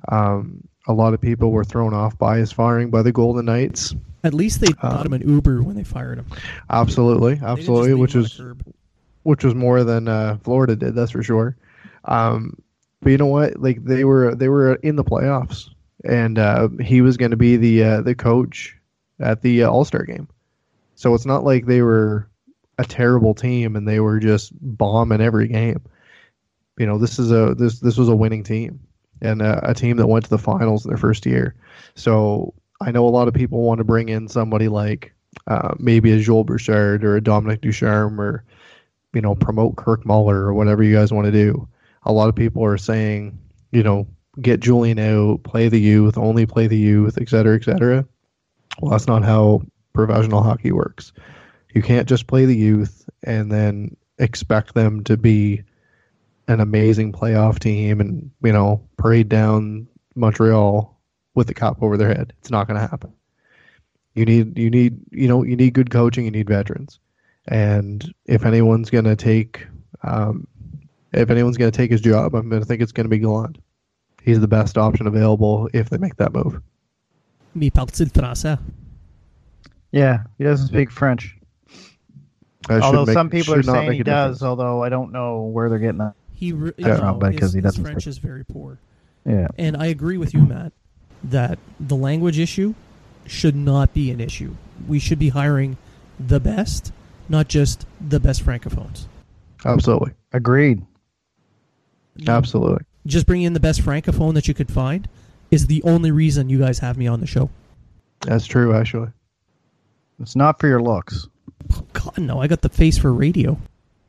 Um, 0.09 0.67
a 0.87 0.93
lot 0.93 1.13
of 1.13 1.21
people 1.21 1.51
were 1.51 1.63
thrown 1.63 1.93
off 1.93 2.17
by 2.17 2.37
his 2.37 2.51
firing 2.51 2.89
by 2.89 3.01
the 3.01 3.11
Golden 3.11 3.45
Knights. 3.45 3.95
At 4.23 4.33
least 4.33 4.61
they 4.61 4.71
got 4.71 5.05
him 5.05 5.13
an 5.13 5.27
Uber 5.27 5.63
when 5.63 5.75
they 5.75 5.83
fired 5.83 6.19
him. 6.19 6.27
Absolutely, 6.69 7.35
They 7.35 7.39
didn't 7.39 7.47
just 7.47 7.59
absolutely, 7.59 7.93
which 7.95 8.15
was 8.15 8.41
which 9.23 9.43
was 9.43 9.55
more 9.55 9.83
than 9.83 10.07
uh, 10.07 10.37
Florida 10.43 10.75
did. 10.75 10.95
That's 10.95 11.11
for 11.11 11.23
sure. 11.23 11.55
Um, 12.05 12.61
but 13.01 13.11
you 13.11 13.17
know 13.17 13.27
what? 13.27 13.59
Like 13.59 13.83
they 13.83 14.03
were 14.03 14.35
they 14.35 14.47
were 14.47 14.75
in 14.75 14.95
the 14.95 15.03
playoffs, 15.03 15.69
and 16.03 16.37
uh, 16.37 16.69
he 16.81 17.01
was 17.01 17.17
going 17.17 17.31
to 17.31 17.37
be 17.37 17.57
the 17.57 17.83
uh, 17.83 18.01
the 18.01 18.15
coach 18.15 18.77
at 19.19 19.41
the 19.41 19.63
uh, 19.63 19.69
All 19.69 19.85
Star 19.85 20.03
game. 20.03 20.27
So 20.95 21.15
it's 21.15 21.25
not 21.25 21.43
like 21.43 21.65
they 21.65 21.81
were 21.81 22.29
a 22.77 22.85
terrible 22.85 23.33
team 23.33 23.75
and 23.75 23.87
they 23.87 23.99
were 23.99 24.19
just 24.19 24.51
bombing 24.61 25.21
every 25.21 25.47
game. 25.47 25.81
You 26.77 26.85
know, 26.85 26.97
this 26.97 27.17
is 27.19 27.31
a 27.31 27.55
this 27.55 27.79
this 27.79 27.97
was 27.97 28.09
a 28.09 28.15
winning 28.15 28.43
team 28.43 28.79
and 29.21 29.41
a, 29.41 29.69
a 29.69 29.73
team 29.73 29.97
that 29.97 30.07
went 30.07 30.25
to 30.25 30.29
the 30.29 30.37
finals 30.37 30.85
in 30.85 30.89
their 30.89 30.97
first 30.97 31.25
year. 31.25 31.55
So 31.95 32.53
I 32.81 32.91
know 32.91 33.07
a 33.07 33.09
lot 33.09 33.27
of 33.27 33.33
people 33.33 33.61
want 33.61 33.77
to 33.79 33.83
bring 33.83 34.09
in 34.09 34.27
somebody 34.27 34.67
like 34.67 35.13
uh, 35.47 35.75
maybe 35.77 36.11
a 36.11 36.19
Joel 36.19 36.43
Bouchard 36.43 37.03
or 37.03 37.15
a 37.15 37.21
Dominic 37.21 37.61
Ducharme 37.61 38.19
or 38.19 38.43
you 39.13 39.21
know 39.21 39.35
promote 39.35 39.75
Kirk 39.77 40.05
Muller 40.05 40.37
or 40.37 40.53
whatever 40.53 40.83
you 40.83 40.95
guys 40.95 41.13
want 41.13 41.25
to 41.25 41.31
do. 41.31 41.67
A 42.03 42.11
lot 42.11 42.29
of 42.29 42.35
people 42.35 42.63
are 42.63 42.77
saying 42.77 43.37
you 43.71 43.83
know 43.83 44.07
get 44.41 44.59
Julien 44.59 44.99
out, 44.99 45.43
play 45.43 45.67
the 45.67 45.79
youth, 45.79 46.17
only 46.17 46.45
play 46.45 46.67
the 46.67 46.77
youth, 46.77 47.17
et 47.19 47.29
cetera, 47.29 47.55
et 47.55 47.63
cetera. 47.63 48.05
Well, 48.79 48.91
that's 48.91 49.07
not 49.07 49.23
how 49.23 49.61
professional 49.93 50.41
hockey 50.41 50.71
works. 50.71 51.11
You 51.73 51.81
can't 51.81 52.07
just 52.07 52.27
play 52.27 52.45
the 52.45 52.55
youth 52.55 53.09
and 53.23 53.51
then 53.51 53.95
expect 54.17 54.73
them 54.73 55.03
to 55.05 55.17
be 55.17 55.63
an 56.51 56.59
amazing 56.59 57.11
playoff 57.11 57.59
team 57.59 57.99
and 57.99 58.29
you 58.43 58.51
know 58.51 58.87
parade 58.97 59.29
down 59.29 59.87
Montreal 60.15 60.99
with 61.33 61.47
the 61.47 61.53
cup 61.53 61.81
over 61.81 61.97
their 61.97 62.09
head. 62.09 62.33
It's 62.39 62.51
not 62.51 62.67
going 62.67 62.79
to 62.79 62.87
happen. 62.87 63.13
You 64.13 64.25
need 64.25 64.57
you 64.57 64.69
need 64.69 64.99
you 65.11 65.27
know 65.27 65.43
you 65.43 65.55
need 65.55 65.73
good 65.73 65.89
coaching. 65.89 66.25
You 66.25 66.31
need 66.31 66.47
veterans, 66.47 66.99
and 67.47 68.13
if 68.25 68.45
anyone's 68.45 68.89
going 68.89 69.05
to 69.05 69.15
take 69.15 69.65
um, 70.03 70.47
if 71.13 71.29
anyone's 71.29 71.57
going 71.57 71.71
to 71.71 71.77
take 71.77 71.91
his 71.91 72.01
job, 72.01 72.35
I'm 72.35 72.49
going 72.49 72.61
to 72.61 72.65
think 72.65 72.81
it's 72.81 72.91
going 72.91 73.05
to 73.05 73.09
be 73.09 73.19
Gallant. 73.19 73.57
He's 74.23 74.39
the 74.39 74.47
best 74.47 74.77
option 74.77 75.07
available 75.07 75.69
if 75.73 75.89
they 75.89 75.97
make 75.97 76.17
that 76.17 76.33
move. 76.33 76.61
Mi 77.55 77.69
parti 77.69 78.03
le 78.03 78.09
français. 78.09 78.59
Yeah, 79.91 80.23
he 80.37 80.43
doesn't 80.43 80.67
speak 80.67 80.91
French. 80.91 81.37
Although 82.69 83.05
make- 83.05 83.13
some 83.13 83.29
people 83.29 83.55
are 83.55 83.63
saying 83.63 83.93
he 83.93 84.03
does, 84.03 84.43
although 84.43 84.83
I 84.83 84.89
don't 84.89 85.11
know 85.11 85.41
where 85.41 85.69
they're 85.69 85.79
getting 85.79 85.97
that. 85.97 86.13
He, 86.41 86.51
re- 86.53 86.73
Yeah. 86.77 86.87
no, 86.95 86.97
Not 86.97 87.19
bad 87.19 87.33
'cause 87.33 87.41
his, 87.49 87.53
he 87.53 87.61
doesn't 87.61 87.83
French 87.83 88.01
speak. 88.01 88.09
is 88.09 88.17
very 88.17 88.43
poor. 88.43 88.79
Yeah. 89.25 89.47
And 89.59 89.77
I 89.77 89.85
agree 89.85 90.17
with 90.17 90.33
you, 90.33 90.41
Matt, 90.41 90.73
that 91.23 91.59
the 91.79 91.95
language 91.95 92.39
issue 92.39 92.73
should 93.27 93.55
not 93.55 93.93
be 93.93 94.09
an 94.09 94.19
issue. 94.19 94.55
We 94.87 94.97
should 94.97 95.19
be 95.19 95.29
hiring 95.29 95.77
the 96.19 96.39
best, 96.39 96.91
not 97.29 97.47
just 97.47 97.85
the 98.05 98.19
best 98.19 98.43
francophones. 98.43 99.05
Absolutely, 99.63 100.13
Agreed. 100.33 100.81
absolutely. 102.27 102.83
Just 103.05 103.25
bringing 103.27 103.45
in 103.45 103.53
the 103.53 103.59
best 103.59 103.81
francophone 103.81 104.33
that 104.33 104.47
you 104.47 104.53
could 104.55 104.71
find 104.71 105.07
is 105.51 105.67
the 105.67 105.83
only 105.83 106.11
reason 106.11 106.49
you 106.49 106.57
guys 106.59 106.79
have 106.79 106.97
me 106.97 107.07
on 107.07 107.19
the 107.19 107.27
show. 107.27 107.49
That's 108.21 108.45
true. 108.45 108.73
Actually, 108.75 109.09
It's 110.19 110.35
not 110.35 110.59
for 110.59 110.67
your 110.67 110.81
looks. 110.81 111.27
God, 111.93 112.17
no, 112.17 112.39
I 112.41 112.47
got 112.47 112.61
the 112.61 112.69
face 112.69 112.97
for 112.97 113.13
radio, 113.13 113.59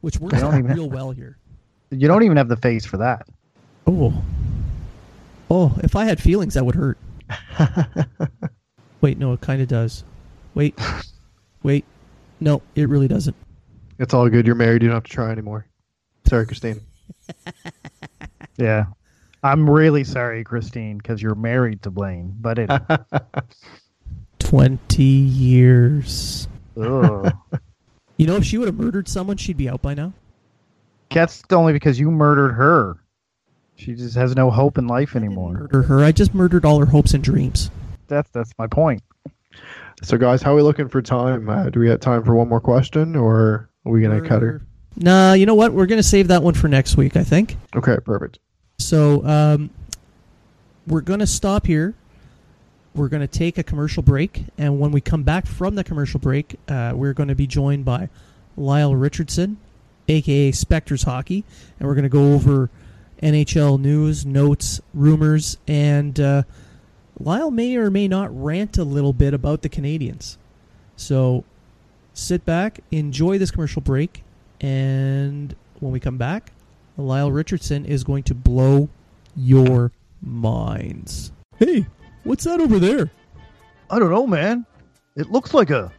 which 0.01 0.18
works 0.18 0.43
I 0.43 0.59
real 0.59 0.89
well 0.89 1.11
here. 1.11 1.37
You 1.93 2.09
don't 2.09 2.22
even 2.22 2.36
have 2.38 2.49
the 2.49 2.57
face 2.57 2.84
for 2.86 2.97
that. 2.99 3.26
Oh. 3.86 4.12
Oh, 5.51 5.78
if 5.82 5.95
I 5.95 6.05
had 6.07 6.20
feelings, 6.20 6.55
that 6.55 6.64
would 6.64 6.74
hurt. 6.74 6.99
Wait, 9.01 9.18
no, 9.18 9.32
it 9.32 9.40
kind 9.40 9.61
of 9.61 9.68
does. 9.68 10.03
Wait. 10.55 10.78
Wait. 11.62 11.84
No, 12.40 12.62
it 12.74 12.88
really 12.88 13.09
doesn't. 13.09 13.36
it's 13.99 14.14
all 14.14 14.28
good. 14.28 14.47
You're 14.47 14.55
married. 14.57 14.82
You 14.82 14.88
don't 14.88 14.97
have 14.97 15.05
to 15.05 15.11
try 15.11 15.30
anymore. 15.30 15.66
Sorry, 16.28 16.47
Christine. 16.47 16.80
Yeah. 18.59 18.84
I'm 19.43 19.68
really 19.68 20.05
sorry, 20.05 20.45
Christine, 20.45 20.99
because 20.99 21.20
you're 21.22 21.34
married 21.34 21.82
to 21.82 21.90
Blaine. 21.90 22.36
But 22.38 22.59
it. 22.59 22.70
20 24.38 25.03
years. 25.03 26.49
ugh. 26.80 27.32
You 28.18 28.26
know, 28.26 28.36
if 28.36 28.45
she 28.45 28.59
would 28.59 28.68
have 28.68 28.78
murdered 28.78 29.09
someone, 29.09 29.38
she'd 29.38 29.57
be 29.57 29.68
out 29.70 29.80
by 29.82 29.95
now. 29.95 30.12
That's 31.15 31.43
only 31.51 31.73
because 31.73 31.99
you 31.99 32.11
murdered 32.11 32.53
her. 32.53 32.99
She 33.77 33.95
just 33.95 34.15
has 34.17 34.37
no 34.37 34.51
hope 34.51 34.79
in 34.79 34.87
life 34.87 35.11
I 35.11 35.21
didn't 35.21 35.29
anymore. 35.29 35.53
Murder 35.53 35.83
her. 35.83 36.05
I 36.05 36.13
just 36.13 36.35
murdered 36.35 36.65
all 36.65 36.79
her 36.79 36.87
hopes 36.87 37.15
and 37.15 37.23
dreams. 37.25 37.71
That's 38.09 38.31
that's 38.31 38.53
my 38.59 38.67
point. 38.67 39.03
So, 40.03 40.19
guys, 40.19 40.43
how 40.43 40.53
are 40.53 40.57
we 40.57 40.63
looking 40.63 40.89
for 40.89 41.01
time? 41.03 41.49
Uh, 41.49 41.71
do 41.71 41.81
we 41.81 41.89
have 41.89 42.01
time 42.01 42.25
for 42.25 42.35
one 42.35 42.49
more 42.49 42.61
question, 42.61 43.17
or 43.17 43.69
are 43.85 43.93
we 43.93 44.03
gonna 44.03 44.21
cut 44.21 44.43
her? 44.43 44.63
Nah, 44.97 45.33
you 45.33 45.47
know 45.47 45.55
what? 45.55 45.73
We're 45.73 45.87
going 45.87 45.99
to 45.99 46.07
save 46.07 46.29
that 46.29 46.43
one 46.43 46.55
for 46.55 46.69
next 46.69 46.97
week, 46.97 47.17
I 47.17 47.25
think. 47.25 47.57
Okay, 47.75 47.97
perfect. 48.05 48.39
So 48.79 49.25
um, 49.27 49.71
we're 50.87 51.01
going 51.01 51.21
to 51.21 51.27
stop 51.27 51.67
here. 51.67 51.95
We're 52.95 53.09
going 53.09 53.23
to 53.23 53.27
take 53.27 53.57
a 53.57 53.63
commercial 53.63 54.03
break, 54.03 54.45
and 54.59 54.79
when 54.79 54.93
we 54.93 55.01
come 55.01 55.23
back 55.23 55.47
from 55.47 55.77
the 55.77 55.85
commercial 55.85 56.21
break, 56.21 56.57
uh, 56.69 56.93
we're 56.95 57.15
going 57.15 57.31
to 57.31 57.35
be 57.35 57.47
joined 57.47 57.87
by 57.87 58.11
Lyle 58.55 58.95
Richardson, 58.95 59.57
aka 60.13 60.53
Spector's 60.53 61.03
Hockey, 61.03 61.45
and 61.79 61.89
we're 61.89 61.95
going 61.95 62.05
to 62.05 62.09
go 62.09 62.33
over 62.35 62.71
NHL 63.23 63.81
news, 63.81 64.27
notes, 64.27 64.81
rumors, 64.93 65.57
and 65.67 66.19
uh, 66.19 66.43
Lyle 67.19 67.51
may 67.51 67.77
or 67.77 67.91
may 67.91 68.09
not 68.09 68.31
rant 68.33 68.79
a 68.79 68.85
little 68.85 69.13
bit 69.13 69.35
about 69.35 69.63
the 69.63 69.69
Canadiens. 69.69 70.37
So 70.97 71.45
sit 72.15 72.45
back, 72.45 72.81
enjoy 72.91 73.39
this 73.39 73.51
commercial 73.51 73.83
break, 73.83 74.25
and 74.61 75.55
when 75.81 75.93
we 75.93 76.01
come 76.01 76.19
back, 76.19 76.53
Lyle 76.97 77.33
Richardson 77.33 77.85
is 77.85 78.05
going 78.05 78.25
to 78.25 78.35
blow 78.35 78.89
your 79.37 79.93
minds. 80.21 81.33
Hey, 81.57 81.87
what's 82.25 82.45
that 82.45 82.61
over 82.61 82.79
there? 82.79 83.11
I 83.91 83.99
don't 83.99 84.11
know, 84.11 84.27
man. 84.27 84.67
It 85.17 85.31
looks 85.31 85.55
like 85.55 85.71
a. 85.71 85.93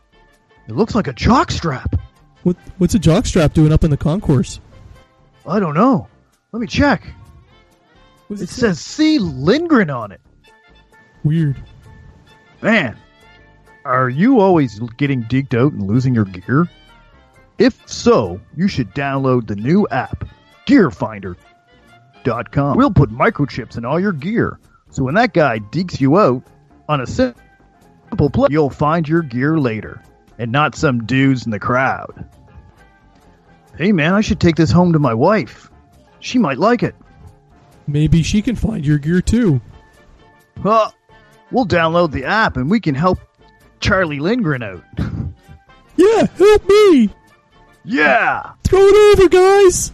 It 0.67 0.75
looks 0.75 0.95
like 0.95 1.07
a 1.07 1.13
jock 1.13 1.51
strap. 1.51 1.95
What 2.43 2.55
what's 2.77 2.95
a 2.95 2.99
jockstrap 2.99 3.53
doing 3.53 3.71
up 3.73 3.83
in 3.83 3.91
the 3.91 3.97
concourse? 3.97 4.59
I 5.47 5.59
don't 5.59 5.75
know. 5.75 6.07
Let 6.51 6.59
me 6.59 6.67
check. 6.67 7.03
What 8.27 8.39
It 8.39 8.49
says 8.49 8.79
C. 8.79 9.19
Lindgren 9.19 9.89
on 9.89 10.11
it. 10.11 10.21
weird. 11.23 11.57
Man, 12.61 12.97
are 13.85 14.09
you 14.09 14.39
always 14.39 14.79
getting 14.97 15.21
digged 15.23 15.55
out 15.55 15.73
and 15.73 15.85
losing 15.87 16.15
your 16.15 16.25
gear? 16.25 16.69
If 17.57 17.87
so, 17.87 18.39
you 18.55 18.67
should 18.67 18.93
download 18.95 19.47
the 19.47 19.55
new 19.55 19.87
app, 19.89 20.25
GearFinder.com. 20.65 22.77
We'll 22.77 22.91
put 22.91 23.09
microchips 23.09 23.77
in 23.77 23.85
all 23.85 23.99
your 23.99 24.13
gear, 24.13 24.59
so 24.89 25.03
when 25.03 25.15
that 25.15 25.33
guy 25.33 25.59
digs 25.59 25.99
you 25.99 26.17
out 26.17 26.43
on 26.87 27.01
a 27.01 27.07
simple 27.07 28.29
play, 28.31 28.47
you'll 28.51 28.69
find 28.69 29.07
your 29.07 29.21
gear 29.21 29.57
later, 29.57 30.01
and 30.37 30.51
not 30.51 30.75
some 30.75 31.05
dudes 31.05 31.45
in 31.45 31.51
the 31.51 31.59
crowd. 31.59 32.29
Hey 33.77 33.91
man, 33.91 34.13
I 34.13 34.21
should 34.21 34.39
take 34.39 34.55
this 34.55 34.71
home 34.71 34.93
to 34.93 34.99
my 34.99 35.13
wife. 35.13 35.69
She 36.19 36.39
might 36.39 36.57
like 36.57 36.83
it. 36.83 36.95
Maybe 37.87 38.23
she 38.23 38.41
can 38.41 38.55
find 38.55 38.85
your 38.85 38.99
gear 38.99 39.21
too. 39.21 39.59
Huh. 40.61 40.91
We'll 41.51 41.67
download 41.67 42.11
the 42.11 42.25
app 42.25 42.57
and 42.57 42.69
we 42.69 42.79
can 42.79 42.95
help 42.95 43.19
Charlie 43.79 44.19
Lindgren 44.19 44.63
out. 44.63 44.83
Yeah, 45.95 46.25
help 46.25 46.67
me! 46.67 47.11
yeah! 47.85 48.53
Throw 48.63 48.79
it 48.79 49.19
over, 49.19 49.29
guys! 49.29 49.93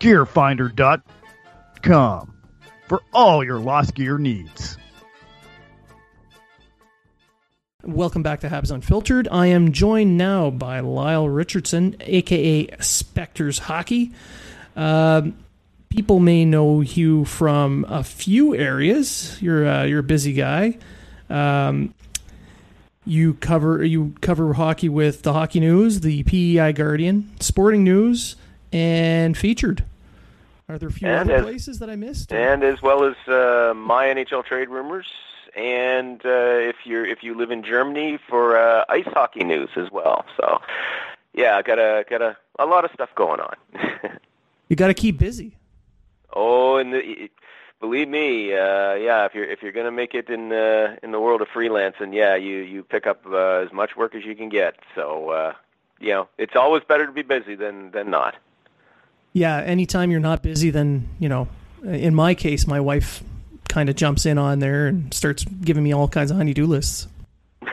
GearFinder.com 0.00 2.34
for 2.88 3.02
all 3.14 3.44
your 3.44 3.60
lost 3.60 3.94
gear 3.94 4.18
needs. 4.18 4.76
Welcome 7.84 8.22
back 8.22 8.40
to 8.40 8.48
Habs 8.48 8.70
Unfiltered. 8.70 9.26
I 9.32 9.46
am 9.46 9.72
joined 9.72 10.16
now 10.16 10.50
by 10.50 10.78
Lyle 10.80 11.28
Richardson, 11.28 11.96
aka 12.00 12.68
Spector's 12.78 13.58
Hockey. 13.58 14.12
Um, 14.76 15.36
people 15.88 16.20
may 16.20 16.44
know 16.44 16.80
you 16.80 17.24
from 17.24 17.84
a 17.88 18.04
few 18.04 18.54
areas. 18.54 19.36
You're 19.42 19.66
uh, 19.68 19.82
you're 19.84 19.98
a 19.98 20.04
busy 20.04 20.32
guy. 20.32 20.78
Um, 21.28 21.92
you 23.04 23.34
cover 23.34 23.84
you 23.84 24.14
cover 24.20 24.52
hockey 24.52 24.88
with 24.88 25.22
the 25.22 25.32
Hockey 25.32 25.58
News, 25.58 26.00
the 26.02 26.22
PEI 26.22 26.72
Guardian, 26.72 27.32
Sporting 27.40 27.82
News, 27.82 28.36
and 28.72 29.36
Featured. 29.36 29.82
Are 30.68 30.78
there 30.78 30.88
a 30.88 30.92
few 30.92 31.08
And 31.08 31.28
other 31.28 31.38
as- 31.40 31.42
places 31.44 31.78
that 31.80 31.90
I 31.90 31.96
missed? 31.96 32.32
and 32.32 32.62
as 32.62 32.80
well 32.80 33.02
as 33.02 33.16
uh, 33.26 33.74
my 33.74 34.06
NHL 34.06 34.44
trade 34.44 34.68
rumors. 34.68 35.06
And 35.54 36.24
uh, 36.24 36.70
if 36.70 36.76
you're 36.84 37.04
if 37.04 37.22
you 37.22 37.36
live 37.36 37.50
in 37.50 37.62
Germany 37.62 38.18
for 38.28 38.56
uh, 38.56 38.84
ice 38.88 39.06
hockey 39.06 39.44
news 39.44 39.70
as 39.76 39.90
well. 39.90 40.24
So 40.36 40.60
yeah, 41.34 41.56
I 41.56 41.62
got 41.62 41.78
a 41.78 42.04
got 42.08 42.22
a 42.22 42.36
a 42.58 42.66
lot 42.66 42.84
of 42.84 42.90
stuff 42.92 43.10
going 43.14 43.40
on. 43.40 43.56
You 44.68 44.76
got 44.76 44.86
to 44.86 44.94
keep 44.94 45.18
busy. 45.18 45.58
oh, 46.32 46.78
and 46.78 46.94
the, 46.94 47.28
believe 47.78 48.08
me, 48.08 48.54
uh, 48.54 48.94
yeah, 48.94 49.26
if 49.26 49.34
you're 49.34 49.44
if 49.44 49.62
you're 49.62 49.72
gonna 49.72 49.90
make 49.90 50.14
it 50.14 50.30
in 50.30 50.48
the 50.48 50.98
in 51.02 51.12
the 51.12 51.20
world 51.20 51.42
of 51.42 51.48
freelancing, 51.48 52.14
yeah, 52.14 52.36
you 52.36 52.60
you 52.60 52.82
pick 52.82 53.06
up 53.06 53.20
uh, 53.26 53.66
as 53.66 53.70
much 53.70 53.98
work 53.98 54.14
as 54.14 54.24
you 54.24 54.34
can 54.34 54.48
get. 54.48 54.76
So 54.94 55.28
uh, 55.28 55.52
you 56.00 56.08
know, 56.14 56.28
it's 56.38 56.56
always 56.56 56.82
better 56.84 57.04
to 57.04 57.12
be 57.12 57.20
busy 57.20 57.54
than 57.54 57.90
than 57.90 58.08
not. 58.08 58.34
Yeah, 59.34 59.58
anytime 59.58 60.10
you're 60.10 60.20
not 60.20 60.42
busy, 60.42 60.70
then 60.70 61.10
you 61.18 61.28
know. 61.28 61.48
In 61.84 62.14
my 62.14 62.34
case, 62.34 62.66
my 62.66 62.80
wife 62.80 63.22
kind 63.72 63.88
of 63.88 63.96
jumps 63.96 64.26
in 64.26 64.36
on 64.36 64.58
there 64.58 64.86
and 64.86 65.12
starts 65.14 65.44
giving 65.44 65.82
me 65.82 65.92
all 65.92 66.06
kinds 66.06 66.30
of 66.30 66.36
honey-do 66.36 66.66
lists. 66.66 67.08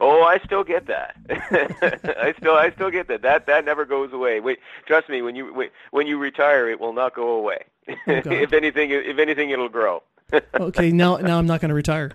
oh, 0.00 0.22
I 0.24 0.40
still 0.44 0.64
get 0.64 0.86
that. 0.88 1.16
I 1.30 2.34
still, 2.36 2.54
I 2.54 2.70
still 2.72 2.90
get 2.90 3.06
that. 3.06 3.22
That 3.22 3.46
that 3.46 3.64
never 3.64 3.84
goes 3.84 4.12
away. 4.12 4.40
Wait, 4.40 4.58
trust 4.84 5.08
me. 5.08 5.22
When 5.22 5.36
you 5.36 5.70
when 5.92 6.06
you 6.08 6.18
retire, 6.18 6.68
it 6.68 6.80
will 6.80 6.92
not 6.92 7.14
go 7.14 7.30
away. 7.30 7.64
Oh, 7.88 7.94
if 8.06 8.52
anything, 8.52 8.90
if 8.90 9.18
anything, 9.18 9.50
it'll 9.50 9.68
grow. 9.68 10.02
Okay, 10.54 10.90
now 10.90 11.18
now 11.18 11.38
I'm 11.38 11.46
not 11.46 11.60
going 11.60 11.68
to 11.68 11.74
retire. 11.74 12.10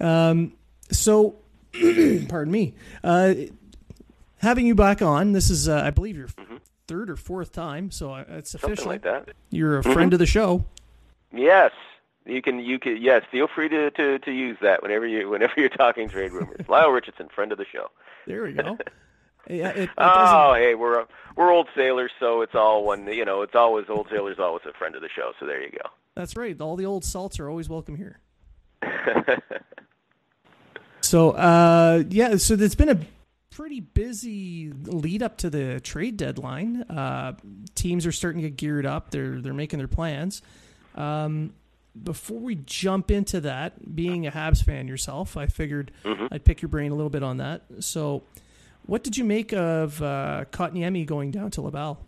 Um, 0.00 0.52
so, 0.90 1.36
pardon 2.28 2.50
me. 2.50 2.74
Uh, 3.02 3.34
having 4.38 4.66
you 4.66 4.74
back 4.74 5.00
on, 5.00 5.32
this 5.32 5.48
is, 5.48 5.68
uh, 5.68 5.80
I 5.82 5.90
believe, 5.90 6.16
your 6.16 6.28
third 6.86 7.10
or 7.10 7.16
fourth 7.16 7.52
time, 7.52 7.90
so 7.90 8.12
uh, 8.12 8.24
it's 8.28 8.50
Something 8.58 8.86
like 8.86 9.02
that. 9.02 9.30
You're 9.50 9.78
a 9.78 9.82
friend 9.82 10.12
of 10.12 10.18
the 10.18 10.26
show. 10.26 10.64
Yes, 11.32 11.72
you 12.26 12.42
can. 12.42 12.60
You 12.60 12.78
can. 12.78 12.96
Yes, 13.00 13.22
feel 13.30 13.48
free 13.48 13.68
to, 13.68 13.90
to, 13.92 14.18
to 14.20 14.30
use 14.32 14.56
that 14.62 14.82
whenever 14.82 15.06
you 15.06 15.28
whenever 15.28 15.54
you're 15.56 15.68
talking 15.68 16.08
trade 16.08 16.32
rumors. 16.32 16.60
Lyle 16.68 16.90
Richardson, 16.90 17.28
friend 17.34 17.52
of 17.52 17.58
the 17.58 17.66
show. 17.66 17.90
There 18.26 18.42
we 18.44 18.52
go. 18.52 18.78
Yeah, 19.46 19.68
it, 19.68 19.82
it 19.82 19.90
Oh, 19.98 20.54
hey, 20.54 20.74
we're 20.74 21.04
we're 21.36 21.50
old 21.52 21.68
sailors, 21.76 22.12
so 22.18 22.40
it's 22.40 22.54
all 22.54 22.82
one. 22.82 23.06
You 23.12 23.26
know, 23.26 23.42
it's 23.42 23.54
always 23.54 23.84
old 23.90 24.08
sailors, 24.10 24.38
always 24.38 24.62
a 24.66 24.72
friend 24.72 24.94
of 24.94 25.02
the 25.02 25.10
show. 25.14 25.32
So 25.38 25.44
there 25.44 25.60
you 25.62 25.68
go. 25.68 25.90
that's 26.14 26.34
right. 26.34 26.58
All 26.58 26.76
the 26.76 26.86
old 26.86 27.04
salts 27.04 27.38
are 27.38 27.50
always 27.50 27.68
welcome 27.68 27.94
here. 27.94 28.20
So, 31.04 31.32
uh, 31.32 32.02
yeah, 32.08 32.36
so 32.36 32.56
there's 32.56 32.74
been 32.74 32.88
a 32.88 32.98
pretty 33.54 33.78
busy 33.80 34.72
lead 34.84 35.22
up 35.22 35.38
to 35.38 35.48
the 35.48 35.80
trade 35.80 36.16
deadline. 36.16 36.82
Uh, 36.82 37.32
teams 37.74 38.04
are 38.04 38.12
starting 38.12 38.42
to 38.42 38.50
get 38.50 38.56
geared 38.56 38.84
up. 38.84 39.10
They're 39.10 39.40
they're 39.40 39.54
making 39.54 39.78
their 39.78 39.88
plans. 39.88 40.42
Um, 40.96 41.54
before 42.02 42.40
we 42.40 42.56
jump 42.56 43.10
into 43.12 43.40
that, 43.42 43.94
being 43.94 44.26
a 44.26 44.30
Habs 44.32 44.64
fan 44.64 44.88
yourself, 44.88 45.36
I 45.36 45.46
figured 45.46 45.92
I'd 46.32 46.44
pick 46.44 46.60
your 46.60 46.68
brain 46.68 46.90
a 46.90 46.94
little 46.96 47.10
bit 47.10 47.22
on 47.22 47.36
that. 47.36 47.62
So, 47.78 48.24
what 48.86 49.04
did 49.04 49.16
you 49.16 49.24
make 49.24 49.52
of 49.52 50.02
uh, 50.02 50.44
Kotkaniemi 50.50 51.06
going 51.06 51.30
down 51.30 51.52
to 51.52 51.62
Laval? 51.62 52.00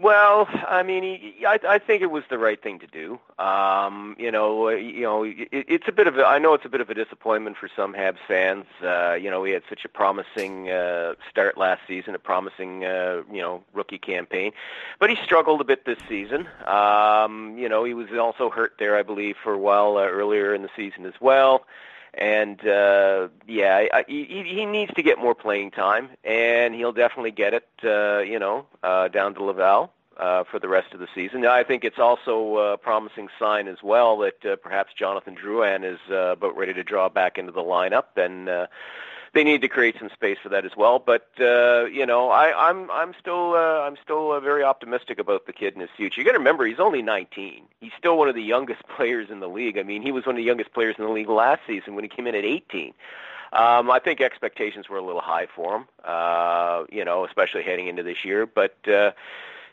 Well, 0.00 0.48
I 0.66 0.82
mean, 0.82 1.34
I, 1.46 1.58
I 1.68 1.78
think 1.78 2.00
it 2.00 2.10
was 2.10 2.24
the 2.30 2.38
right 2.38 2.60
thing 2.62 2.78
to 2.78 2.86
do. 2.86 3.20
Um, 3.38 4.16
you 4.18 4.30
know, 4.30 4.70
you 4.70 5.02
know, 5.02 5.24
it, 5.24 5.48
it's 5.50 5.88
a 5.88 5.92
bit 5.92 6.06
of 6.06 6.16
a. 6.16 6.24
I 6.24 6.38
know 6.38 6.54
it's 6.54 6.64
a 6.64 6.70
bit 6.70 6.80
of 6.80 6.88
a 6.88 6.94
disappointment 6.94 7.58
for 7.58 7.68
some 7.76 7.92
Habs 7.92 8.16
fans. 8.26 8.64
Uh, 8.82 9.12
you 9.12 9.30
know, 9.30 9.44
he 9.44 9.52
had 9.52 9.62
such 9.68 9.84
a 9.84 9.90
promising 9.90 10.70
uh, 10.70 11.16
start 11.28 11.58
last 11.58 11.82
season, 11.86 12.14
a 12.14 12.18
promising, 12.18 12.82
uh, 12.82 13.24
you 13.30 13.42
know, 13.42 13.62
rookie 13.74 13.98
campaign, 13.98 14.52
but 14.98 15.10
he 15.10 15.16
struggled 15.22 15.60
a 15.60 15.64
bit 15.64 15.84
this 15.84 15.98
season. 16.08 16.48
Um, 16.66 17.58
you 17.58 17.68
know, 17.68 17.84
he 17.84 17.92
was 17.92 18.08
also 18.18 18.48
hurt 18.48 18.76
there, 18.78 18.96
I 18.96 19.02
believe, 19.02 19.36
for 19.42 19.52
a 19.52 19.58
while 19.58 19.98
uh, 19.98 20.06
earlier 20.06 20.54
in 20.54 20.62
the 20.62 20.70
season 20.74 21.04
as 21.04 21.14
well. 21.20 21.66
And 22.14 22.66
uh, 22.66 23.28
yeah, 23.46 23.86
I, 23.92 24.04
he, 24.08 24.24
he 24.24 24.66
needs 24.66 24.92
to 24.94 25.02
get 25.02 25.18
more 25.18 25.34
playing 25.34 25.70
time, 25.70 26.10
and 26.24 26.74
he'll 26.74 26.92
definitely 26.92 27.30
get 27.30 27.54
it. 27.54 27.68
Uh, 27.84 28.18
you 28.18 28.38
know, 28.38 28.66
uh, 28.82 29.08
down 29.08 29.34
to 29.34 29.44
Laval 29.44 29.92
uh, 30.20 30.44
for 30.44 30.58
the 30.58 30.68
rest 30.68 30.92
of 30.92 31.00
the 31.00 31.08
season. 31.14 31.46
I 31.46 31.64
think 31.64 31.84
it's 31.84 31.98
also 31.98 32.58
a 32.58 32.78
promising 32.78 33.28
sign 33.38 33.68
as 33.68 33.78
well 33.82 34.18
that 34.18 34.44
uh, 34.44 34.56
perhaps 34.56 34.92
Jonathan 34.92 35.34
Drouin 35.34 35.84
is 35.84 35.98
uh, 36.10 36.32
about 36.32 36.56
ready 36.56 36.74
to 36.74 36.84
draw 36.84 37.08
back 37.08 37.38
into 37.38 37.52
the 37.52 37.62
lineup, 37.62 38.16
and 38.16 38.48
uh, 38.48 38.66
they 39.32 39.44
need 39.44 39.60
to 39.62 39.68
create 39.68 39.96
some 39.98 40.10
space 40.10 40.38
for 40.42 40.48
that 40.48 40.64
as 40.64 40.76
well. 40.76 40.98
But 40.98 41.28
uh, 41.40 41.84
you 41.86 42.06
know, 42.06 42.30
I, 42.30 42.70
I'm 42.70 42.90
I'm 42.90 43.14
still 43.18 43.54
uh, 43.54 43.80
I'm 43.80 43.96
still 44.02 44.32
uh, 44.32 44.40
very 44.40 44.62
optimistic 44.62 45.18
about 45.18 45.46
the 45.46 45.52
kid 45.52 45.74
and 45.74 45.82
his 45.82 45.90
future. 45.96 46.20
You 46.20 46.24
got 46.24 46.32
to 46.32 46.38
remember 46.38 46.66
he's 46.66 46.80
only 46.80 47.02
19. 47.02 47.62
He's 47.80 47.92
still 47.96 48.16
one 48.18 48.28
of 48.28 48.34
the 48.34 48.42
youngest 48.42 48.82
players 48.96 49.30
in 49.30 49.40
the 49.40 49.48
league. 49.48 49.78
I 49.78 49.82
mean, 49.82 50.02
he 50.02 50.12
was 50.12 50.26
one 50.26 50.34
of 50.34 50.38
the 50.38 50.44
youngest 50.44 50.72
players 50.72 50.96
in 50.98 51.04
the 51.04 51.10
league 51.10 51.28
last 51.28 51.62
season 51.66 51.94
when 51.94 52.04
he 52.04 52.08
came 52.08 52.26
in 52.26 52.34
at 52.34 52.44
18. 52.44 52.92
Um, 53.52 53.90
I 53.90 53.98
think 53.98 54.20
expectations 54.20 54.88
were 54.88 54.96
a 54.96 55.02
little 55.02 55.20
high 55.20 55.46
for 55.46 55.76
him, 55.76 55.88
uh, 56.04 56.84
you 56.88 57.04
know, 57.04 57.24
especially 57.24 57.64
heading 57.64 57.88
into 57.88 58.04
this 58.04 58.24
year. 58.24 58.46
But 58.46 58.76
uh, 58.86 59.10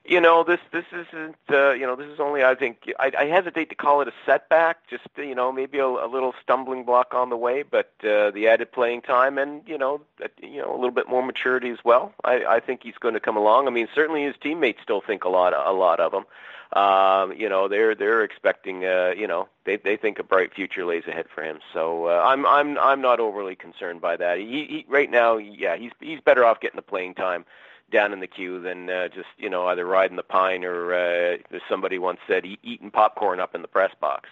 you 0.07 0.21
know, 0.21 0.43
this 0.43 0.59
this 0.71 0.85
isn't 0.91 1.35
uh, 1.49 1.71
you 1.71 1.85
know 1.85 1.95
this 1.95 2.07
is 2.07 2.19
only 2.19 2.43
I 2.43 2.55
think 2.55 2.91
I, 2.99 3.11
I 3.17 3.25
hesitate 3.25 3.69
to 3.69 3.75
call 3.75 4.01
it 4.01 4.07
a 4.07 4.13
setback, 4.25 4.87
just 4.89 5.03
you 5.17 5.35
know 5.35 5.51
maybe 5.51 5.79
a, 5.79 5.85
a 5.85 6.07
little 6.07 6.33
stumbling 6.41 6.85
block 6.85 7.13
on 7.13 7.29
the 7.29 7.37
way, 7.37 7.63
but 7.63 7.91
uh, 8.03 8.31
the 8.31 8.47
added 8.47 8.71
playing 8.71 9.01
time 9.01 9.37
and 9.37 9.61
you 9.67 9.77
know 9.77 10.01
that- 10.19 10.31
you 10.41 10.61
know 10.61 10.71
a 10.71 10.77
little 10.77 10.91
bit 10.91 11.09
more 11.09 11.23
maturity 11.23 11.69
as 11.69 11.79
well. 11.83 12.13
I, 12.23 12.45
I 12.45 12.59
think 12.61 12.83
he's 12.83 12.97
going 12.97 13.15
to 13.15 13.19
come 13.19 13.35
along. 13.37 13.67
I 13.67 13.71
mean, 13.71 13.87
certainly 13.93 14.23
his 14.23 14.35
teammates 14.41 14.81
still 14.81 15.01
think 15.01 15.25
a 15.25 15.29
lot 15.29 15.53
a 15.53 15.73
lot 15.73 15.99
of 15.99 16.13
him. 16.13 16.25
Um, 16.73 17.33
you 17.33 17.49
know, 17.49 17.67
they're 17.67 17.95
they're 17.95 18.23
expecting 18.23 18.85
uh, 18.85 19.13
you 19.17 19.27
know 19.27 19.47
they 19.65 19.75
they 19.77 19.97
think 19.97 20.19
a 20.19 20.23
bright 20.23 20.53
future 20.53 20.85
lays 20.85 21.03
ahead 21.07 21.27
for 21.33 21.43
him. 21.43 21.59
So 21.73 22.05
uh, 22.05 22.21
I'm 22.25 22.45
I'm 22.45 22.77
I'm 22.77 23.01
not 23.01 23.19
overly 23.19 23.55
concerned 23.55 24.01
by 24.01 24.15
that. 24.17 24.37
He, 24.37 24.65
he 24.65 24.85
right 24.87 25.09
now, 25.11 25.37
yeah, 25.37 25.75
he's 25.75 25.91
he's 25.99 26.21
better 26.21 26.45
off 26.45 26.59
getting 26.61 26.77
the 26.77 26.81
playing 26.81 27.15
time 27.15 27.45
down 27.91 28.13
in 28.13 28.19
the 28.19 28.27
queue 28.27 28.59
than 28.61 28.89
uh, 28.89 29.07
just 29.07 29.29
you 29.37 29.49
know 29.49 29.67
either 29.67 29.85
riding 29.85 30.17
the 30.17 30.23
pine 30.23 30.63
or 30.63 30.93
uh, 30.93 31.37
as 31.51 31.61
somebody 31.69 31.97
once 31.97 32.19
said, 32.27 32.45
eat, 32.45 32.59
eating 32.63 32.91
popcorn 32.91 33.39
up 33.39 33.55
in 33.55 33.61
the 33.61 33.67
press 33.67 33.91
box. 33.99 34.29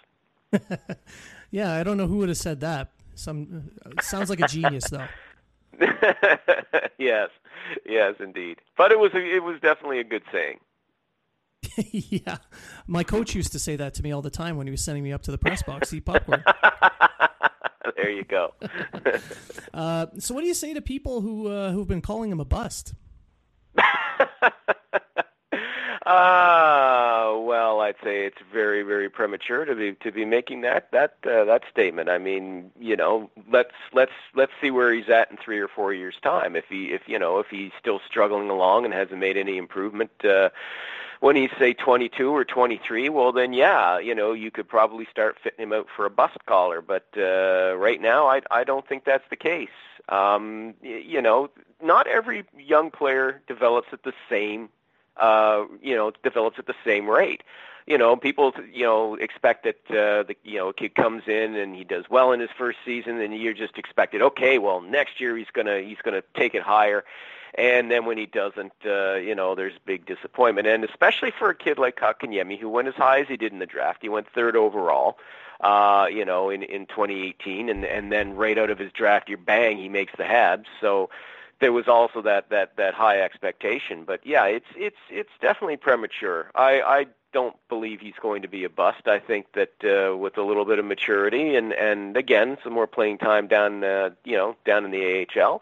Yeah, 1.56 1.74
I 1.74 1.84
don't 1.84 1.95
know 1.95 2.08
who 2.08 2.18
would 2.18 2.28
have 2.28 2.38
said 2.38 2.60
that. 2.60 2.91
Some 3.14 3.70
uh, 3.86 4.01
sounds 4.01 4.30
like 4.30 4.41
a 4.41 4.47
genius 4.47 4.89
though. 4.89 5.08
yes, 6.97 7.30
yes, 7.86 8.16
indeed. 8.20 8.58
But 8.78 8.91
it 8.91 8.99
was 8.99 9.14
a, 9.14 9.20
it 9.20 9.41
was 9.41 9.60
definitely 9.62 9.99
a 9.99 10.03
good 10.03 10.24
saying. 10.34 10.60
yeah, 11.91 12.38
my 12.88 13.03
coach 13.03 13.36
used 13.36 13.53
to 13.53 13.60
say 13.60 13.78
that 13.78 13.93
to 13.93 14.03
me 14.03 14.12
all 14.12 14.22
the 14.22 14.30
time 14.30 14.58
when 14.58 14.68
he 14.68 14.72
was 14.72 14.84
sending 14.84 15.01
me 15.01 15.14
up 15.14 15.22
to 15.24 15.32
the 15.32 15.38
press 15.38 15.64
box 15.64 15.91
to 15.91 15.95
eat 15.95 16.06
popcorn. 16.06 16.43
there 17.95 18.10
you 18.10 18.26
go. 18.26 18.53
Uh, 19.74 20.08
so, 20.20 20.34
what 20.34 20.41
do 20.41 20.47
you 20.47 20.53
say 20.53 20.74
to 20.74 20.82
people 20.82 21.22
who 21.22 21.47
uh, 21.47 21.72
who've 21.72 21.88
been 21.88 22.01
calling 22.01 22.32
him 22.32 22.41
a 22.41 22.45
bust? 22.45 22.93
Ah, 26.07 27.36
well, 27.39 27.82
I'd 27.82 27.95
say 28.03 28.26
it's 28.28 28.38
very, 28.53 28.84
very 28.84 29.09
premature 29.09 29.65
to 29.65 29.73
be 29.73 29.93
to 30.03 30.11
be 30.11 30.23
making 30.23 30.61
that 30.61 30.91
that 30.91 31.15
uh, 31.26 31.45
that 31.45 31.63
statement. 31.71 32.09
I 32.09 32.19
mean, 32.19 32.71
you 32.80 32.95
know, 32.95 33.32
let's 33.51 33.73
let's 33.91 34.11
let's 34.36 34.51
see 34.61 34.69
where 34.69 34.93
he's 34.93 35.09
at 35.09 35.32
in 35.32 35.38
three 35.38 35.57
or 35.57 35.67
four 35.67 35.93
years' 35.93 36.17
time. 36.21 36.55
If 36.55 36.65
he 36.69 36.91
if 36.91 37.01
you 37.07 37.17
know 37.17 37.39
if 37.39 37.47
he's 37.49 37.71
still 37.80 37.99
struggling 38.07 38.51
along 38.51 38.86
and 38.86 38.93
hasn't 38.93 39.19
made 39.19 39.36
any 39.38 39.57
improvement. 39.57 40.11
Uh, 40.23 40.49
when 41.21 41.36
he's 41.38 41.49
say 41.57 41.73
22 41.73 42.30
or 42.30 42.45
23, 42.45 43.09
well 43.09 43.32
then 43.32 43.53
yeah, 43.53 43.97
you 43.97 44.13
know 44.13 44.34
you 44.34 44.51
could 44.51 44.67
probably 44.67 45.07
start 45.09 45.38
fitting 45.41 45.63
him 45.63 45.73
out 45.73 45.88
for 45.95 46.05
a 46.05 46.09
bust 46.09 46.38
collar. 46.45 46.82
But 46.82 47.07
uh, 47.17 47.76
right 47.78 47.99
now, 47.99 48.28
I 48.28 48.41
I 48.51 48.63
don't 48.63 48.88
think 48.88 49.05
that's 49.05 49.28
the 49.32 49.36
case. 49.38 49.69
Um, 50.10 50.76
you 50.82 51.22
know, 51.22 51.49
not 51.82 52.08
every 52.08 52.45
young 52.58 52.91
player 52.91 53.41
develops 53.47 53.88
at 53.91 54.03
the 54.03 54.14
same 54.30 54.70
uh, 55.18 55.66
you 55.82 55.95
know, 55.95 56.12
develops 56.24 56.60
at 56.60 56.68
the 56.68 56.76
same 56.84 57.10
rate. 57.10 57.43
You 57.88 57.97
know, 57.99 58.16
people, 58.16 58.51
you 58.74 58.84
know, 58.84 59.16
expect 59.16 59.64
that 59.64 59.78
uh, 59.89 60.24
the 60.24 60.36
you 60.43 60.58
know 60.58 60.74
kid 60.74 60.95
comes 60.95 61.24
in 61.28 61.56
and 61.56 61.76
he 61.76 61.84
does 61.84 62.06
well 62.10 62.32
in 62.32 62.39
his 62.39 62.49
first 62.58 62.80
season, 62.84 63.22
and 63.22 63.36
you're 63.38 63.53
just 63.53 63.78
expected, 63.78 64.22
okay, 64.22 64.58
well 64.58 64.82
next 64.82 65.22
year 65.22 65.38
he's 65.38 65.51
gonna 65.53 65.82
he's 65.82 65.99
gonna 66.03 66.24
take 66.34 66.56
it 66.56 66.64
higher, 66.64 67.06
and 67.53 67.91
then 67.91 68.06
when 68.06 68.18
he 68.18 68.26
doesn't, 68.26 68.74
uh, 68.86 69.16
you 69.16 69.36
know, 69.36 69.53
there's 69.53 69.74
big 69.86 70.08
disappointment, 70.08 70.68
and 70.68 70.84
especially 70.84 71.32
for 71.32 71.51
a 71.51 71.56
kid 71.56 71.78
like 71.78 71.95
Kotkaniemi 71.95 72.60
who 72.60 72.70
went 72.70 72.88
as 72.88 72.95
high 72.95 73.20
as 73.20 73.28
he 73.28 73.38
did 73.38 73.53
in 73.53 73.60
the 73.60 73.68
draft, 73.68 73.99
he 74.01 74.10
went 74.10 74.28
third 74.34 74.56
overall. 74.56 75.20
You 75.64 76.26
know, 76.26 76.49
in 76.49 76.64
in 76.64 76.86
2018, 76.86 77.70
and 77.70 77.86
and 77.86 78.12
then 78.12 78.36
right 78.36 78.58
out 78.58 78.70
of 78.70 78.80
his 78.80 78.91
draft 78.91 79.30
year, 79.30 79.38
bang, 79.38 79.78
he 79.78 79.89
makes 79.89 80.14
the 80.18 80.24
Habs. 80.24 80.66
So 80.82 81.10
there 81.60 81.74
was 81.74 81.88
also 81.88 82.22
that 82.22 82.49
that 82.49 82.78
that 82.78 82.93
high 82.93 83.22
expectation. 83.22 84.03
But 84.06 84.26
yeah, 84.26 84.45
it's 84.45 84.68
it's 84.76 84.97
it's 85.10 85.32
definitely 85.41 85.78
premature. 85.78 86.49
I 86.56 86.82
I 86.82 87.08
don't 87.32 87.56
believe 87.70 87.99
he's 87.99 88.16
going 88.22 88.41
to 88.41 88.47
be 88.47 88.64
a 88.64 88.70
bust. 88.70 89.08
I 89.08 89.20
think 89.20 89.47
that 89.53 89.74
uh, 89.84 90.16
with 90.16 90.38
a 90.38 90.43
little 90.43 90.66
bit 90.66 90.80
of 90.80 90.86
maturity 90.86 91.56
and 91.56 91.74
and 91.74 92.16
again 92.18 92.58
some 92.64 92.74
more 92.74 92.88
playing 92.88 93.18
time 93.20 93.47
down 93.47 93.84
uh, 93.84 94.12
you 94.24 94.38
know 94.38 94.56
down 94.66 94.86
in 94.86 94.91
the 94.91 95.28
AHL. 95.36 95.62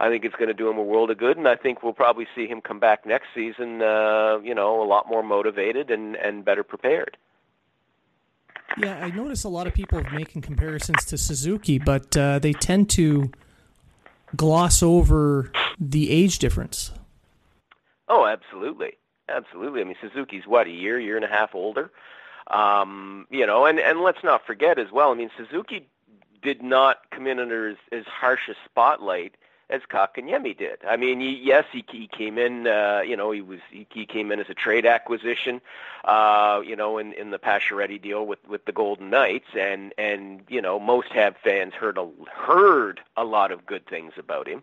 I 0.00 0.08
think 0.08 0.24
it's 0.24 0.34
going 0.34 0.48
to 0.48 0.54
do 0.54 0.68
him 0.68 0.76
a 0.76 0.82
world 0.82 1.10
of 1.10 1.18
good, 1.18 1.36
and 1.36 1.46
I 1.46 1.54
think 1.54 1.82
we'll 1.82 1.92
probably 1.92 2.26
see 2.34 2.48
him 2.48 2.60
come 2.60 2.80
back 2.80 3.06
next 3.06 3.28
season, 3.32 3.80
uh, 3.80 4.40
you 4.42 4.52
know, 4.52 4.82
a 4.82 4.84
lot 4.84 5.08
more 5.08 5.22
motivated 5.22 5.88
and, 5.90 6.16
and 6.16 6.44
better 6.44 6.64
prepared. 6.64 7.16
Yeah, 8.78 9.04
I 9.04 9.10
notice 9.10 9.44
a 9.44 9.48
lot 9.48 9.66
of 9.66 9.74
people 9.74 10.02
making 10.12 10.42
comparisons 10.42 11.04
to 11.06 11.18
Suzuki, 11.18 11.78
but 11.78 12.16
uh, 12.16 12.38
they 12.38 12.52
tend 12.52 12.90
to 12.90 13.30
gloss 14.36 14.82
over 14.82 15.52
the 15.78 16.10
age 16.10 16.38
difference. 16.38 16.92
Oh, 18.08 18.26
absolutely, 18.26 18.94
absolutely. 19.28 19.80
I 19.80 19.84
mean, 19.84 19.96
Suzuki's 20.00 20.46
what 20.46 20.66
a 20.66 20.70
year, 20.70 20.98
year 20.98 21.16
and 21.16 21.24
a 21.24 21.28
half 21.28 21.54
older. 21.54 21.90
Um, 22.48 23.26
you 23.30 23.46
know, 23.46 23.64
and 23.64 23.78
and 23.78 24.00
let's 24.00 24.22
not 24.22 24.44
forget 24.46 24.78
as 24.78 24.92
well. 24.92 25.10
I 25.10 25.14
mean, 25.14 25.30
Suzuki 25.36 25.88
did 26.42 26.62
not 26.62 26.98
come 27.10 27.26
in 27.26 27.38
under 27.38 27.70
as, 27.70 27.76
as 27.90 28.04
harsh 28.04 28.48
a 28.50 28.54
spotlight 28.66 29.36
as 29.70 29.82
Kotkaniemi 29.82 30.56
did. 30.56 30.78
I 30.86 30.96
mean, 30.96 31.20
he, 31.20 31.34
yes, 31.42 31.64
he, 31.72 31.84
he 31.90 32.06
came 32.06 32.38
in. 32.38 32.66
Uh, 32.66 33.02
you 33.06 33.16
know, 33.16 33.30
he 33.30 33.40
was 33.40 33.60
he, 33.70 33.86
he 33.92 34.06
came 34.06 34.30
in 34.30 34.40
as 34.40 34.48
a 34.48 34.54
trade 34.54 34.86
acquisition. 34.86 35.60
Uh, 36.04 36.60
you 36.64 36.76
know, 36.76 36.98
in 36.98 37.12
in 37.14 37.30
the 37.30 37.38
Pacioretty 37.38 38.00
deal 38.00 38.26
with 38.26 38.38
with 38.46 38.64
the 38.66 38.72
Golden 38.72 39.10
Knights, 39.10 39.48
and 39.58 39.94
and 39.96 40.42
you 40.48 40.60
know, 40.60 40.78
most 40.78 41.08
Hab 41.08 41.36
fans 41.38 41.74
heard 41.74 41.96
a 41.96 42.08
heard 42.30 43.00
a 43.16 43.24
lot 43.24 43.50
of 43.52 43.64
good 43.64 43.86
things 43.86 44.12
about 44.18 44.46
him, 44.46 44.62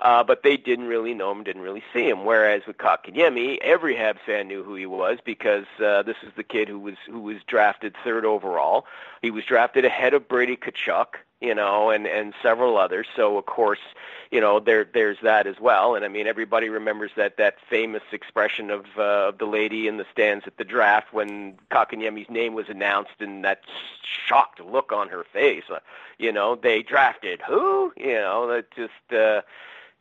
uh, 0.00 0.22
but 0.22 0.42
they 0.42 0.56
didn't 0.56 0.86
really 0.86 1.14
know 1.14 1.32
him, 1.32 1.44
didn't 1.44 1.62
really 1.62 1.84
see 1.92 2.08
him. 2.08 2.24
Whereas 2.24 2.62
with 2.66 2.76
Kotkaniemi, 2.76 3.58
every 3.58 3.94
Habs 3.94 4.20
fan 4.26 4.48
knew 4.48 4.62
who 4.62 4.74
he 4.74 4.86
was 4.86 5.18
because 5.24 5.66
uh, 5.82 6.02
this 6.02 6.16
is 6.22 6.32
the 6.36 6.44
kid 6.44 6.68
who 6.68 6.78
was 6.78 6.96
who 7.06 7.20
was 7.20 7.38
drafted 7.46 7.96
third 8.04 8.24
overall. 8.24 8.86
He 9.22 9.30
was 9.30 9.44
drafted 9.44 9.84
ahead 9.84 10.12
of 10.12 10.28
Brady 10.28 10.56
Tkachuk 10.56 11.14
you 11.42 11.54
know, 11.54 11.90
and 11.90 12.06
and 12.06 12.32
several 12.42 12.78
others. 12.78 13.06
So 13.16 13.36
of 13.36 13.46
course, 13.46 13.80
you 14.30 14.40
know, 14.40 14.60
there 14.60 14.84
there's 14.84 15.18
that 15.22 15.46
as 15.46 15.58
well. 15.60 15.94
And 15.94 16.04
I 16.04 16.08
mean, 16.08 16.26
everybody 16.26 16.68
remembers 16.68 17.10
that 17.16 17.36
that 17.36 17.56
famous 17.68 18.02
expression 18.12 18.70
of 18.70 18.86
uh, 18.96 19.28
of 19.28 19.38
the 19.38 19.46
lady 19.46 19.88
in 19.88 19.96
the 19.98 20.06
stands 20.12 20.46
at 20.46 20.56
the 20.56 20.64
draft 20.64 21.12
when 21.12 21.58
Kotkaniemi's 21.70 22.30
name 22.30 22.54
was 22.54 22.68
announced, 22.68 23.20
and 23.20 23.44
that 23.44 23.62
shocked 24.26 24.60
look 24.60 24.92
on 24.92 25.08
her 25.08 25.24
face. 25.24 25.64
Uh, 25.68 25.80
you 26.18 26.32
know, 26.32 26.54
they 26.54 26.82
drafted 26.82 27.42
who? 27.42 27.92
You 27.96 28.14
know, 28.14 28.46
that 28.48 28.70
just. 28.74 29.12
uh 29.12 29.42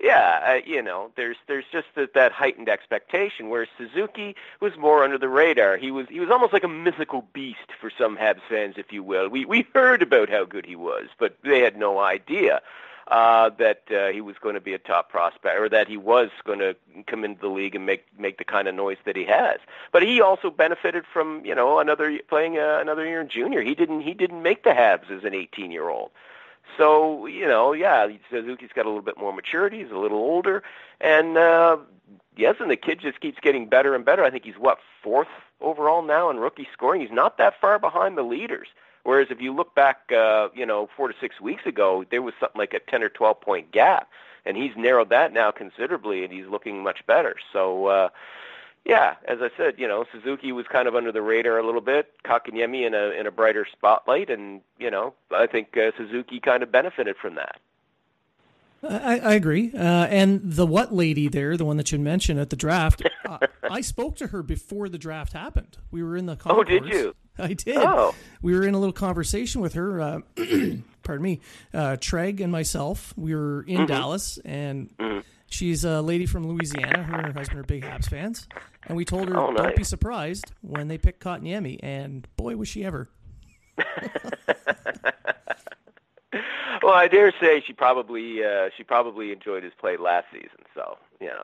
yeah, 0.01 0.39
uh, 0.47 0.61
you 0.65 0.81
know, 0.81 1.11
there's 1.15 1.37
there's 1.47 1.65
just 1.71 1.87
that, 1.95 2.13
that 2.13 2.31
heightened 2.31 2.69
expectation. 2.69 3.49
Whereas 3.49 3.69
Suzuki 3.77 4.35
was 4.59 4.75
more 4.77 5.03
under 5.03 5.17
the 5.17 5.29
radar. 5.29 5.77
He 5.77 5.91
was 5.91 6.07
he 6.09 6.19
was 6.19 6.29
almost 6.29 6.53
like 6.53 6.63
a 6.63 6.67
mythical 6.67 7.27
beast 7.33 7.71
for 7.79 7.91
some 7.95 8.17
Habs 8.17 8.41
fans, 8.49 8.75
if 8.77 8.91
you 8.91 9.03
will. 9.03 9.29
We 9.29 9.45
we 9.45 9.67
heard 9.73 10.01
about 10.01 10.29
how 10.29 10.45
good 10.45 10.65
he 10.65 10.75
was, 10.75 11.07
but 11.19 11.37
they 11.43 11.59
had 11.59 11.77
no 11.77 11.99
idea 11.99 12.61
uh, 13.09 13.49
that 13.59 13.83
uh, 13.91 14.07
he 14.07 14.21
was 14.21 14.37
going 14.41 14.55
to 14.55 14.61
be 14.61 14.73
a 14.73 14.79
top 14.79 15.09
prospect, 15.09 15.59
or 15.59 15.69
that 15.69 15.87
he 15.87 15.97
was 15.97 16.29
going 16.45 16.59
to 16.59 16.75
come 17.05 17.23
into 17.23 17.41
the 17.41 17.49
league 17.49 17.75
and 17.75 17.85
make 17.85 18.05
make 18.17 18.39
the 18.39 18.45
kind 18.45 18.67
of 18.67 18.73
noise 18.73 18.97
that 19.05 19.15
he 19.15 19.25
has. 19.25 19.59
But 19.91 20.01
he 20.01 20.19
also 20.19 20.49
benefited 20.49 21.05
from 21.05 21.45
you 21.45 21.53
know 21.53 21.77
another 21.79 22.17
playing 22.27 22.57
uh, 22.57 22.79
another 22.81 23.05
year 23.05 23.21
in 23.21 23.29
junior. 23.29 23.61
He 23.61 23.75
didn't 23.75 24.01
he 24.01 24.15
didn't 24.15 24.41
make 24.41 24.63
the 24.63 24.71
Habs 24.71 25.11
as 25.11 25.23
an 25.23 25.35
18 25.35 25.71
year 25.71 25.89
old. 25.89 26.09
So 26.77 27.25
you 27.25 27.47
know, 27.47 27.73
yeah, 27.73 28.07
Suzuki's 28.29 28.69
got 28.73 28.85
a 28.85 28.89
little 28.89 29.03
bit 29.03 29.17
more 29.17 29.33
maturity. 29.33 29.79
He's 29.79 29.91
a 29.91 29.97
little 29.97 30.19
older, 30.19 30.63
and 30.99 31.37
uh, 31.37 31.77
yes, 32.37 32.55
and 32.59 32.71
the 32.71 32.77
kid 32.77 32.99
just 32.99 33.19
keeps 33.19 33.39
getting 33.39 33.67
better 33.67 33.93
and 33.95 34.05
better. 34.05 34.23
I 34.23 34.29
think 34.29 34.45
he's 34.45 34.57
what 34.57 34.79
fourth 35.03 35.27
overall 35.59 36.01
now 36.01 36.29
in 36.29 36.37
rookie 36.37 36.67
scoring. 36.73 37.01
He's 37.01 37.11
not 37.11 37.37
that 37.37 37.59
far 37.59 37.79
behind 37.79 38.17
the 38.17 38.23
leaders. 38.23 38.67
Whereas 39.03 39.27
if 39.31 39.41
you 39.41 39.53
look 39.53 39.73
back, 39.73 40.11
uh, 40.11 40.49
you 40.53 40.65
know, 40.65 40.87
four 40.95 41.07
to 41.07 41.15
six 41.19 41.41
weeks 41.41 41.65
ago, 41.65 42.05
there 42.11 42.21
was 42.21 42.33
something 42.39 42.59
like 42.59 42.73
a 42.73 42.79
ten 42.79 43.03
or 43.03 43.09
twelve 43.09 43.41
point 43.41 43.71
gap, 43.71 44.09
and 44.45 44.55
he's 44.55 44.75
narrowed 44.77 45.09
that 45.09 45.33
now 45.33 45.51
considerably, 45.51 46.23
and 46.23 46.31
he's 46.31 46.47
looking 46.47 46.83
much 46.83 47.05
better. 47.05 47.35
So. 47.51 47.87
uh 47.87 48.09
yeah, 48.85 49.15
as 49.27 49.39
I 49.41 49.49
said, 49.57 49.75
you 49.77 49.87
know, 49.87 50.05
Suzuki 50.11 50.51
was 50.51 50.65
kind 50.67 50.87
of 50.87 50.95
under 50.95 51.11
the 51.11 51.21
radar 51.21 51.59
a 51.59 51.65
little 51.65 51.81
bit. 51.81 52.11
Kotkaniemi 52.25 52.85
in 52.85 52.93
a 52.93 53.11
in 53.11 53.27
a 53.27 53.31
brighter 53.31 53.67
spotlight, 53.71 54.29
and 54.29 54.61
you 54.79 54.89
know, 54.89 55.13
I 55.31 55.47
think 55.47 55.77
uh, 55.77 55.91
Suzuki 55.97 56.39
kind 56.39 56.63
of 56.63 56.71
benefited 56.71 57.15
from 57.17 57.35
that. 57.35 57.59
I, 58.83 59.19
I 59.19 59.33
agree. 59.33 59.71
Uh, 59.73 60.07
and 60.07 60.41
the 60.43 60.65
what 60.65 60.93
lady 60.93 61.27
there, 61.27 61.55
the 61.55 61.65
one 61.65 61.77
that 61.77 61.91
you 61.91 61.99
mentioned 61.99 62.39
at 62.39 62.49
the 62.49 62.55
draft, 62.55 63.03
uh, 63.25 63.37
I 63.69 63.81
spoke 63.81 64.15
to 64.17 64.27
her 64.27 64.41
before 64.41 64.89
the 64.89 64.97
draft 64.97 65.33
happened. 65.33 65.77
We 65.91 66.01
were 66.01 66.17
in 66.17 66.25
the 66.25 66.35
concourse. 66.35 66.67
Oh, 66.67 66.79
did 66.79 66.85
you? 66.85 67.15
I 67.37 67.53
did. 67.53 67.77
Oh. 67.77 68.15
We 68.41 68.53
were 68.53 68.65
in 68.65 68.73
a 68.73 68.79
little 68.79 68.93
conversation 68.93 69.61
with 69.61 69.73
her. 69.73 70.01
Uh, 70.01 70.19
pardon 71.03 71.23
me, 71.23 71.41
uh, 71.73 71.97
Treg 71.97 72.41
and 72.41 72.51
myself. 72.51 73.13
We 73.15 73.35
were 73.35 73.63
in 73.63 73.77
mm-hmm. 73.77 73.85
Dallas, 73.85 74.39
and 74.43 74.95
mm-hmm. 74.97 75.19
she's 75.47 75.83
a 75.83 76.01
lady 76.01 76.25
from 76.25 76.47
Louisiana. 76.47 77.03
Her 77.03 77.17
and 77.17 77.27
her 77.27 77.33
husband 77.33 77.59
are 77.59 77.63
big 77.63 77.83
Habs 77.83 78.09
fans, 78.09 78.47
and 78.87 78.97
we 78.97 79.05
told 79.05 79.29
her, 79.29 79.37
oh, 79.37 79.51
nice. 79.51 79.63
"Don't 79.63 79.75
be 79.75 79.83
surprised 79.83 80.51
when 80.61 80.87
they 80.87 80.97
pick 80.97 81.19
Kotkaniemi." 81.19 81.79
And 81.83 82.27
boy, 82.35 82.55
was 82.55 82.67
she 82.67 82.83
ever! 82.83 83.09
well, 86.83 86.93
I 86.93 87.07
dare 87.07 87.33
say 87.39 87.61
she 87.65 87.73
probably 87.73 88.43
uh, 88.43 88.69
she 88.75 88.83
probably 88.83 89.31
enjoyed 89.31 89.63
his 89.63 89.73
play 89.77 89.97
last 89.97 90.27
season. 90.31 90.65
So 90.73 90.97
you 91.19 91.27
know, 91.27 91.43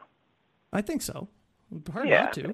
I 0.73 0.81
think 0.81 1.01
so. 1.01 1.27
Hard 1.91 2.07
yeah. 2.07 2.23
not 2.23 2.33
to. 2.33 2.53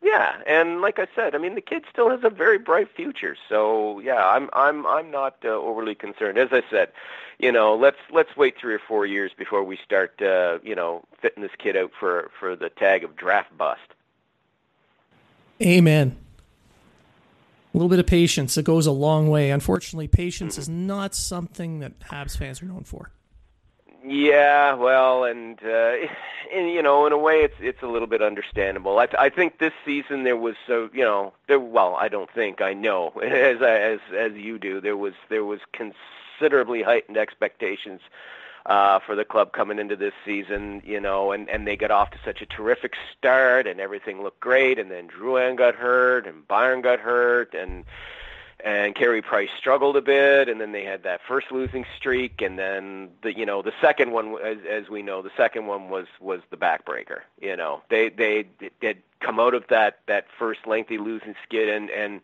Yeah, 0.00 0.40
and 0.46 0.80
like 0.80 1.00
I 1.00 1.08
said, 1.14 1.34
I 1.34 1.38
mean 1.38 1.54
the 1.54 1.60
kid 1.60 1.84
still 1.90 2.08
has 2.10 2.20
a 2.22 2.30
very 2.30 2.58
bright 2.58 2.88
future. 2.94 3.36
So 3.48 3.98
yeah, 4.00 4.26
I'm 4.28 4.48
I'm 4.52 4.86
I'm 4.86 5.10
not 5.10 5.36
uh, 5.44 5.48
overly 5.48 5.94
concerned. 5.94 6.38
As 6.38 6.48
I 6.52 6.62
said, 6.70 6.92
you 7.38 7.50
know, 7.50 7.74
let's 7.74 7.98
let's 8.12 8.36
wait 8.36 8.56
three 8.58 8.74
or 8.74 8.78
four 8.78 9.06
years 9.06 9.32
before 9.36 9.64
we 9.64 9.76
start, 9.76 10.20
uh, 10.22 10.58
you 10.62 10.74
know, 10.74 11.04
fitting 11.20 11.42
this 11.42 11.52
kid 11.58 11.76
out 11.76 11.90
for 11.98 12.30
for 12.38 12.54
the 12.54 12.68
tag 12.68 13.02
of 13.02 13.16
draft 13.16 13.56
bust. 13.56 13.80
Amen. 15.62 16.16
A 17.74 17.76
little 17.76 17.88
bit 17.88 17.98
of 17.98 18.06
patience. 18.06 18.56
It 18.56 18.64
goes 18.64 18.86
a 18.86 18.92
long 18.92 19.28
way. 19.28 19.50
Unfortunately, 19.50 20.08
patience 20.08 20.56
is 20.56 20.68
not 20.68 21.14
something 21.14 21.80
that 21.80 21.98
Habs 22.00 22.36
fans 22.36 22.62
are 22.62 22.66
known 22.66 22.84
for. 22.84 23.10
Yeah, 24.04 24.74
well, 24.74 25.24
and, 25.24 25.58
uh, 25.62 25.96
and 26.54 26.70
you 26.70 26.82
know, 26.82 27.06
in 27.06 27.12
a 27.12 27.18
way, 27.18 27.42
it's 27.42 27.56
it's 27.60 27.82
a 27.82 27.86
little 27.86 28.06
bit 28.06 28.22
understandable. 28.22 28.98
I, 28.98 29.08
I 29.18 29.28
think 29.28 29.58
this 29.58 29.72
season 29.84 30.24
there 30.24 30.36
was 30.36 30.54
so 30.66 30.88
you 30.92 31.02
know 31.02 31.34
there. 31.46 31.60
Well, 31.60 31.96
I 31.96 32.08
don't 32.08 32.30
think 32.30 32.62
I 32.62 32.72
know 32.72 33.08
as 33.22 33.60
as 33.60 33.98
as 34.16 34.32
you 34.32 34.58
do. 34.58 34.80
There 34.80 34.96
was 34.96 35.14
there 35.28 35.44
was 35.44 35.60
considerably 35.72 36.82
heightened 36.82 37.18
expectations 37.18 38.00
uh, 38.68 38.98
for 39.00 39.16
the 39.16 39.24
club 39.24 39.52
coming 39.52 39.78
into 39.78 39.96
this 39.96 40.12
season, 40.26 40.82
you 40.84 41.00
know, 41.00 41.32
and, 41.32 41.48
and 41.48 41.66
they 41.66 41.74
got 41.74 41.90
off 41.90 42.10
to 42.10 42.18
such 42.22 42.42
a 42.42 42.46
terrific 42.46 42.94
start 43.16 43.66
and 43.66 43.80
everything 43.80 44.22
looked 44.22 44.40
great 44.40 44.78
and 44.78 44.90
then 44.90 45.08
Drouin 45.08 45.56
got 45.56 45.74
hurt 45.74 46.26
and 46.26 46.46
Byron 46.46 46.82
got 46.82 47.00
hurt 47.00 47.54
and 47.54 47.84
and 48.64 48.96
Carey 48.96 49.22
Price 49.22 49.50
struggled 49.56 49.96
a 49.96 50.02
bit 50.02 50.48
and 50.48 50.60
then 50.60 50.72
they 50.72 50.84
had 50.84 51.04
that 51.04 51.20
first 51.26 51.50
losing 51.50 51.86
streak 51.96 52.42
and 52.42 52.58
then 52.58 53.08
the 53.22 53.34
you 53.34 53.46
know 53.46 53.62
the 53.62 53.72
second 53.80 54.10
one 54.10 54.36
as 54.44 54.58
as 54.68 54.88
we 54.90 55.00
know 55.00 55.22
the 55.22 55.30
second 55.36 55.66
one 55.66 55.88
was 55.88 56.06
was 56.20 56.40
the 56.50 56.56
backbreaker 56.56 57.20
you 57.40 57.56
know. 57.56 57.80
They 57.88 58.10
they 58.10 58.46
did 58.80 58.98
come 59.20 59.40
out 59.40 59.54
of 59.54 59.64
that 59.68 60.00
that 60.08 60.26
first 60.38 60.66
lengthy 60.66 60.98
losing 60.98 61.36
skid 61.44 61.70
and 61.70 61.88
and 61.88 62.20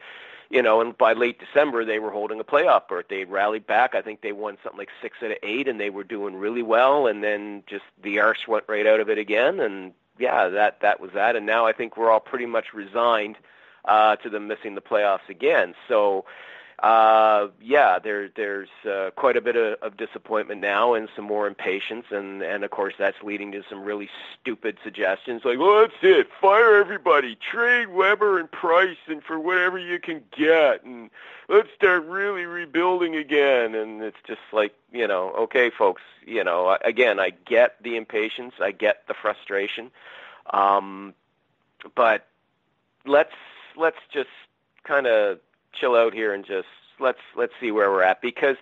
you 0.55 0.63
know, 0.63 0.81
and 0.81 0.97
by 0.97 1.15
late 1.15 1.41
December 1.41 1.85
they 1.85 1.99
were 1.99 2.13
holding 2.13 2.39
a 2.39 2.45
playoff 2.45 2.87
berth. 2.87 3.07
They 3.09 3.25
rallied 3.25 3.67
back. 3.67 3.97
I 3.97 4.03
think 4.03 4.21
they 4.21 4.31
won 4.31 4.57
something 4.63 4.79
like 4.79 4.91
six 5.03 5.17
out 5.21 5.33
of 5.33 5.39
eight, 5.43 5.67
and 5.67 5.81
they 5.81 5.91
were 5.91 6.05
doing 6.05 6.37
really 6.37 6.63
well. 6.63 7.09
And 7.09 7.25
then 7.25 7.65
just 7.67 7.83
the 8.01 8.21
arse 8.21 8.47
went 8.47 8.65
right 8.69 8.87
out 8.87 9.01
of 9.01 9.11
it 9.11 9.19
again. 9.19 9.59
And 9.59 9.93
yeah, 10.17 10.47
that 10.47 10.81
that 10.83 11.01
was 11.01 11.11
that. 11.15 11.35
And 11.35 11.45
now 11.45 11.67
I 11.67 11.73
think 11.73 11.97
we're 11.97 12.09
all 12.09 12.21
pretty 12.21 12.47
much 12.47 12.73
resigned 12.73 13.37
uh, 13.85 14.15
to 14.17 14.31
them 14.31 14.47
missing 14.47 14.77
the 14.77 14.81
playoffs 14.81 15.29
again. 15.29 15.75
So 15.89 16.25
uh, 16.81 17.49
yeah, 17.63 17.99
there, 17.99 18.29
there's 18.35 18.69
uh, 18.89 19.11
quite 19.17 19.37
a 19.37 19.41
bit 19.41 19.57
of, 19.57 19.79
of 19.81 19.97
disappointment 19.97 20.61
now 20.61 20.95
and 20.95 21.09
some 21.15 21.25
more 21.25 21.47
impatience, 21.47 22.07
and, 22.11 22.43
and 22.43 22.65
of 22.65 22.71
course 22.71 22.95
that's 22.99 23.17
leading 23.23 23.53
to 23.53 23.63
some 23.71 23.85
really 23.85 24.11
stupid 24.41 24.77
suggestions 24.83 25.43
like, 25.45 25.59
well, 25.59 25.81
that's 25.81 25.95
it, 26.03 26.29
fire 26.41 26.75
everybody, 26.75 27.37
trade 27.37 27.89
Weber 27.91 28.39
and 28.39 28.51
Price, 28.51 28.97
and 29.07 29.23
for 29.23 29.39
whatever 29.39 29.79
you 29.79 29.99
can 30.01 30.23
get, 30.37 30.85
and 30.85 31.11
let's 31.49 31.69
start 31.75 32.05
really 32.07 32.45
rebuilding 32.45 33.15
again. 33.15 33.75
And 33.75 34.03
it's 34.03 34.19
just 34.27 34.41
like, 34.53 34.75
you 34.93 35.07
know, 35.07 35.31
okay, 35.39 35.71
folks, 35.71 36.03
you 36.27 36.43
know, 36.43 36.77
again, 36.85 37.21
I 37.21 37.31
get 37.31 37.83
the 37.83 37.97
impatience, 37.97 38.55
I 38.61 38.73
get 38.73 39.07
the 39.07 39.15
frustration, 39.15 39.91
um, 40.53 41.15
but 41.95 42.27
let's 43.07 43.35
let's 43.77 43.99
just 44.13 44.31
kind 44.83 45.07
of 45.07 45.39
chill 45.75 45.97
out 45.97 46.15
here 46.15 46.33
and 46.33 46.45
just 46.45 46.69
let's 47.01 47.21
let's 47.37 47.53
see 47.61 47.71
where 47.71 47.91
we're 47.91 48.03
at 48.03 48.21
because, 48.21 48.57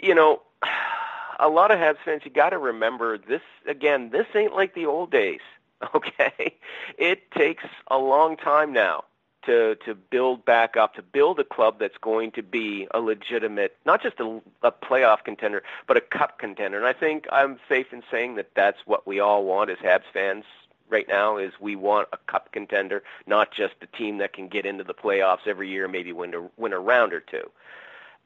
you 0.00 0.14
know, 0.14 0.42
a 1.40 1.48
lot 1.48 1.70
of 1.70 1.78
Habs 1.78 1.98
fans, 2.04 2.22
you 2.24 2.30
got 2.30 2.50
to 2.50 2.58
remember 2.58 3.18
this 3.18 3.42
again. 3.66 4.10
This 4.10 4.26
ain't 4.34 4.54
like 4.54 4.74
the 4.74 4.86
old 4.86 5.10
days. 5.10 5.40
Okay, 5.96 6.54
it 6.96 7.28
takes 7.32 7.64
a 7.88 7.98
long 7.98 8.36
time 8.36 8.72
now 8.72 9.02
to 9.46 9.74
to 9.84 9.94
build 9.94 10.44
back 10.44 10.76
up, 10.76 10.94
to 10.94 11.02
build 11.02 11.40
a 11.40 11.44
club 11.44 11.78
that's 11.78 11.98
going 11.98 12.30
to 12.32 12.42
be 12.42 12.86
a 12.92 13.00
legitimate, 13.00 13.76
not 13.84 14.02
just 14.02 14.20
a, 14.20 14.40
a 14.62 14.70
playoff 14.70 15.24
contender, 15.24 15.62
but 15.86 15.96
a 15.96 16.00
cup 16.00 16.38
contender. 16.38 16.76
And 16.78 16.86
I 16.86 16.92
think 16.92 17.26
I'm 17.32 17.58
safe 17.68 17.92
in 17.92 18.02
saying 18.10 18.36
that 18.36 18.50
that's 18.54 18.78
what 18.86 19.06
we 19.06 19.20
all 19.20 19.44
want 19.44 19.70
as 19.70 19.78
Habs 19.78 20.04
fans 20.12 20.44
right 20.92 21.08
now. 21.08 21.36
Is 21.38 21.52
we 21.60 21.74
want 21.74 22.08
a 22.12 22.18
cup 22.30 22.52
contender, 22.52 23.02
not 23.26 23.52
just 23.52 23.74
a 23.82 23.86
team 23.86 24.18
that 24.18 24.32
can 24.32 24.48
get 24.48 24.66
into 24.66 24.84
the 24.84 24.94
playoffs 24.94 25.46
every 25.46 25.68
year, 25.68 25.88
maybe 25.88 26.12
win 26.12 26.34
a 26.34 26.48
win 26.56 26.72
a 26.72 26.78
round 26.78 27.12
or 27.12 27.20
two. 27.20 27.50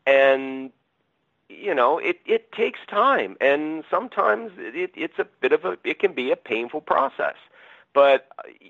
And 0.06 0.70
you 1.48 1.74
know, 1.74 1.98
it 1.98 2.20
it 2.26 2.52
takes 2.52 2.80
time, 2.88 3.36
and 3.40 3.84
sometimes 3.90 4.52
it, 4.58 4.90
it's 4.94 5.18
a 5.18 5.26
bit 5.40 5.52
of 5.52 5.64
a 5.64 5.78
it 5.84 5.98
can 5.98 6.12
be 6.12 6.30
a 6.32 6.36
painful 6.36 6.80
process. 6.80 7.36
But 7.94 8.26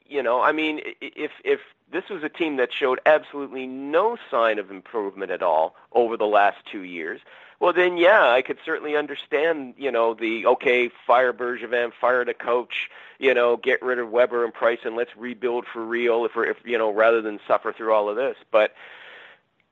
you 0.07 0.23
know, 0.23 0.41
I 0.41 0.53
mean, 0.53 0.81
if 1.01 1.33
if 1.45 1.61
this 1.91 2.09
was 2.11 2.23
a 2.23 2.29
team 2.29 2.57
that 2.57 2.73
showed 2.73 3.01
absolutely 3.07 3.67
no 3.67 4.17
sign 4.31 4.59
of 4.59 4.71
improvement 4.71 5.31
at 5.31 5.43
all 5.43 5.75
over 5.93 6.17
the 6.17 6.27
last 6.27 6.59
two 6.71 6.83
years, 6.83 7.21
well 7.61 7.73
then 7.73 7.97
yeah, 7.97 8.29
I 8.29 8.43
could 8.43 8.59
certainly 8.65 8.97
understand, 8.97 9.75
you 9.77 9.91
know, 9.91 10.15
the 10.15 10.47
okay, 10.47 10.91
fire 11.07 11.33
Bergevin, 11.33 11.93
fire 12.01 12.25
the 12.25 12.35
coach, 12.35 12.91
you 13.19 13.35
know, 13.35 13.57
get 13.57 13.83
rid 13.83 13.99
of 13.99 14.11
Weber 14.11 14.45
and 14.45 14.53
Price 14.53 14.81
and 14.85 14.97
let's 14.97 15.17
rebuild 15.17 15.67
for 15.67 15.85
real 15.85 16.25
if 16.25 16.33
if 16.37 16.57
you 16.65 16.79
know, 16.79 16.91
rather 16.93 17.23
than 17.23 17.41
suffer 17.47 17.73
through 17.73 17.93
all 17.93 18.09
of 18.09 18.17
this. 18.17 18.37
But 18.51 18.75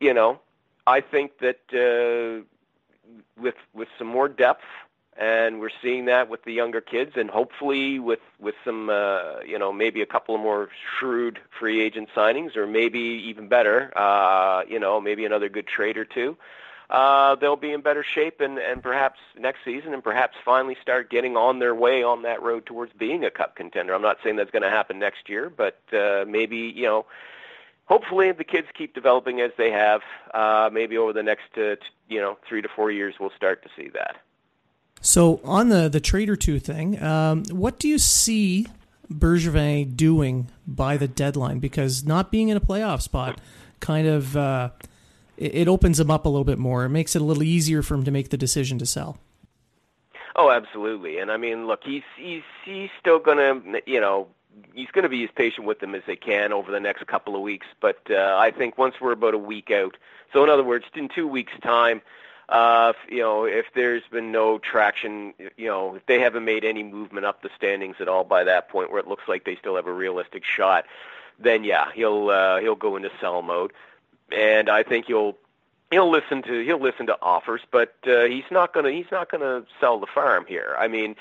you 0.00 0.14
know, 0.14 0.40
I 0.86 1.00
think 1.00 1.38
that 1.38 1.60
uh 1.72 2.44
with 3.40 3.56
with 3.72 3.88
some 3.98 4.06
more 4.06 4.28
depth, 4.28 4.64
and 5.16 5.60
we're 5.60 5.70
seeing 5.82 6.06
that 6.06 6.28
with 6.28 6.44
the 6.44 6.52
younger 6.52 6.80
kids, 6.80 7.12
and 7.16 7.30
hopefully 7.30 7.98
with 7.98 8.20
with 8.40 8.54
some 8.64 8.90
uh, 8.90 9.40
you 9.46 9.58
know 9.58 9.72
maybe 9.72 10.02
a 10.02 10.06
couple 10.06 10.34
of 10.34 10.40
more 10.40 10.68
shrewd 10.98 11.38
free 11.58 11.80
agent 11.80 12.08
signings, 12.14 12.56
or 12.56 12.66
maybe 12.66 12.98
even 12.98 13.48
better, 13.48 13.92
uh, 13.96 14.62
you 14.68 14.78
know 14.78 15.00
maybe 15.00 15.24
another 15.24 15.48
good 15.48 15.66
trade 15.66 15.96
or 15.96 16.04
two. 16.04 16.36
They'll 17.36 17.56
be 17.56 17.72
in 17.72 17.80
better 17.80 18.04
shape 18.04 18.40
and, 18.40 18.58
and 18.58 18.82
perhaps 18.82 19.18
next 19.38 19.60
season 19.64 19.94
and 19.94 20.02
perhaps 20.02 20.36
finally 20.44 20.76
start 20.80 21.10
getting 21.10 21.36
on 21.36 21.58
their 21.58 21.74
way 21.74 22.02
on 22.02 22.22
that 22.22 22.42
road 22.42 22.66
towards 22.66 22.92
being 22.92 23.24
a 23.24 23.30
cup 23.30 23.56
contender. 23.56 23.94
I'm 23.94 24.02
not 24.02 24.18
saying 24.22 24.36
that's 24.36 24.50
going 24.50 24.62
to 24.62 24.70
happen 24.70 24.98
next 24.98 25.28
year, 25.28 25.50
but 25.50 25.80
uh, 25.92 26.24
maybe, 26.26 26.58
you 26.58 26.84
know, 26.84 27.06
hopefully 27.86 28.32
the 28.32 28.44
kids 28.44 28.68
keep 28.74 28.94
developing 28.94 29.40
as 29.40 29.50
they 29.56 29.70
have. 29.70 30.02
Uh, 30.32 30.70
maybe 30.72 30.96
over 30.96 31.12
the 31.12 31.22
next 31.22 31.56
uh, 31.56 31.76
t- 31.76 31.80
you 32.08 32.20
know 32.20 32.38
three 32.48 32.62
to 32.62 32.68
four 32.68 32.90
years, 32.90 33.14
we'll 33.18 33.32
start 33.36 33.62
to 33.62 33.68
see 33.76 33.88
that. 33.90 34.16
So 35.00 35.40
on 35.44 35.68
the 35.68 35.88
the 35.88 36.00
trader 36.00 36.36
two 36.36 36.58
thing, 36.58 37.02
um, 37.02 37.44
what 37.50 37.78
do 37.78 37.88
you 37.88 37.98
see 37.98 38.66
Bergevin 39.12 39.96
doing 39.96 40.48
by 40.66 40.96
the 40.96 41.08
deadline? 41.08 41.58
Because 41.58 42.04
not 42.04 42.30
being 42.30 42.48
in 42.48 42.56
a 42.56 42.60
playoff 42.60 43.02
spot 43.02 43.40
kind 43.80 44.06
of 44.06 44.36
uh, 44.36 44.70
it, 45.36 45.68
opens 45.68 45.98
them 45.98 46.10
up 46.10 46.26
a 46.26 46.28
little 46.28 46.44
bit 46.44 46.58
more. 46.58 46.84
It 46.84 46.90
makes 46.90 47.14
it 47.16 47.22
a 47.22 47.24
little 47.24 47.42
easier 47.42 47.82
for 47.82 47.94
him 47.94 48.04
to 48.04 48.10
make 48.10 48.30
the 48.30 48.36
decision 48.36 48.78
to 48.78 48.86
sell. 48.86 49.18
Oh, 50.36 50.50
absolutely. 50.50 51.18
And 51.18 51.30
I 51.30 51.36
mean, 51.36 51.66
look, 51.66 51.84
he's 51.84 52.02
he's 52.16 52.42
he's 52.64 52.90
still 52.98 53.20
to, 53.38 53.82
you 53.86 54.00
know, 54.00 54.28
he's 54.74 54.90
to 55.04 55.08
be 55.08 55.24
as 55.24 55.30
patient 55.34 55.66
with 55.66 55.80
them 55.80 55.94
as 55.94 56.02
they 56.06 56.16
can 56.16 56.52
over 56.52 56.72
the 56.72 56.80
next 56.80 57.06
couple 57.06 57.36
of 57.36 57.42
weeks. 57.42 57.66
But 57.80 58.00
uh, 58.10 58.36
I 58.38 58.50
think 58.50 58.76
once 58.76 59.00
we're 59.00 59.12
about 59.12 59.34
a 59.34 59.38
week 59.38 59.70
out, 59.70 59.96
so 60.32 60.42
in 60.42 60.50
other 60.50 60.64
words, 60.64 60.86
in 60.94 61.08
two 61.08 61.28
weeks' 61.28 61.52
time, 61.62 62.02
uh, 62.48 62.92
you 63.08 63.20
know, 63.20 63.44
if 63.44 63.66
there's 63.74 64.02
been 64.10 64.32
no 64.32 64.58
traction, 64.58 65.34
you 65.56 65.68
know, 65.68 65.94
if 65.94 66.06
they 66.06 66.20
haven't 66.20 66.44
made 66.44 66.64
any 66.64 66.82
movement 66.82 67.26
up 67.26 67.42
the 67.42 67.50
standings 67.56 67.96
at 68.00 68.08
all 68.08 68.24
by 68.24 68.44
that 68.44 68.68
point, 68.68 68.90
where 68.90 69.00
it 69.00 69.06
looks 69.06 69.24
like 69.28 69.44
they 69.44 69.56
still 69.56 69.76
have 69.76 69.86
a 69.86 69.92
realistic 69.92 70.44
shot, 70.44 70.84
then 71.38 71.64
yeah, 71.64 71.90
he'll 71.94 72.28
uh, 72.28 72.60
he'll 72.60 72.74
go 72.74 72.96
into 72.96 73.10
sell 73.20 73.40
mode, 73.40 73.72
and 74.32 74.68
I 74.68 74.82
think 74.82 75.06
he'll 75.06 75.36
he'll 75.90 76.10
listen 76.10 76.42
to 76.42 76.64
he'll 76.64 76.80
listen 76.80 77.06
to 77.06 77.18
offers, 77.22 77.60
but 77.70 77.94
uh, 78.06 78.24
he's 78.24 78.44
not 78.50 78.72
gonna 78.72 78.90
he's 78.90 79.10
not 79.10 79.30
gonna 79.30 79.64
sell 79.80 79.98
the 80.00 80.06
farm 80.06 80.44
here. 80.46 80.74
I 80.78 80.88
mean, 80.88 81.16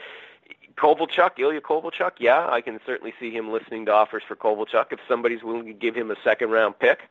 Kovalchuk, 0.75 1.37
Ilya 1.37 1.61
Kovalchuk, 1.61 2.13
yeah, 2.19 2.47
I 2.49 2.61
can 2.61 2.79
certainly 2.85 3.13
see 3.19 3.31
him 3.31 3.51
listening 3.51 3.85
to 3.85 3.93
offers 3.93 4.23
for 4.27 4.35
Kovalchuk 4.35 4.91
if 4.91 4.99
somebody's 5.07 5.43
willing 5.43 5.67
to 5.67 5.73
give 5.73 5.95
him 5.95 6.11
a 6.11 6.15
second 6.23 6.51
round 6.51 6.79
pick. 6.79 7.01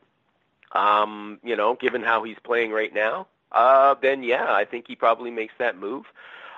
Um, 0.71 1.39
you 1.43 1.55
know, 1.55 1.75
given 1.75 2.01
how 2.01 2.23
he's 2.23 2.37
playing 2.43 2.71
right 2.71 2.93
now, 2.93 3.27
uh, 3.51 3.95
then 4.01 4.23
yeah, 4.23 4.51
I 4.51 4.65
think 4.65 4.85
he 4.87 4.95
probably 4.95 5.31
makes 5.31 5.53
that 5.59 5.77
move. 5.77 6.05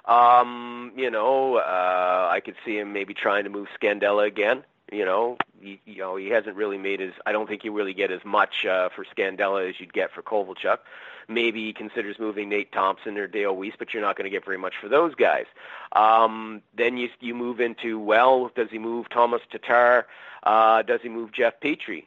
Um, 0.05 0.93
you 0.95 1.09
know, 1.09 1.55
uh, 1.55 2.29
I 2.31 2.39
could 2.39 2.55
see 2.63 2.77
him 2.77 2.93
maybe 2.93 3.13
trying 3.13 3.43
to 3.43 3.49
move 3.49 3.67
Scandella 3.79 4.25
again. 4.25 4.63
You 4.91 5.03
know, 5.03 5.37
he, 5.59 5.81
you 5.85 5.97
know, 5.97 6.15
he 6.15 6.29
hasn't 6.29 6.55
really 6.55 6.77
made 6.77 6.99
his. 6.99 7.13
I 7.25 7.31
don't 7.31 7.47
think 7.47 7.63
he 7.63 7.69
really 7.69 7.93
get 7.93 8.11
as 8.11 8.23
much 8.23 8.65
uh, 8.65 8.89
for 8.89 9.03
Scandella 9.03 9.67
as 9.67 9.79
you'd 9.79 9.93
get 9.93 10.11
for 10.11 10.21
Kovalchuk. 10.21 10.79
Maybe 11.27 11.65
he 11.65 11.73
considers 11.73 12.19
moving 12.19 12.49
Nate 12.49 12.71
Thompson 12.71 13.17
or 13.17 13.27
Dale 13.27 13.55
Weise, 13.55 13.73
but 13.77 13.93
you're 13.93 14.03
not 14.03 14.15
going 14.15 14.25
to 14.25 14.29
get 14.29 14.45
very 14.45 14.57
much 14.57 14.75
for 14.79 14.87
those 14.87 15.15
guys. 15.15 15.45
Um, 15.93 16.61
then 16.75 16.97
you 16.97 17.09
you 17.19 17.33
move 17.33 17.59
into 17.59 17.99
well, 17.99 18.51
does 18.55 18.69
he 18.69 18.77
move 18.77 19.09
Thomas 19.09 19.41
Tatar? 19.49 20.05
Uh, 20.43 20.83
does 20.83 21.01
he 21.01 21.09
move 21.09 21.31
Jeff 21.31 21.59
Petry? 21.59 22.05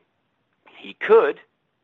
He 0.76 0.94
could, 0.94 1.40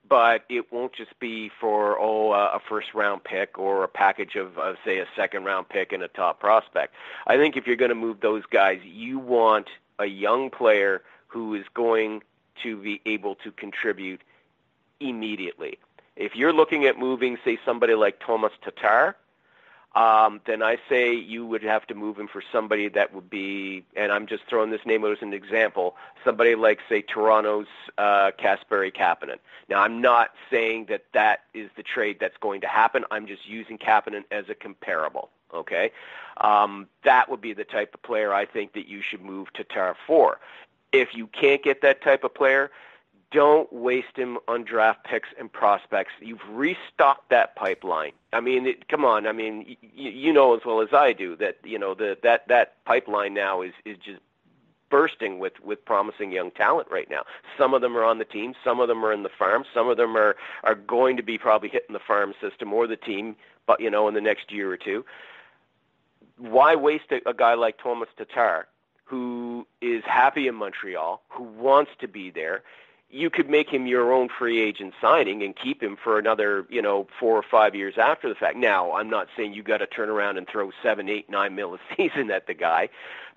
but 0.09 0.45
it 0.49 0.73
won't 0.73 0.93
just 0.93 1.19
be 1.19 1.51
for 1.61 1.99
oh 1.99 2.31
uh, 2.31 2.53
a 2.55 2.61
first 2.61 2.95
round 2.95 3.25
pick 3.25 3.59
or 3.59 3.83
a 3.83 3.89
package 3.89 4.37
of 4.37 4.57
uh, 4.59 4.75
say 4.85 4.99
a 4.99 5.07
second 5.17 5.45
round 5.45 5.69
pick 5.69 5.93
and 5.93 6.05
a 6.05 6.09
top 6.09 6.39
prospect. 6.39 6.95
I 7.27 7.37
think 7.37 7.57
if 7.57 7.67
you're 7.67 7.75
going 7.75 7.89
to 7.89 7.97
move 7.97 8.21
those 8.21 8.45
guys, 8.47 8.81
you 8.85 9.19
want 9.19 9.69
a 9.99 10.07
young 10.07 10.51
player 10.51 11.03
who 11.27 11.55
is 11.55 11.65
going 11.75 12.23
to 12.63 12.77
be 12.77 13.01
able 13.07 13.35
to 13.37 13.51
contribute 13.51 14.21
immediately. 15.01 15.79
If 16.17 16.37
you're 16.37 16.53
looking 16.53 16.85
at 16.85 16.99
moving, 16.99 17.39
say, 17.45 17.59
somebody 17.65 17.95
like 17.95 18.21
Thomas 18.21 18.53
Tatar, 18.63 19.17
um, 19.97 20.41
then 20.47 20.63
I 20.63 20.79
say 20.89 21.15
you 21.15 21.47
would 21.47 21.63
have 21.63 21.87
to 21.87 21.95
move 21.95 22.19
him 22.19 22.27
for 22.27 22.43
somebody 22.53 22.89
that 22.89 23.15
would 23.15 23.31
be, 23.31 23.85
and 23.97 24.11
I'm 24.11 24.27
just 24.27 24.45
throwing 24.49 24.71
this 24.71 24.85
name 24.85 25.05
out 25.05 25.13
as 25.13 25.23
an 25.23 25.33
example, 25.33 25.97
somebody 26.25 26.55
like, 26.57 26.81
say, 26.89 27.03
Toronto's 27.03 27.67
uh, 27.97 28.33
Kasperi 28.39 28.93
Kapanen. 28.93 29.39
Now, 29.69 29.83
I'm 29.83 30.01
not 30.01 30.33
saying 30.51 30.87
that 30.89 31.05
that 31.15 31.43
is 31.55 31.71
the 31.77 31.85
trade 31.85 32.19
that's 32.21 32.37
going 32.39 32.61
to 32.63 32.67
happen. 32.67 33.05
I'm 33.11 33.27
just 33.27 33.49
using 33.49 33.79
Kapanen 33.79 34.25
as 34.33 34.49
a 34.49 34.55
comparable, 34.55 35.31
okay? 35.55 35.93
Um, 36.39 36.89
that 37.05 37.31
would 37.31 37.41
be 37.41 37.53
the 37.53 37.65
type 37.65 37.95
of 37.95 38.03
player 38.03 38.35
I 38.35 38.45
think 38.45 38.73
that 38.75 38.89
you 38.89 39.01
should 39.01 39.23
move 39.23 39.53
Tatar 39.53 39.97
for. 40.07 40.41
If 40.93 41.15
you 41.15 41.27
can't 41.29 41.63
get 41.63 41.81
that 41.83 42.03
type 42.03 42.25
of 42.25 42.35
player, 42.35 42.71
don't 43.35 43.71
waste 43.73 44.17
him 44.17 44.39
on 44.47 44.63
draft 44.63 45.05
picks 45.05 45.29
and 45.39 45.53
prospects. 45.53 46.13
You've 46.21 46.49
restocked 46.49 47.31
that 47.31 47.57
pipeline. 47.57 48.13
I 48.33 48.41
mean, 48.41 48.67
it, 48.67 48.89
come 48.89 49.05
on. 49.05 49.27
I 49.27 49.33
mean, 49.33 49.77
y- 49.83 49.89
you 49.93 50.33
know 50.33 50.55
as 50.55 50.65
well 50.65 50.81
as 50.81 50.93
I 50.93 51.13
do 51.13 51.35
that 51.37 51.59
you 51.65 51.79
know 51.79 51.95
the, 51.95 52.17
that 52.23 52.47
that 52.49 52.85
pipeline 52.85 53.35
now 53.35 53.61
is 53.63 53.73
is 53.85 53.99
just 53.99 54.21
bursting 54.89 55.41
with 55.41 55.59
with 55.65 55.85
promising 55.85 56.31
young 56.31 56.53
talent 56.53 56.89
right 56.93 57.11
now. 57.11 57.25
Some 57.59 57.75
of 57.75 57.81
them 57.83 57.97
are 57.97 58.05
on 58.05 58.19
the 58.19 58.25
team, 58.25 58.55
some 58.63 58.79
of 58.79 58.87
them 58.87 59.05
are 59.05 59.13
in 59.13 59.25
the 59.25 59.29
farm, 59.29 59.65
some 59.75 59.89
of 59.89 59.97
them 59.97 60.17
are 60.17 60.37
are 60.63 60.77
going 60.77 61.17
to 61.17 61.23
be 61.25 61.37
probably 61.37 61.69
hitting 61.69 61.93
the 61.93 61.99
farm 61.99 62.35
system 62.41 62.73
or 62.73 62.87
the 62.87 62.97
team, 62.97 63.35
but 63.67 63.81
you 63.81 63.91
know 63.91 64.07
in 64.07 64.15
the 64.15 64.21
next 64.21 64.53
year 64.53 64.71
or 64.71 64.77
two. 64.77 65.05
Why 66.39 66.75
waste 66.75 67.11
a, 67.11 67.29
a 67.29 67.35
guy 67.35 67.55
like 67.55 67.79
Thomas 67.79 68.09
Tatar? 68.17 68.67
who 69.07 69.67
is 69.83 70.03
happy 70.07 70.49
in 70.49 70.55
Montreal, 70.55 71.21
who 71.29 71.43
wants 71.43 71.91
to 72.01 72.09
be 72.09 72.31
there 72.31 72.63
you 73.15 73.31
could 73.31 73.49
make 73.49 73.69
him 73.69 73.87
your 73.87 74.13
own 74.13 74.29
free 74.29 74.61
agent 74.61 74.93
signing 75.01 75.43
and 75.45 75.55
keep 75.55 75.81
him 75.81 75.97
for 76.03 76.19
another, 76.19 76.67
you 76.69 76.83
know, 76.83 77.07
four 77.21 77.37
or 77.37 77.45
five 77.49 77.75
years 77.75 77.95
after 77.97 78.29
the 78.29 78.35
fact. 78.35 78.57
Now, 78.57 78.93
I'm 78.93 79.09
not 79.09 79.29
saying 79.37 79.55
you 79.55 79.63
got 79.63 79.79
to 79.79 79.87
turn 79.87 80.09
around 80.09 80.37
and 80.37 80.49
throw 80.49 80.73
seven, 80.83 81.09
eight, 81.09 81.31
nine 81.31 81.55
mil 81.55 81.75
a 81.75 81.79
season 81.97 82.31
at 82.33 82.49
the 82.49 82.55
guy, 82.55 82.89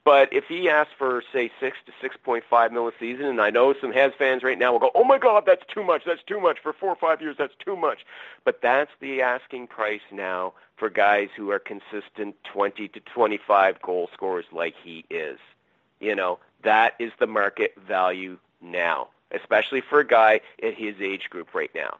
but 0.08 0.32
if 0.32 0.46
he 0.46 0.70
asks 0.70 0.94
for 0.98 1.22
say 1.34 1.52
six 1.60 1.76
to 1.86 1.92
six 2.00 2.16
point 2.24 2.46
five 2.50 2.72
mil 2.72 2.88
a 2.88 2.94
season, 2.98 3.26
and 3.26 3.42
I 3.42 3.50
know 3.50 3.74
some 3.74 3.92
Habs 3.92 4.16
fans 4.16 4.42
right 4.42 4.58
now 4.58 4.72
will 4.72 4.80
go, 4.80 4.90
"Oh 4.96 5.04
my 5.04 5.18
God, 5.18 5.44
that's 5.46 5.66
too 5.68 5.84
much! 5.84 6.04
That's 6.06 6.24
too 6.24 6.40
much 6.40 6.60
for 6.64 6.72
four 6.72 6.92
or 6.92 6.96
five 6.96 7.22
years. 7.22 7.36
That's 7.38 7.56
too 7.60 7.76
much." 7.76 8.06
But 8.46 8.62
that's 8.62 8.92
the 9.02 9.22
asking 9.22 9.68
price 9.68 10.08
now 10.10 10.54
for 10.78 10.90
guys 10.90 11.28
who 11.36 11.52
are 11.52 11.60
consistent 11.60 12.42
twenty 12.46 12.88
to 12.88 13.02
twenty 13.02 13.36
five 13.36 13.82
goal 13.82 14.10
scorers 14.14 14.46
like 14.54 14.76
he 14.82 15.04
is. 15.10 15.40
You 16.00 16.16
know, 16.16 16.40
that 16.64 16.94
is 17.00 17.12
the 17.20 17.28
market 17.28 17.74
value 17.78 18.38
now 18.62 19.10
especially 19.32 19.82
for 19.82 20.00
a 20.00 20.08
guy 20.08 20.40
at 20.64 20.74
his 20.74 20.96
age 21.02 21.30
group 21.30 21.54
right 21.54 21.72
now. 21.76 21.98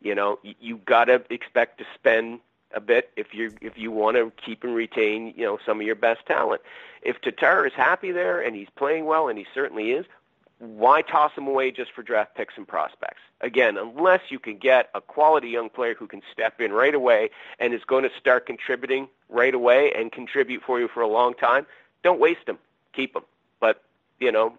You 0.00 0.14
know, 0.14 0.38
you, 0.44 0.54
you 0.60 0.76
got 0.84 1.06
to 1.06 1.24
expect 1.28 1.78
to 1.78 1.84
spend 1.96 2.38
a 2.74 2.80
bit 2.80 3.10
if 3.16 3.34
you 3.34 3.52
if 3.60 3.76
you 3.76 3.90
want 3.90 4.16
to 4.16 4.32
keep 4.44 4.64
and 4.64 4.74
retain 4.74 5.34
you 5.36 5.44
know 5.44 5.58
some 5.64 5.80
of 5.80 5.86
your 5.86 5.94
best 5.94 6.26
talent. 6.26 6.62
If 7.02 7.20
Tatar 7.20 7.66
is 7.66 7.72
happy 7.72 8.12
there 8.12 8.40
and 8.40 8.54
he's 8.54 8.68
playing 8.76 9.06
well, 9.06 9.28
and 9.28 9.38
he 9.38 9.46
certainly 9.52 9.90
is, 9.90 10.06
why 10.62 11.02
toss 11.02 11.32
him 11.32 11.48
away 11.48 11.72
just 11.72 11.90
for 11.92 12.02
draft 12.02 12.36
picks 12.36 12.56
and 12.56 12.66
prospects? 12.66 13.20
Again, 13.40 13.76
unless 13.76 14.20
you 14.28 14.38
can 14.38 14.58
get 14.58 14.88
a 14.94 15.00
quality 15.00 15.48
young 15.48 15.68
player 15.68 15.94
who 15.94 16.06
can 16.06 16.22
step 16.32 16.60
in 16.60 16.72
right 16.72 16.94
away 16.94 17.30
and 17.58 17.74
is 17.74 17.82
going 17.84 18.04
to 18.04 18.10
start 18.20 18.46
contributing 18.46 19.08
right 19.28 19.52
away 19.52 19.92
and 19.92 20.12
contribute 20.12 20.62
for 20.62 20.78
you 20.78 20.86
for 20.86 21.00
a 21.00 21.08
long 21.08 21.34
time, 21.34 21.66
don't 22.04 22.20
waste 22.20 22.46
them. 22.46 22.58
Keep 22.92 23.14
them. 23.14 23.24
But, 23.58 23.82
you 24.20 24.30
know, 24.30 24.56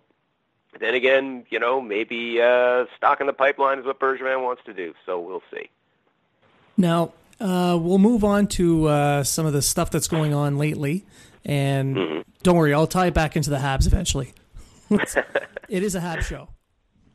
then 0.78 0.94
again, 0.94 1.46
you 1.50 1.60
know, 1.60 1.80
maybe 1.80 2.42
uh, 2.42 2.86
stock 2.98 3.22
in 3.22 3.28
the 3.28 3.34
pipeline 3.34 3.80
is 3.80 3.86
what 3.86 4.00
Bergevin 4.00 4.44
wants 4.44 4.64
to 4.66 4.74
do. 4.74 4.94
So 5.06 5.22
we'll 5.22 5.44
see. 5.54 5.70
Now, 6.76 7.14
uh, 7.44 7.78
we'll 7.78 7.98
move 7.98 8.24
on 8.24 8.48
to 8.48 8.88
uh, 8.88 9.24
some 9.24 9.46
of 9.46 9.54
the 9.54 9.62
stuff 9.62 9.92
that's 9.92 10.08
going 10.08 10.34
on 10.34 10.58
lately. 10.58 11.06
And 11.44 11.96
mm-hmm. 11.96 12.22
don't 12.42 12.56
worry, 12.56 12.74
I'll 12.74 12.88
tie 12.88 13.08
it 13.08 13.14
back 13.14 13.36
into 13.36 13.50
the 13.50 13.58
Habs 13.58 13.86
eventually. 13.86 14.34
it 14.90 15.84
is 15.84 15.94
a 15.96 16.00
Habs 16.00 16.22
show. 16.22 16.48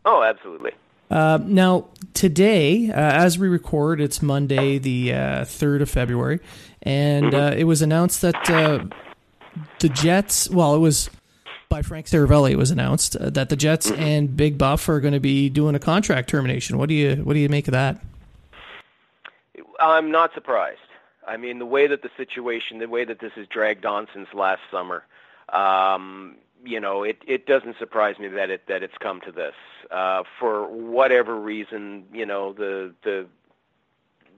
Oh, 0.05 0.23
absolutely. 0.23 0.73
Uh, 1.11 1.39
now, 1.43 1.87
today, 2.13 2.91
uh, 2.91 2.95
as 2.95 3.39
we 3.39 3.49
record, 3.49 4.01
it's 4.01 4.21
Monday, 4.21 4.77
the 4.77 5.15
uh, 5.15 5.17
3rd 5.45 5.83
of 5.83 5.91
February, 5.91 6.41
and 6.83 7.33
mm-hmm. 7.33 7.37
Uh, 7.37 7.51
it 7.53 7.65
was 7.65 7.81
announced 7.81 8.21
that 8.21 8.51
uh, 8.51 8.85
the 9.81 9.89
Jets, 9.89 10.51
well, 10.51 10.75
it 10.75 10.79
was 10.79 11.09
by 11.71 11.81
Frank 11.81 12.07
Seravalli, 12.07 12.51
it 12.51 12.57
was 12.57 12.71
announced 12.71 13.17
uh, 13.17 13.31
that 13.31 13.49
the 13.49 13.57
Jets 13.57 13.91
mm-hmm. 13.91 14.03
and 14.03 14.37
Big 14.37 14.59
Buff 14.59 14.87
are 14.91 15.01
going 15.01 15.15
to 15.15 15.21
be 15.21 15.49
doing 15.49 15.75
a 15.75 15.79
contract 15.79 16.29
termination. 16.29 16.77
What 16.77 16.91
do 16.91 16.95
you 16.95 17.17
What 17.17 17.33
do 17.33 17.41
you 17.41 17.49
make 17.49 17.69
of 17.69 17.73
that? 17.73 18.03
I'm 19.79 20.11
not 20.11 20.35
surprised. 20.35 20.81
I 21.27 21.37
mean, 21.37 21.59
the 21.59 21.67
way 21.67 21.87
that 21.87 22.03
the 22.03 22.11
situation, 22.17 22.79
the 22.79 22.89
way 22.89 23.05
that 23.05 23.21
this 23.21 23.33
has 23.35 23.47
dragged 23.47 23.85
on 23.85 24.09
since 24.15 24.29
last 24.33 24.63
summer, 24.71 25.05
um, 25.51 26.37
you 26.65 26.81
know, 26.81 27.03
it 27.03 27.23
it 27.27 27.47
doesn't 27.47 27.79
surprise 27.79 28.19
me 28.19 28.29
that 28.29 28.51
it 28.51 28.67
that 28.67 28.83
it's 28.83 28.97
come 28.99 29.21
to 29.23 29.33
this. 29.33 29.55
Uh, 29.91 30.23
for 30.39 30.67
whatever 30.69 31.39
reason, 31.39 32.05
you 32.13 32.27
know, 32.27 32.53
the 32.53 32.93
the 33.05 33.27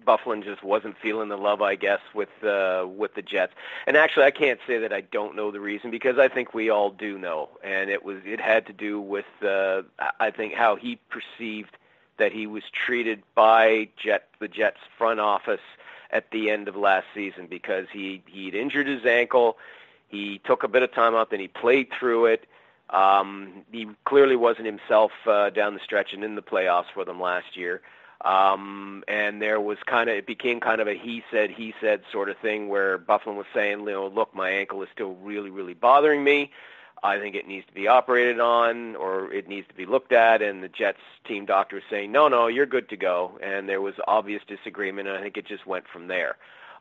Byfuglien 0.06 0.44
just 0.44 0.62
wasn't 0.62 0.96
feeling 0.98 1.28
the 1.28 1.36
love, 1.36 1.62
I 1.62 1.74
guess, 1.76 2.00
with 2.14 2.28
uh, 2.42 2.86
with 2.86 3.14
the 3.14 3.22
Jets. 3.22 3.52
And 3.86 3.96
actually, 3.96 4.24
I 4.24 4.30
can't 4.30 4.60
say 4.66 4.78
that 4.78 4.92
I 4.92 5.02
don't 5.02 5.36
know 5.36 5.50
the 5.50 5.60
reason 5.60 5.90
because 5.90 6.18
I 6.18 6.28
think 6.28 6.54
we 6.54 6.70
all 6.70 6.90
do 6.90 7.18
know. 7.18 7.50
And 7.62 7.90
it 7.90 8.04
was 8.04 8.18
it 8.24 8.40
had 8.40 8.66
to 8.66 8.72
do 8.72 9.00
with 9.00 9.26
uh, 9.42 9.82
I 10.18 10.30
think 10.30 10.54
how 10.54 10.76
he 10.76 10.98
perceived 11.08 11.76
that 12.20 12.32
he 12.32 12.46
was 12.46 12.62
treated 12.72 13.22
by 13.34 13.88
Jet 13.96 14.28
the 14.38 14.48
Jets 14.48 14.78
front 14.96 15.18
office 15.20 15.60
at 16.10 16.30
the 16.30 16.50
end 16.50 16.68
of 16.68 16.76
last 16.76 17.06
season 17.14 17.46
because 17.46 17.86
he 17.92 18.22
he'd 18.26 18.54
injured 18.54 18.86
his 18.86 19.04
ankle. 19.04 19.58
He 20.08 20.40
took 20.44 20.62
a 20.62 20.68
bit 20.68 20.82
of 20.82 20.92
time 20.92 21.14
out, 21.14 21.30
then 21.30 21.40
he 21.40 21.48
played 21.48 21.88
through 21.98 22.26
it. 22.26 22.46
Um, 22.90 23.64
he 23.70 23.88
clearly 24.04 24.36
wasn't 24.36 24.66
himself 24.66 25.12
uh, 25.26 25.50
down 25.50 25.74
the 25.74 25.80
stretch 25.80 26.12
and 26.12 26.24
in 26.24 26.34
the 26.34 26.42
playoffs 26.42 26.90
for 26.92 27.04
them 27.04 27.20
last 27.20 27.56
year. 27.56 27.80
Um, 28.22 29.02
and 29.08 29.40
there 29.40 29.60
was 29.60 29.78
kind 29.86 30.10
of, 30.10 30.16
it 30.16 30.26
became 30.26 30.60
kind 30.60 30.80
of 30.80 30.88
a 30.88 30.94
he 30.94 31.22
said, 31.30 31.50
he 31.50 31.72
said 31.80 32.02
sort 32.12 32.28
of 32.28 32.36
thing 32.38 32.68
where 32.68 32.98
Byfuglien 32.98 33.36
was 33.36 33.46
saying, 33.54 33.80
you 33.80 33.92
know, 33.92 34.08
look, 34.08 34.34
my 34.34 34.50
ankle 34.50 34.82
is 34.82 34.88
still 34.92 35.14
really, 35.22 35.50
really 35.50 35.74
bothering 35.74 36.22
me. 36.22 36.50
I 37.02 37.18
think 37.18 37.34
it 37.34 37.46
needs 37.46 37.66
to 37.66 37.72
be 37.72 37.88
operated 37.88 38.40
on 38.40 38.96
or 38.96 39.32
it 39.32 39.48
needs 39.48 39.66
to 39.68 39.74
be 39.74 39.86
looked 39.86 40.12
at. 40.12 40.42
And 40.42 40.62
the 40.62 40.68
Jets 40.68 41.00
team 41.24 41.46
doctor 41.46 41.76
was 41.76 41.84
saying, 41.88 42.12
no, 42.12 42.28
no, 42.28 42.46
you're 42.46 42.66
good 42.66 42.88
to 42.90 42.96
go. 42.96 43.38
And 43.42 43.68
there 43.68 43.80
was 43.80 43.94
obvious 44.06 44.42
disagreement, 44.46 45.08
and 45.08 45.16
I 45.16 45.22
think 45.22 45.36
it 45.36 45.46
just 45.46 45.66
went 45.66 45.88
from 45.88 46.08
there 46.08 46.36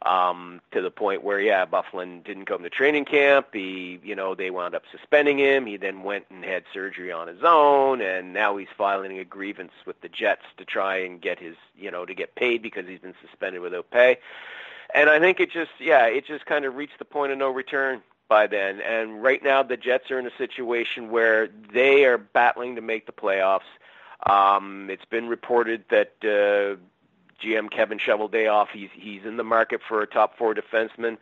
um, 0.06 0.62
to 0.72 0.82
the 0.82 0.92
point 0.92 1.24
where, 1.24 1.40
yeah, 1.40 1.66
Byfuglien 1.66 2.24
didn't 2.24 2.46
come 2.46 2.64
to 2.64 2.70
training 2.70 3.06
camp. 3.06 3.48
He, 3.54 4.00
you 4.04 4.16
know, 4.16 4.36
they 4.36 4.50
wound 4.50 4.76
up 4.76 4.84
suspending 4.92 5.38
him. 5.38 5.66
He 5.66 5.78
then 5.78 6.04
went 6.04 6.26
and 6.30 6.44
had 6.44 6.64
surgery 6.74 7.12
on 7.12 7.28
his 7.28 7.44
own, 7.44 8.02
and 8.02 8.34
now 8.34 8.58
he's 8.58 8.70
filing 8.78 9.20
a 9.20 9.26
grievance 9.26 9.74
with 9.86 10.00
the 10.02 10.10
Jets 10.10 10.46
to 10.58 10.66
try 10.66 10.98
and 10.98 11.22
get 11.22 11.40
his, 11.40 11.56
you 11.78 11.92
know, 11.92 12.06
to 12.06 12.14
get 12.14 12.36
paid 12.36 12.62
because 12.62 12.88
he's 12.88 13.00
been 13.00 13.16
suspended 13.22 13.62
without 13.62 13.90
pay. 13.92 14.20
And 14.94 15.10
I 15.10 15.20
think 15.20 15.40
it 15.40 15.52
just, 15.52 15.72
yeah, 15.80 16.06
it 16.06 16.26
just 16.26 16.46
kind 16.46 16.66
of 16.66 16.76
reached 16.76 16.98
the 16.98 17.06
point 17.06 17.32
of 17.32 17.38
no 17.38 17.50
return 17.50 18.02
by 18.30 18.48
then. 18.48 18.80
And 18.80 19.22
right 19.22 19.44
now, 19.44 19.64
the 19.64 19.76
Jets 19.76 20.10
are 20.12 20.20
in 20.20 20.28
a 20.28 20.38
situation 20.38 21.10
where 21.10 21.50
they 21.74 22.06
are 22.06 22.18
battling 22.18 22.76
to 22.76 22.82
make 22.82 23.06
the 23.06 23.12
playoffs. 23.12 23.62
Um, 24.26 24.90
it's 24.90 25.06
been 25.06 25.28
reported 25.28 25.84
that 25.90 26.14
uh, 26.24 26.80
GM 27.44 27.72
Kevin 27.72 28.00
Cheveldayoff. 28.00 28.68
He's 28.72 28.90
he's 28.94 29.26
in 29.26 29.38
the 29.38 29.44
market 29.44 29.82
for 29.86 30.02
a 30.02 30.08
top 30.08 30.38
four 30.38 30.54
defenseman, 30.54 31.18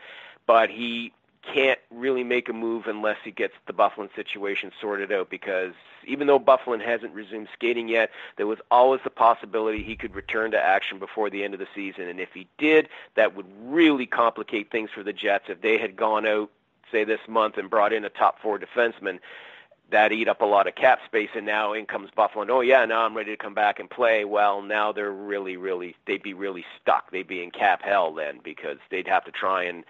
but 0.45 0.69
he 0.69 1.13
can't 1.53 1.79
really 1.91 2.23
make 2.23 2.49
a 2.49 2.53
move 2.53 2.87
unless 2.87 3.17
he 3.23 3.31
gets 3.31 3.53
the 3.67 3.73
Byfuglien 3.73 4.13
situation 4.15 4.71
sorted 4.81 5.11
out 5.11 5.29
because 5.29 5.73
even 6.05 6.27
though 6.27 6.39
Byfuglien 6.39 6.83
hasn't 6.83 7.13
resumed 7.13 7.47
skating 7.53 7.87
yet, 7.87 8.11
there 8.35 8.47
was 8.47 8.59
always 8.69 9.01
the 9.03 9.09
possibility 9.09 9.83
he 9.83 9.95
could 9.95 10.13
return 10.13 10.51
to 10.51 10.59
action 10.59 10.99
before 10.99 11.29
the 11.29 11.43
end 11.43 11.53
of 11.53 11.59
the 11.59 11.67
season. 11.73 12.07
And 12.07 12.19
if 12.19 12.33
he 12.33 12.47
did, 12.57 12.89
that 13.15 13.35
would 13.35 13.45
really 13.61 14.05
complicate 14.05 14.71
things 14.71 14.89
for 14.93 15.03
the 15.03 15.13
Jets 15.13 15.45
if 15.47 15.61
they 15.61 15.77
had 15.77 15.95
gone 15.95 16.25
out, 16.25 16.49
say, 16.91 17.03
this 17.03 17.19
month 17.27 17.57
and 17.57 17.69
brought 17.69 17.93
in 17.93 18.05
a 18.05 18.09
top 18.09 18.41
four 18.41 18.59
defenseman 18.59 19.19
that 19.89 20.11
eat 20.11 20.27
up 20.27 20.41
a 20.41 20.45
lot 20.45 20.67
of 20.67 20.75
cap 20.75 20.99
space, 21.05 21.29
and 21.35 21.45
now 21.45 21.73
in 21.73 21.85
comes 21.85 22.09
Byfuglien 22.17 22.41
and 22.43 22.51
Oh 22.51 22.61
yeah, 22.61 22.83
now 22.85 23.05
I'm 23.05 23.15
ready 23.15 23.31
to 23.31 23.37
come 23.37 23.53
back 23.53 23.79
and 23.79 23.89
play. 23.89 24.25
Well, 24.25 24.61
now 24.61 24.91
they're 24.91 25.11
really, 25.11 25.55
really, 25.55 25.95
they'd 26.05 26.23
be 26.23 26.33
really 26.33 26.65
stuck. 26.81 27.11
They'd 27.11 27.27
be 27.27 27.41
in 27.41 27.51
cap 27.51 27.81
hell 27.81 28.13
then 28.13 28.39
because 28.43 28.77
they'd 28.91 29.07
have 29.07 29.23
to 29.25 29.31
try 29.31 29.63
and 29.63 29.85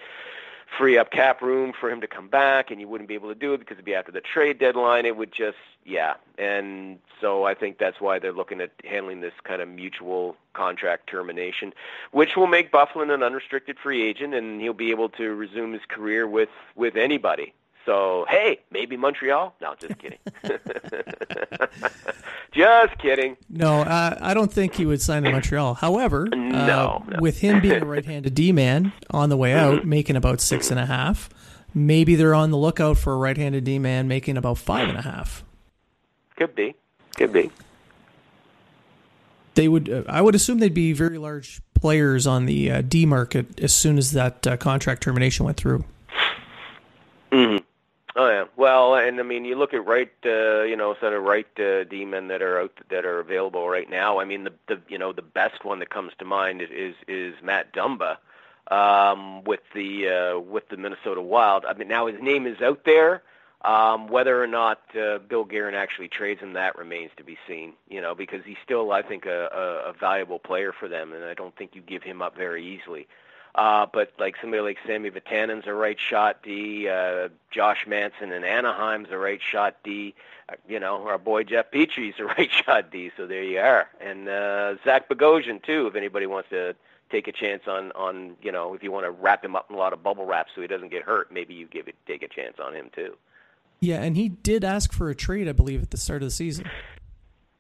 free 0.78 0.98
up 0.98 1.12
cap 1.12 1.42
room 1.42 1.74
for 1.80 1.90
him 1.90 2.02
to 2.02 2.08
come 2.08 2.28
back, 2.28 2.72
and 2.72 2.82
you 2.82 2.88
wouldn't 2.88 3.08
be 3.08 3.14
able 3.16 3.30
to 3.30 3.36
do 3.36 3.54
it 3.54 3.60
because 3.60 3.76
it'd 3.76 3.86
be 3.86 3.96
after 3.96 4.12
the 4.12 4.22
trade 4.22 4.60
deadline. 4.60 5.06
It 5.06 5.16
would 5.16 5.32
just, 5.32 5.58
yeah, 5.86 6.16
and 6.38 7.00
so 7.22 7.46
I 7.46 7.54
think 7.54 7.78
that's 7.78 8.02
why 8.02 8.20
they're 8.20 8.34
looking 8.34 8.62
at 8.62 8.72
handling 8.84 9.22
this 9.22 9.34
kind 9.44 9.62
of 9.62 9.70
mutual 9.70 10.36
contract 10.54 11.08
termination, 11.08 11.74
which 12.12 12.36
will 12.36 12.48
make 12.48 12.72
Byfuglien 12.72 13.14
an 13.14 13.24
unrestricted 13.24 13.78
free 13.80 14.04
agent, 14.04 14.34
and 14.34 14.62
he'll 14.62 14.74
be 14.74 14.92
able 14.92 15.10
to 15.10 15.34
resume 15.34 15.74
his 15.74 15.84
career 15.88 16.28
with 16.28 16.50
with 16.76 16.96
anybody. 16.96 17.54
So, 17.88 18.26
hey, 18.28 18.60
maybe 18.70 18.98
Montreal? 18.98 19.56
No, 19.62 19.74
just 19.80 19.98
kidding. 19.98 20.20
just 22.52 22.98
kidding. 22.98 23.38
No, 23.50 23.80
uh, 23.80 24.18
I 24.20 24.34
don't 24.34 24.52
think 24.52 24.76
he 24.76 24.86
would 24.86 25.02
sign 25.02 25.26
in 25.26 25.32
Montreal. 25.32 25.76
However, 25.76 26.28
no, 26.28 26.36
uh, 26.38 26.66
no. 26.68 27.06
with 27.22 27.40
him 27.40 27.62
being 27.62 27.82
a 27.82 27.86
right-handed 27.86 28.36
D-man 28.36 28.92
on 29.10 29.30
the 29.30 29.38
way 29.38 29.54
out, 29.54 29.80
mm-hmm. 29.80 29.90
making 29.90 30.18
about 30.18 30.42
six 30.42 30.70
and 30.70 30.78
a 30.78 30.86
half, 30.86 31.30
maybe 31.74 32.16
they're 32.16 32.36
on 32.36 32.52
the 32.52 32.58
lookout 32.58 32.98
for 32.98 33.14
a 33.14 33.18
right-handed 33.18 33.64
D-man 33.64 34.10
making 34.10 34.36
about 34.36 34.58
five 34.58 34.90
and 34.90 34.98
a 34.98 35.04
half. 35.04 35.46
Could 36.36 36.56
be. 36.56 36.76
Could 37.16 37.32
be. 37.32 37.52
They 39.56 39.70
would. 39.70 39.90
Uh, 39.90 40.04
I 40.10 40.22
would 40.22 40.36
assume 40.36 40.60
they'd 40.60 40.74
be 40.74 40.92
very 40.92 41.18
large 41.18 41.62
players 41.74 42.28
on 42.28 42.48
the 42.48 42.70
uh, 42.70 42.82
D 42.82 43.06
market 43.06 43.62
as 43.62 43.74
soon 43.74 43.98
as 43.98 44.12
that 44.12 44.46
uh, 44.46 44.58
contract 44.58 45.04
termination 45.04 45.46
went 45.46 45.56
through. 45.56 45.86
Mm-hmm. 47.32 47.64
Oh 48.18 48.30
yeah. 48.30 48.46
Well, 48.58 48.96
and 48.96 49.20
I 49.20 49.24
mean, 49.24 49.46
you 49.46 49.56
look 49.58 49.74
at 49.76 49.86
right, 49.86 50.12
uh, 50.26 50.64
you 50.64 50.76
know, 50.76 50.96
sort 51.00 51.14
of 51.14 51.24
right 51.24 51.48
uh, 51.60 51.84
D-men 51.86 52.28
that 52.30 52.42
are 52.42 52.62
out 52.62 52.74
that 52.90 53.06
are 53.06 53.20
available 53.20 53.70
right 53.70 53.90
now. 53.90 54.20
I 54.20 54.26
mean, 54.26 54.44
the 54.44 54.54
the 54.68 54.82
you 54.90 54.98
know 54.98 55.14
the 55.14 55.22
best 55.22 55.64
one 55.64 55.80
that 55.80 55.92
comes 55.92 56.14
to 56.20 56.26
mind 56.26 56.62
is 56.64 56.96
is 57.08 57.36
Matt 57.44 57.74
Dumba 57.74 58.18
um, 58.72 59.44
with 59.46 59.62
the 59.76 60.10
uh, 60.10 60.40
with 60.40 60.68
the 60.70 60.78
Minnesota 60.78 61.22
Wild. 61.22 61.66
I 61.66 61.76
mean, 61.76 61.88
now 61.90 62.08
his 62.08 62.22
name 62.22 62.48
is 62.48 62.62
out 62.62 62.82
there. 62.86 63.24
Um, 63.64 64.08
whether 64.08 64.42
or 64.42 64.48
not 64.48 64.82
uh, 64.96 65.20
Bill 65.20 65.44
Guerin 65.44 65.76
actually 65.76 66.10
trades 66.10 66.42
him, 66.42 66.54
that 66.54 66.78
remains 66.78 67.12
to 67.18 67.24
be 67.24 67.38
seen. 67.48 67.74
You 67.90 68.02
know, 68.02 68.16
because 68.16 68.42
he's 68.46 68.58
still, 68.64 68.92
I 68.92 69.04
think, 69.04 69.26
a, 69.28 69.50
a, 69.54 69.90
a 69.92 69.94
valuable 69.94 70.40
player 70.40 70.74
for 70.80 70.88
them, 70.90 71.14
and 71.14 71.24
I 71.24 71.36
don't 71.36 71.56
think 71.56 71.72
you 71.76 71.82
give 71.82 72.04
him 72.04 72.22
up 72.22 72.36
very 72.36 72.66
easily. 72.66 73.08
Uh, 73.58 73.88
but 73.92 74.14
like 74.20 74.36
somebody 74.40 74.62
like 74.62 74.78
Sami 74.86 75.10
Vatanen's 75.10 75.66
a 75.66 75.74
right 75.74 76.00
shot 76.00 76.44
D, 76.44 76.88
uh, 76.88 77.30
Josh 77.50 77.88
Manson 77.88 78.32
in 78.32 78.44
Anaheim's 78.44 79.10
a 79.10 79.18
right 79.18 79.42
shot 79.42 79.78
D. 79.84 80.14
Uh, 80.48 80.54
you 80.70 80.80
know, 80.80 81.08
our 81.08 81.18
boy 81.18 81.44
Jeff 81.44 81.72
Petry's 81.72 82.14
a 82.20 82.26
right 82.38 82.52
shot 82.52 82.92
D. 82.92 83.12
So 83.18 83.26
there 83.26 83.42
you 83.44 83.60
are, 83.60 83.90
and 84.00 84.30
uh, 84.30 84.76
Zach 84.84 85.10
Bogosian 85.10 85.64
too. 85.64 85.88
If 85.88 85.96
anybody 85.96 86.28
wants 86.28 86.50
to 86.50 86.76
take 87.10 87.28
a 87.28 87.32
chance 87.32 87.64
on 87.68 87.92
on 87.94 88.36
you 88.44 88.52
know 88.52 88.76
if 88.76 88.84
you 88.84 88.92
want 88.92 89.06
to 89.06 89.12
wrap 89.12 89.44
him 89.44 89.56
up 89.56 89.66
in 89.72 89.76
a 89.76 89.80
lot 89.80 89.92
of 89.92 90.04
bubble 90.04 90.26
wrap 90.26 90.48
so 90.54 90.62
he 90.62 90.68
doesn't 90.68 90.90
get 90.90 91.02
hurt, 91.02 91.32
maybe 91.32 91.56
you 91.56 91.66
give 91.66 91.88
it 91.88 91.96
take 92.06 92.22
a 92.22 92.28
chance 92.28 92.58
on 92.64 92.76
him 92.76 92.92
too. 92.94 93.16
Yeah, 93.80 94.02
and 94.02 94.16
he 94.16 94.30
did 94.30 94.64
ask 94.64 94.92
for 94.92 95.10
a 95.10 95.16
trade, 95.16 95.48
I 95.48 95.52
believe, 95.52 95.82
at 95.82 95.92
the 95.92 95.98
start 95.98 96.22
of 96.22 96.28
the 96.28 96.32
season. 96.32 96.70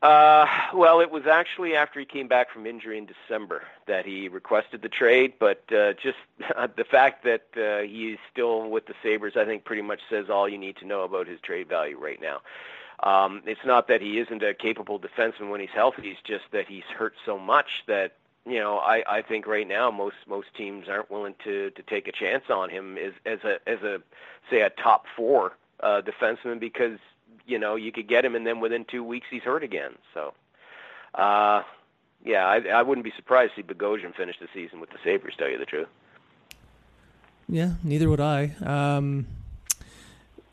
Uh, 0.02 0.46
well, 0.76 1.00
it 1.00 1.10
was 1.10 1.26
actually 1.26 1.76
after 1.76 2.00
he 2.00 2.06
came 2.06 2.28
back 2.28 2.52
from 2.52 2.68
injury 2.68 3.00
in 3.00 3.08
December 3.08 3.64
that 3.88 4.06
he 4.06 4.30
requested 4.30 4.84
the 4.84 4.90
trade, 4.90 5.34
but 5.40 5.64
uh, 5.74 5.94
just 5.94 6.18
the 6.76 6.84
fact 6.84 7.24
that 7.24 7.46
uh, 7.58 7.82
he's 7.82 8.18
still 8.32 8.70
with 8.70 8.86
the 8.86 8.94
Sabres, 9.02 9.36
I 9.36 9.46
think, 9.46 9.66
pretty 9.66 9.82
much 9.82 10.02
says 10.10 10.30
all 10.30 10.48
you 10.48 10.58
need 10.58 10.78
to 10.78 10.86
know 10.86 11.02
about 11.02 11.28
his 11.28 11.40
trade 11.42 11.68
value 11.68 11.98
right 11.98 12.22
now. 12.22 12.42
Um, 13.02 13.42
it's 13.46 13.66
not 13.66 13.88
that 13.88 14.02
he 14.02 14.20
isn't 14.20 14.44
a 14.44 14.54
capable 14.54 15.00
defenseman 15.00 15.50
when 15.50 15.62
he's 15.62 15.70
healthy; 15.72 16.10
it's 16.10 16.22
just 16.22 16.46
that 16.52 16.68
he's 16.68 16.84
hurt 16.84 17.14
so 17.26 17.40
much 17.40 17.84
that 17.88 18.14
you 18.46 18.60
know 18.60 18.78
I, 18.78 19.04
I 19.08 19.22
think 19.24 19.46
right 19.46 19.68
now 19.68 19.92
most 19.92 20.16
most 20.28 20.54
teams 20.56 20.88
aren't 20.90 21.10
willing 21.10 21.36
to 21.44 21.72
to 21.72 21.84
take 21.84 22.08
a 22.08 22.12
chance 22.12 22.46
on 22.50 22.70
him 22.70 22.98
as 22.98 23.14
as 23.26 23.40
a 23.44 23.60
as 23.70 23.82
a 23.82 24.02
say 24.50 24.62
a 24.62 24.72
top 24.72 25.06
four 25.16 25.58
uh, 25.80 26.02
defenseman 26.02 26.60
because 26.60 26.98
you 27.48 27.58
know 27.58 27.76
you 27.76 27.92
could 27.92 28.08
get 28.08 28.24
him, 28.24 28.36
and 28.36 28.46
then 28.46 28.60
within 28.60 28.86
two 28.86 29.04
weeks 29.04 29.28
he's 29.30 29.42
hurt 29.42 29.64
again. 29.64 29.94
So, 30.14 30.34
uh, 31.16 31.64
yeah, 32.24 32.46
I, 32.46 32.58
I 32.68 32.82
wouldn't 32.84 33.06
be 33.06 33.14
surprised 33.16 33.56
to 33.56 33.62
see 33.62 33.68
Bogosian 33.68 34.16
finish 34.16 34.38
the 34.40 34.48
season 34.54 34.80
with 34.80 34.90
the 34.92 34.98
Sabres. 35.04 35.34
Tell 35.38 35.50
you 35.50 35.58
the 35.58 35.66
truth. 35.66 35.88
Yeah, 37.50 37.72
neither 37.84 38.10
would 38.10 38.20
I. 38.20 38.56
Um, 38.64 39.26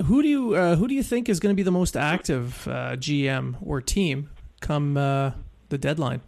who 0.07 0.23
do 0.23 0.29
you 0.29 0.55
uh, 0.55 0.77
who 0.77 0.89
do 0.89 0.95
you 0.95 1.03
think 1.03 1.29
is 1.29 1.41
going 1.41 1.53
to 1.53 1.57
be 1.57 1.63
the 1.63 1.73
most 1.73 1.97
active 1.97 2.67
uh, 2.69 2.97
GM 2.97 3.57
or 3.65 3.81
team 3.81 4.31
come 4.61 4.97
uh, 4.97 5.33
the 5.69 5.79
deadline? 5.79 6.21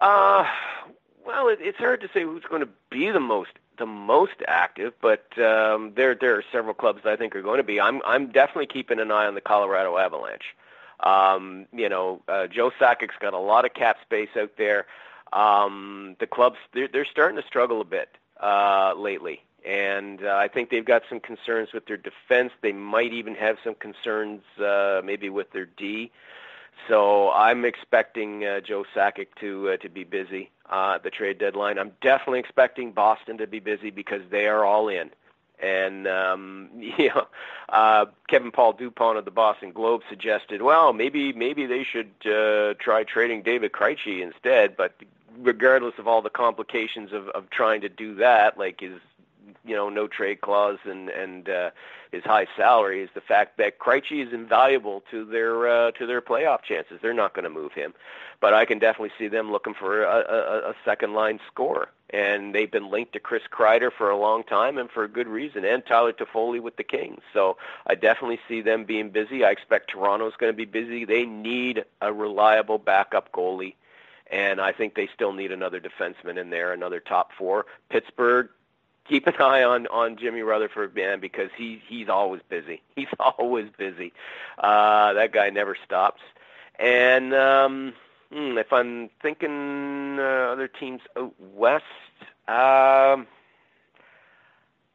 Uh, 0.00 0.44
well, 1.26 1.48
it, 1.48 1.58
it's 1.60 1.78
hard 1.78 2.00
to 2.00 2.08
say 2.14 2.22
who's 2.22 2.44
going 2.48 2.62
to 2.62 2.68
be 2.90 3.10
the 3.10 3.20
most 3.20 3.50
the 3.78 3.86
most 3.86 4.42
active, 4.46 4.92
but 5.00 5.26
um, 5.38 5.92
there 5.96 6.14
there 6.14 6.36
are 6.36 6.44
several 6.52 6.74
clubs 6.74 7.02
that 7.04 7.12
I 7.12 7.16
think 7.16 7.34
are 7.36 7.42
going 7.42 7.58
to 7.58 7.64
be. 7.64 7.80
I'm 7.80 8.00
I'm 8.06 8.28
definitely 8.28 8.66
keeping 8.66 8.98
an 9.00 9.10
eye 9.10 9.26
on 9.26 9.34
the 9.34 9.40
Colorado 9.40 9.96
Avalanche. 9.96 10.54
Um, 11.00 11.66
you 11.72 11.88
know, 11.88 12.22
uh, 12.28 12.46
Joe 12.48 12.72
Sakic's 12.78 13.14
got 13.20 13.34
a 13.34 13.38
lot 13.38 13.64
of 13.64 13.74
cap 13.74 13.98
space 14.02 14.30
out 14.38 14.52
there. 14.58 14.86
Um, 15.32 16.16
the 16.20 16.26
clubs 16.26 16.56
they're, 16.72 16.88
they're 16.88 17.04
starting 17.04 17.40
to 17.40 17.46
struggle 17.46 17.80
a 17.80 17.84
bit 17.84 18.16
uh, 18.42 18.94
lately, 18.96 19.42
and 19.64 20.24
uh, 20.24 20.36
I 20.36 20.48
think 20.48 20.70
they've 20.70 20.84
got 20.84 21.02
some 21.08 21.20
concerns 21.20 21.72
with 21.72 21.86
their 21.86 21.96
defense. 21.96 22.52
They 22.62 22.72
might 22.72 23.12
even 23.12 23.34
have 23.34 23.58
some 23.62 23.74
concerns 23.74 24.42
uh, 24.58 25.02
maybe 25.04 25.28
with 25.28 25.52
their 25.52 25.66
D. 25.66 26.10
So 26.86 27.30
I'm 27.30 27.64
expecting 27.64 28.44
uh, 28.44 28.60
Joe 28.60 28.84
Sakic 28.94 29.28
to 29.40 29.70
uh, 29.70 29.76
to 29.78 29.88
be 29.88 30.04
busy 30.04 30.50
uh, 30.70 30.94
at 30.96 31.02
the 31.02 31.10
trade 31.10 31.38
deadline. 31.38 31.78
I'm 31.78 31.92
definitely 32.00 32.40
expecting 32.40 32.92
Boston 32.92 33.38
to 33.38 33.46
be 33.46 33.58
busy 33.58 33.90
because 33.90 34.22
they 34.30 34.46
are 34.46 34.64
all 34.64 34.88
in. 34.88 35.10
And 35.60 36.06
um, 36.06 36.70
you 36.78 37.08
know, 37.08 37.26
uh, 37.68 38.06
Kevin 38.28 38.52
Paul 38.52 38.74
Dupont 38.74 39.18
of 39.18 39.24
the 39.24 39.30
Boston 39.30 39.72
Globe 39.72 40.02
suggested, 40.08 40.62
well, 40.62 40.92
maybe 40.92 41.32
maybe 41.32 41.66
they 41.66 41.84
should 41.84 42.12
uh, 42.26 42.74
try 42.74 43.04
trading 43.04 43.42
David 43.42 43.72
Krejci 43.72 44.22
instead. 44.22 44.76
But 44.76 44.94
regardless 45.38 45.94
of 45.98 46.06
all 46.06 46.22
the 46.22 46.30
complications 46.30 47.12
of, 47.12 47.28
of 47.28 47.50
trying 47.50 47.80
to 47.82 47.88
do 47.88 48.14
that, 48.16 48.58
like 48.58 48.80
his 48.80 49.00
you 49.64 49.74
know 49.74 49.88
no 49.88 50.06
trade 50.06 50.40
clause 50.40 50.78
and 50.84 51.08
and 51.08 51.48
uh, 51.48 51.70
his 52.12 52.24
high 52.24 52.46
salary 52.56 53.02
is 53.02 53.10
the 53.14 53.20
fact 53.20 53.58
that 53.58 53.78
Krejci 53.78 54.26
is 54.26 54.32
invaluable 54.32 55.02
to 55.10 55.24
their 55.24 55.68
uh, 55.68 55.90
to 55.92 56.06
their 56.06 56.20
playoff 56.20 56.62
chances. 56.62 56.98
They're 57.02 57.14
not 57.14 57.34
going 57.34 57.44
to 57.44 57.50
move 57.50 57.72
him, 57.72 57.94
but 58.40 58.54
I 58.54 58.64
can 58.64 58.78
definitely 58.78 59.12
see 59.18 59.28
them 59.28 59.52
looking 59.52 59.74
for 59.74 60.04
a, 60.04 60.18
a, 60.18 60.70
a 60.70 60.74
second 60.84 61.14
line 61.14 61.40
scorer. 61.46 61.88
And 62.10 62.54
they've 62.54 62.70
been 62.70 62.90
linked 62.90 63.12
to 63.12 63.20
Chris 63.20 63.42
Kreider 63.52 63.90
for 63.92 64.08
a 64.08 64.16
long 64.16 64.42
time, 64.42 64.78
and 64.78 64.90
for 64.90 65.04
a 65.04 65.08
good 65.08 65.28
reason, 65.28 65.64
and 65.64 65.84
Tyler 65.84 66.14
Toffoli 66.14 66.60
with 66.60 66.76
the 66.76 66.84
Kings. 66.84 67.20
So 67.34 67.58
I 67.86 67.96
definitely 67.96 68.40
see 68.48 68.62
them 68.62 68.84
being 68.84 69.10
busy. 69.10 69.44
I 69.44 69.50
expect 69.50 69.90
Toronto's 69.90 70.32
going 70.38 70.50
to 70.50 70.56
be 70.56 70.64
busy. 70.64 71.04
They 71.04 71.26
need 71.26 71.84
a 72.00 72.12
reliable 72.12 72.78
backup 72.78 73.30
goalie 73.32 73.74
and 74.30 74.60
I 74.60 74.72
think 74.72 74.94
they 74.94 75.08
still 75.14 75.32
need 75.32 75.52
another 75.52 75.80
defenseman 75.80 76.38
in 76.38 76.50
there, 76.50 76.72
another 76.72 77.00
top 77.00 77.30
four. 77.36 77.66
Pittsburgh, 77.88 78.50
keep 79.08 79.26
an 79.26 79.34
eye 79.40 79.62
on 79.62 79.86
on 79.88 80.16
Jimmy 80.16 80.42
Rutherford, 80.42 80.94
man, 80.94 81.20
because 81.20 81.50
he 81.56 81.82
he's 81.86 82.08
always 82.08 82.42
busy. 82.48 82.82
He's 82.96 83.08
always 83.18 83.68
busy. 83.76 84.12
Uh, 84.58 85.12
that 85.14 85.32
guy 85.32 85.50
never 85.50 85.76
stops. 85.84 86.20
And 86.78 87.32
um, 87.34 87.92
hmm, 88.32 88.58
if 88.58 88.72
I'm 88.72 89.08
thinking 89.22 90.18
uh, 90.18 90.50
other 90.52 90.68
teams 90.68 91.00
out 91.16 91.34
west, 91.38 91.84
um, 92.48 93.26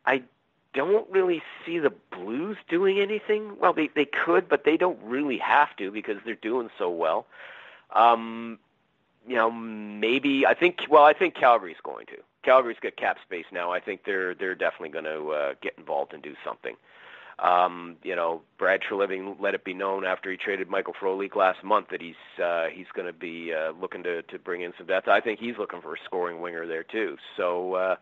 I 0.05 0.23
don't 0.73 1.09
really 1.09 1.41
see 1.65 1.79
the 1.79 1.93
Blues 2.11 2.57
doing 2.69 2.99
anything. 2.99 3.57
Well, 3.59 3.73
they 3.73 3.89
they 3.95 4.05
could, 4.05 4.47
but 4.49 4.63
they 4.63 4.77
don't 4.77 4.99
really 5.03 5.37
have 5.37 5.75
to 5.77 5.91
because 5.91 6.17
they're 6.25 6.35
doing 6.35 6.69
so 6.77 6.89
well. 6.89 7.25
Um, 7.91 8.59
you 9.27 9.35
know, 9.35 9.51
maybe 9.51 10.45
I 10.45 10.53
think. 10.53 10.85
Well, 10.89 11.03
I 11.03 11.13
think 11.13 11.35
Calgary's 11.35 11.77
going 11.83 12.05
to. 12.07 12.17
Calgary's 12.43 12.77
got 12.81 12.95
cap 12.95 13.17
space 13.25 13.45
now. 13.51 13.71
I 13.71 13.79
think 13.79 14.01
they're 14.05 14.35
they're 14.35 14.55
definitely 14.55 14.89
going 14.89 15.05
to 15.05 15.29
uh, 15.29 15.53
get 15.61 15.73
involved 15.77 16.13
and 16.13 16.21
do 16.21 16.35
something. 16.45 16.75
Um, 17.39 17.95
you 18.03 18.15
know, 18.15 18.41
Brad 18.59 18.81
Treliving 18.81 19.39
let 19.39 19.55
it 19.55 19.63
be 19.63 19.73
known 19.73 20.05
after 20.05 20.29
he 20.29 20.37
traded 20.37 20.69
Michael 20.69 20.93
Frolik 20.93 21.35
last 21.35 21.63
month 21.63 21.87
that 21.89 22.01
he's 22.01 22.15
uh, 22.41 22.65
he's 22.65 22.85
going 22.93 23.07
to 23.07 23.13
be 23.13 23.53
uh, 23.53 23.71
looking 23.71 24.03
to 24.03 24.21
to 24.23 24.39
bring 24.39 24.61
in 24.61 24.73
some 24.77 24.87
depth. 24.87 25.07
I 25.07 25.19
think 25.19 25.39
he's 25.39 25.57
looking 25.57 25.81
for 25.81 25.95
a 25.95 25.99
scoring 26.05 26.41
winger 26.41 26.67
there 26.67 26.83
too. 26.83 27.17
So. 27.37 27.73
Uh, 27.73 27.95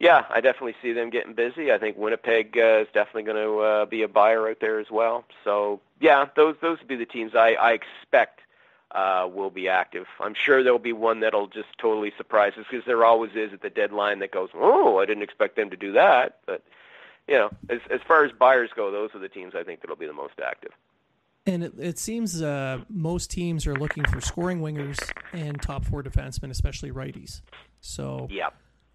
yeah, 0.00 0.24
I 0.28 0.40
definitely 0.40 0.74
see 0.82 0.92
them 0.92 1.08
getting 1.08 1.34
busy. 1.34 1.70
I 1.72 1.78
think 1.78 1.96
Winnipeg 1.96 2.58
uh, 2.58 2.80
is 2.82 2.88
definitely 2.92 3.22
going 3.22 3.36
to 3.36 3.58
uh, 3.60 3.86
be 3.86 4.02
a 4.02 4.08
buyer 4.08 4.48
out 4.48 4.58
there 4.60 4.80
as 4.80 4.90
well. 4.90 5.24
So 5.44 5.80
yeah, 6.00 6.26
those 6.34 6.56
those 6.60 6.78
would 6.80 6.88
be 6.88 6.96
the 6.96 7.06
teams 7.06 7.34
I, 7.34 7.52
I 7.52 7.72
expect 7.72 8.40
uh, 8.94 9.28
will 9.32 9.50
be 9.50 9.68
active. 9.68 10.06
I'm 10.20 10.34
sure 10.34 10.62
there'll 10.62 10.78
be 10.78 10.92
one 10.92 11.20
that'll 11.20 11.48
just 11.48 11.68
totally 11.78 12.12
surprise 12.16 12.52
us 12.56 12.64
because 12.70 12.86
there 12.86 13.04
always 13.04 13.32
is 13.34 13.52
at 13.52 13.60
the 13.60 13.70
deadline 13.70 14.20
that 14.20 14.30
goes, 14.30 14.50
oh, 14.54 14.98
I 14.98 15.04
didn't 15.04 15.24
expect 15.24 15.56
them 15.56 15.70
to 15.70 15.76
do 15.76 15.92
that. 15.92 16.38
But 16.46 16.62
you 17.26 17.34
know, 17.34 17.50
as 17.68 17.80
as 17.90 18.00
far 18.06 18.24
as 18.24 18.32
buyers 18.32 18.70
go, 18.74 18.92
those 18.92 19.10
are 19.14 19.18
the 19.18 19.28
teams 19.28 19.54
I 19.54 19.64
think 19.64 19.80
that'll 19.80 19.96
be 19.96 20.06
the 20.06 20.12
most 20.12 20.34
active. 20.44 20.70
And 21.46 21.64
it, 21.64 21.72
it 21.78 21.98
seems 21.98 22.40
uh, 22.40 22.80
most 22.88 23.30
teams 23.30 23.66
are 23.66 23.74
looking 23.74 24.04
for 24.04 24.20
scoring 24.20 24.60
wingers 24.60 24.98
and 25.32 25.60
top 25.60 25.84
four 25.84 26.02
defensemen, 26.02 26.50
especially 26.50 26.90
righties. 26.90 27.42
So 27.80 28.28
yeah, 28.30 28.50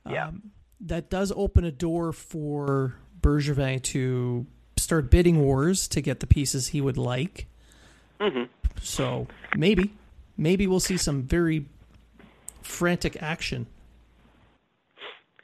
yeah, 0.09 0.29
um, 0.29 0.51
that 0.81 1.09
does 1.09 1.33
open 1.35 1.65
a 1.65 1.71
door 1.71 2.13
for 2.13 2.95
Bergevin 3.19 3.83
to 3.83 4.47
start 4.77 5.11
bidding 5.11 5.41
wars 5.41 5.89
to 5.89 6.01
get 6.01 6.21
the 6.21 6.27
pieces 6.27 6.69
he 6.69 6.79
would 6.79 6.97
like. 6.97 7.48
Mm-hmm. 8.19 8.43
So 8.81 9.27
maybe, 9.55 9.91
maybe 10.37 10.67
we'll 10.67 10.79
see 10.79 10.97
some 10.97 11.23
very 11.23 11.65
frantic 12.61 13.21
action. 13.21 13.67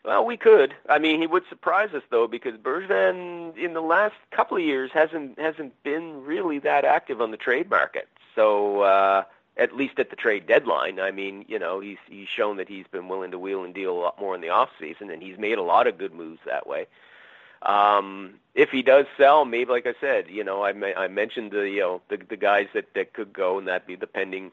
Well, 0.04 0.24
we 0.24 0.38
could. 0.38 0.76
I 0.88 1.00
mean, 1.00 1.20
he 1.20 1.28
would 1.28 1.44
surprise 1.50 1.90
us 1.96 2.04
though, 2.12 2.28
because 2.28 2.56
Bergevin 2.58 3.58
in 3.58 3.74
the 3.74 3.82
last 3.82 4.16
couple 4.32 4.56
of 4.56 4.64
years 4.64 4.92
hasn't 4.94 5.40
hasn't 5.40 5.82
been 5.84 6.24
really 6.24 6.60
that 6.60 6.86
active 6.86 7.22
on 7.22 7.32
the 7.32 7.38
trade 7.38 7.70
market. 7.72 8.08
So 8.36 8.82
uh, 8.82 9.24
at 9.58 9.76
least 9.76 9.98
at 9.98 10.12
the 10.12 10.16
trade 10.16 10.46
deadline, 10.46 11.00
I 11.00 11.10
mean, 11.10 11.46
you 11.48 11.58
know, 11.58 11.80
he's 11.80 11.98
he's 12.08 12.28
shown 12.28 12.58
that 12.58 12.70
he's 12.70 12.86
been 12.86 13.08
willing 13.08 13.32
to 13.32 13.40
wheel 13.40 13.64
and 13.64 13.74
deal 13.74 13.98
a 13.98 14.00
lot 14.00 14.20
more 14.20 14.36
in 14.36 14.42
the 14.42 14.50
off 14.50 14.70
season, 14.80 15.10
and 15.10 15.24
he's 15.24 15.40
made 15.40 15.58
a 15.58 15.64
lot 15.64 15.88
of 15.88 15.98
good 15.98 16.14
moves 16.14 16.42
that 16.46 16.68
way. 16.68 16.86
Um, 17.66 18.36
if 18.54 18.70
he 18.70 18.82
does 18.84 19.06
sell, 19.18 19.44
maybe 19.44 19.72
like 19.72 19.86
I 19.86 19.96
said, 20.00 20.30
you 20.30 20.44
know, 20.44 20.64
I, 20.64 20.72
I 20.96 21.08
mentioned 21.08 21.52
the 21.52 21.70
you 21.70 21.82
know 21.82 22.02
the, 22.10 22.18
the 22.18 22.38
guys 22.38 22.68
that 22.74 22.94
that 22.94 23.14
could 23.14 23.34
go, 23.34 23.58
and 23.58 23.68
that'd 23.68 23.88
be 23.88 23.96
the 23.96 24.08
pending 24.08 24.52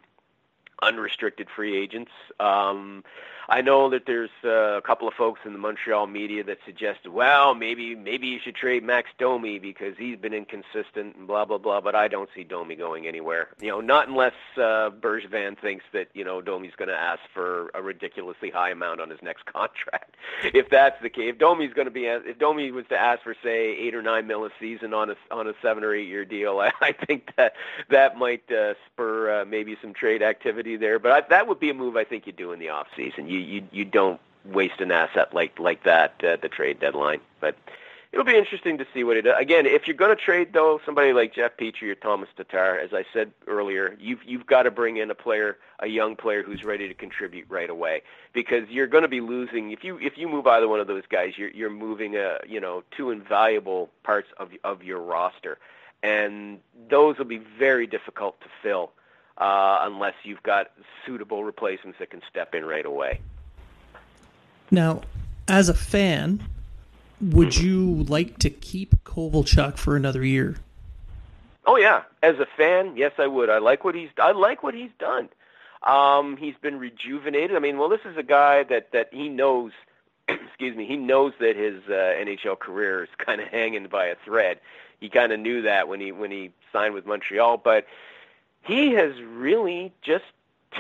unrestricted 0.83 1.49
free 1.55 1.77
agents. 1.77 2.11
Um, 2.41 3.05
I 3.53 3.61
know 3.61 3.91
that 3.91 4.07
there's 4.07 4.31
uh, 4.43 4.79
a 4.79 4.81
couple 4.81 5.07
of 5.07 5.13
folks 5.13 5.41
in 5.45 5.53
the 5.53 5.59
Montreal 5.59 6.07
media 6.07 6.43
that 6.45 6.57
suggested, 6.65 7.13
well, 7.13 7.55
maybe 7.55 7.95
maybe 7.95 8.27
you 8.27 8.39
should 8.43 8.55
trade 8.55 8.83
Max 8.83 9.11
Domi 9.19 9.59
because 9.59 9.95
he's 9.99 10.17
been 10.17 10.33
inconsistent 10.33 11.17
and 11.17 11.27
blah 11.27 11.45
blah 11.45 11.59
blah. 11.59 11.83
But 11.83 11.95
I 11.95 12.09
don't 12.09 12.31
see 12.35 12.45
Domi 12.45 12.77
going 12.77 13.07
anywhere. 13.07 13.49
You 13.61 13.69
know, 13.69 13.83
not 13.83 14.09
unless 14.09 14.33
uh, 14.57 14.89
Bergevin 14.89 15.59
thinks 15.61 15.85
that 15.93 16.09
you 16.15 16.25
know 16.25 16.41
Domi's 16.41 16.73
going 16.77 16.89
to 16.89 16.97
ask 16.97 17.21
for 17.35 17.71
a 17.75 17.83
ridiculously 17.83 18.49
high 18.49 18.71
amount 18.71 19.03
on 19.03 19.11
his 19.11 19.21
next 19.21 19.45
contract. 19.53 20.17
if 20.45 20.71
that's 20.71 21.01
the 21.03 21.11
case, 21.11 21.33
if 21.33 21.39
Domi's 21.39 21.75
going 21.75 21.85
to 21.87 21.91
be 21.91 22.07
if 22.07 22.39
Domi 22.39 22.71
was 22.71 22.87
to 22.89 22.97
ask 22.97 23.23
for 23.23 23.37
say 23.43 23.77
eight 23.77 23.95
or 23.95 24.01
nine 24.01 24.27
mil 24.27 24.47
a 24.47 24.51
season 24.59 24.95
on 24.95 25.11
a 25.11 25.17
on 25.31 25.47
a 25.47 25.53
seven 25.61 25.85
or 25.85 25.95
eight 25.95 26.09
year 26.09 26.25
deal, 26.25 26.59
I, 26.61 26.73
I 26.81 26.93
think 26.93 27.35
that 27.37 27.53
that 27.91 28.17
might 28.17 28.51
uh, 28.51 28.73
spur 28.87 29.43
uh, 29.43 29.45
maybe 29.45 29.77
some 29.83 29.93
trade 29.93 30.23
activity 30.23 30.77
there. 30.77 30.99
But 30.99 31.13
I, 31.13 31.21
that 31.29 31.49
would 31.49 31.61
be 31.61 31.69
a 31.69 31.75
move 31.75 31.97
I 31.97 32.05
think 32.05 32.27
you 32.27 32.33
do 32.33 32.53
in 32.53 32.59
the 32.59 32.71
off 32.71 32.87
season 32.97 33.29
you 33.29 33.42
you 33.43 33.69
you 33.73 33.85
don't 33.85 34.21
waste 34.45 34.81
an 34.81 34.91
asset 34.91 35.35
like 35.35 35.59
like 35.59 35.85
that 35.85 36.23
at 36.25 36.43
the 36.43 36.49
trade 36.49 36.81
deadline. 36.81 37.21
But 37.41 37.57
it'll 38.13 38.25
be 38.25 38.37
interesting 38.37 38.79
to 38.79 38.87
see 38.93 39.05
what 39.05 39.17
it. 39.17 39.27
Again, 39.27 39.67
if 39.67 39.87
you're 39.87 39.97
going 39.97 40.15
to 40.15 40.23
trade 40.23 40.53
though, 40.53 40.81
somebody 40.85 41.13
like 41.13 41.35
Jeff 41.35 41.57
Petry 41.57 41.91
or 41.91 41.95
Thomas 41.95 42.29
Tatar, 42.37 42.79
as 42.79 42.93
I 42.93 43.05
said 43.13 43.33
earlier, 43.47 43.97
you've 43.99 44.23
you've 44.25 44.47
got 44.47 44.65
to 44.65 44.71
bring 44.71 44.99
in 44.99 45.11
a 45.11 45.15
player, 45.15 45.59
a 45.81 45.87
young 45.87 46.17
player 46.17 46.43
who's 46.43 46.65
ready 46.65 46.89
to 46.89 46.95
contribute 46.95 47.47
right 47.49 47.71
away, 47.71 48.03
because 48.33 48.69
you're 48.69 48.87
going 48.87 49.03
to 49.03 49.09
be 49.09 49.21
losing 49.21 49.71
if 49.71 49.83
you 49.83 49.99
if 49.99 50.17
you 50.17 50.29
move 50.29 50.47
either 50.47 50.69
one 50.69 50.81
of 50.81 50.87
those 50.87 51.07
guys, 51.09 51.35
you're 51.37 51.51
you're 51.51 51.71
moving 51.71 52.17
a 52.17 52.39
you 52.47 52.61
know 52.61 52.83
two 52.97 53.11
invaluable 53.11 53.91
parts 54.03 54.29
of 54.39 54.51
of 54.65 54.83
your 54.83 55.01
roster, 55.01 55.59
and 56.03 56.61
those 56.91 57.19
will 57.19 57.25
be 57.25 57.39
very 57.59 57.87
difficult 57.87 58.41
to 58.41 58.47
fill. 58.63 58.93
Uh, 59.39 59.79
unless 59.81 60.13
you've 60.25 60.43
got 60.43 60.73
suitable 61.07 61.43
replacements 61.43 61.99
that 61.99 62.11
can 62.11 62.21
step 62.29 62.55
in 62.55 62.67
right 62.67 62.85
away. 62.85 63.19
Now, 64.73 65.03
as 65.47 65.69
a 65.69 65.75
fan, 65.75 66.43
would 67.21 67.57
you 67.57 68.05
like 68.05 68.39
to 68.39 68.49
keep 68.49 69.05
Kovalchuk 69.05 69.77
for 69.77 69.95
another 69.95 70.25
year? 70.25 70.57
Oh 71.67 71.77
yeah, 71.77 72.03
as 72.23 72.41
a 72.41 72.47
fan, 72.57 72.97
yes, 72.97 73.13
I 73.19 73.27
would. 73.27 73.51
I 73.51 73.59
like 73.59 73.85
what 73.85 73.95
he's. 73.95 74.09
I 74.19 74.33
like 74.33 74.63
what 74.63 74.75
he's 74.75 74.91
done. 74.99 75.29
Um, 75.83 76.37
he's 76.39 76.55
been 76.61 76.79
rejuvenated. 76.79 77.55
I 77.55 77.61
mean, 77.61 77.77
well, 77.77 77.91
this 77.91 78.01
is 78.05 78.17
a 78.17 78.23
guy 78.23 78.63
that 78.65 78.93
that 78.93 79.13
he 79.13 79.29
knows 79.29 79.73
excuse 80.29 80.75
me, 80.75 80.87
he 80.87 80.97
knows 80.97 81.33
that 81.39 81.55
his 81.55 81.83
uh, 81.89 81.93
NHL 81.93 82.59
career 82.59 83.05
is 83.05 83.11
kind 83.19 83.41
of 83.41 83.49
hanging 83.51 83.87
by 83.89 84.07
a 84.07 84.17
thread. 84.25 84.59
He 85.01 85.09
kind 85.09 85.33
of 85.33 85.41
knew 85.41 85.63
that 85.63 85.87
when 85.89 86.01
he 86.01 86.13
when 86.13 86.31
he 86.31 86.51
signed 86.73 86.95
with 86.95 87.07
Montreal, 87.07 87.59
but 87.59 87.87
he 88.63 88.93
has 88.93 89.21
really 89.21 89.93
just 90.03 90.25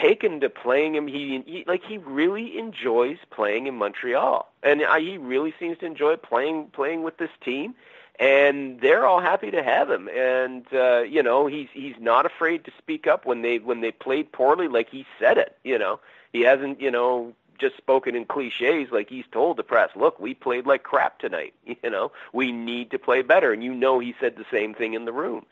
taken 0.01 0.41
to 0.41 0.51
playing 0.51 0.95
him. 0.95 1.07
He, 1.07 1.43
he 1.47 1.65
like 1.67 1.83
he 1.85 1.99
really 1.99 2.59
enjoys 2.59 3.19
playing 3.31 3.67
in 3.67 3.77
Montreal, 3.77 4.51
and 4.63 4.83
uh, 4.83 4.97
he 4.97 5.19
really 5.19 5.55
seems 5.59 5.79
to 5.79 5.87
enjoy 5.87 6.17
playing 6.17 6.69
playing 6.73 7.03
with 7.03 7.19
this 7.19 7.31
team. 7.45 7.75
And 8.21 8.81
they're 8.81 9.07
all 9.07 9.21
happy 9.21 9.51
to 9.51 9.63
have 9.63 9.91
him, 9.91 10.09
and 10.09 10.67
uh, 10.73 11.01
you 11.01 11.23
know 11.23 11.47
he's 11.47 11.69
he's 11.73 11.97
not 11.99 12.27
afraid 12.27 12.65
to 12.67 12.73
speak 12.79 13.07
up 13.07 13.27
when 13.27 13.43
they 13.43 13.59
when 13.59 13.81
they 13.81 13.91
played 13.91 14.33
poorly, 14.33 14.69
like 14.69 14.91
he 14.91 15.07
said 15.19 15.39
it. 15.39 15.57
You 15.65 15.79
know 15.79 16.01
he 16.33 16.43
hasn't 16.43 16.81
you 16.81 16.91
know 16.91 17.35
just 17.63 17.77
spoken 17.77 18.17
in 18.17 18.25
cliches 18.25 18.91
like 18.91 19.09
he's 19.09 19.25
told 19.31 19.57
the 19.57 19.63
press, 19.63 19.91
look, 19.95 20.19
we 20.19 20.35
played 20.35 20.67
like 20.67 20.83
crap 20.83 21.19
tonight. 21.19 21.55
You 21.83 21.91
know, 21.91 22.13
we 22.33 22.53
need 22.53 22.93
to 22.93 22.99
play 22.99 23.23
better. 23.23 23.53
And 23.53 23.65
you 23.65 23.75
know 23.75 23.99
he 23.99 24.15
said 24.21 24.37
the 24.37 24.45
same 24.53 24.73
thing 24.73 24.95
in 24.95 25.05
the 25.05 25.13
room. 25.13 25.45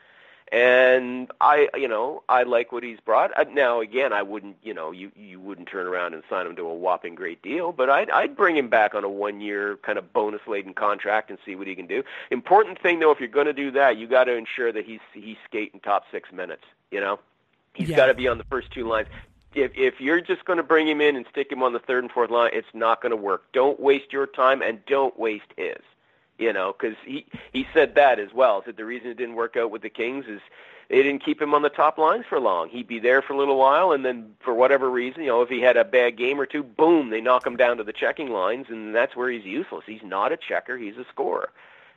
And 0.51 1.31
I, 1.39 1.69
you 1.75 1.87
know, 1.87 2.23
I 2.27 2.43
like 2.43 2.73
what 2.73 2.83
he's 2.83 2.99
brought. 2.99 3.31
Uh, 3.39 3.45
now, 3.53 3.79
again, 3.79 4.11
I 4.11 4.21
wouldn't, 4.21 4.57
you 4.61 4.73
know, 4.73 4.91
you 4.91 5.09
you 5.15 5.39
wouldn't 5.39 5.69
turn 5.69 5.87
around 5.87 6.13
and 6.13 6.23
sign 6.29 6.45
him 6.45 6.57
to 6.57 6.63
a 6.63 6.73
whopping 6.73 7.15
great 7.15 7.41
deal, 7.41 7.71
but 7.71 7.89
I'd 7.89 8.09
I'd 8.09 8.35
bring 8.35 8.57
him 8.57 8.67
back 8.67 8.93
on 8.93 9.05
a 9.05 9.09
one-year 9.09 9.77
kind 9.77 9.97
of 9.97 10.11
bonus-laden 10.11 10.73
contract 10.73 11.29
and 11.29 11.39
see 11.45 11.55
what 11.55 11.67
he 11.67 11.75
can 11.75 11.87
do. 11.87 12.03
Important 12.31 12.81
thing, 12.81 12.99
though, 12.99 13.11
if 13.11 13.19
you're 13.19 13.29
going 13.29 13.45
to 13.45 13.53
do 13.53 13.71
that, 13.71 13.95
you 13.95 14.07
got 14.07 14.25
to 14.25 14.33
ensure 14.35 14.73
that 14.73 14.85
he's 14.85 14.99
he's 15.13 15.37
skating 15.45 15.79
top 15.79 16.03
six 16.11 16.33
minutes. 16.33 16.63
You 16.91 16.99
know, 16.99 17.19
he's 17.73 17.87
Yeah. 17.87 17.95
got 17.95 18.07
to 18.07 18.13
be 18.13 18.27
on 18.27 18.37
the 18.37 18.43
first 18.45 18.71
two 18.71 18.85
lines. 18.85 19.07
If 19.55 19.71
if 19.75 20.01
you're 20.01 20.19
just 20.19 20.43
going 20.43 20.57
to 20.57 20.63
bring 20.63 20.85
him 20.85 20.99
in 20.99 21.15
and 21.15 21.25
stick 21.31 21.49
him 21.49 21.63
on 21.63 21.71
the 21.71 21.79
third 21.79 22.03
and 22.03 22.11
fourth 22.11 22.29
line, 22.29 22.51
it's 22.53 22.67
not 22.73 23.01
going 23.01 23.11
to 23.11 23.15
work. 23.15 23.43
Don't 23.53 23.79
waste 23.79 24.11
your 24.11 24.27
time 24.27 24.61
and 24.61 24.85
don't 24.85 25.17
waste 25.17 25.53
his 25.55 25.77
you 26.41 26.51
know, 26.51 26.73
because 26.77 26.97
he 27.05 27.25
he 27.53 27.67
said 27.73 27.95
that 27.95 28.19
as 28.19 28.33
well. 28.33 28.63
Said 28.65 28.75
the 28.75 28.85
reason 28.85 29.11
it 29.11 29.17
didn't 29.17 29.35
work 29.35 29.55
out 29.55 29.71
with 29.71 29.83
the 29.83 29.89
Kings 29.89 30.25
is 30.27 30.41
they 30.89 31.03
didn't 31.03 31.23
keep 31.23 31.41
him 31.41 31.53
on 31.53 31.61
the 31.61 31.69
top 31.69 31.97
lines 31.97 32.25
for 32.27 32.39
long. 32.39 32.67
He'd 32.67 32.87
be 32.87 32.99
there 32.99 33.21
for 33.21 33.33
a 33.33 33.37
little 33.37 33.57
while, 33.57 33.91
and 33.91 34.03
then 34.03 34.33
for 34.39 34.53
whatever 34.53 34.89
reason, 34.89 35.21
you 35.21 35.29
know, 35.29 35.41
if 35.41 35.49
he 35.49 35.61
had 35.61 35.77
a 35.77 35.85
bad 35.85 36.17
game 36.17 36.41
or 36.41 36.45
two, 36.45 36.63
boom, 36.63 37.11
they 37.11 37.21
knock 37.21 37.45
him 37.45 37.55
down 37.55 37.77
to 37.77 37.83
the 37.83 37.93
checking 37.93 38.31
lines, 38.31 38.65
and 38.69 38.93
that's 38.93 39.15
where 39.15 39.29
he's 39.29 39.45
useless. 39.45 39.85
He's 39.85 40.03
not 40.03 40.31
a 40.31 40.37
checker; 40.37 40.77
he's 40.77 40.97
a 40.97 41.05
scorer. 41.05 41.51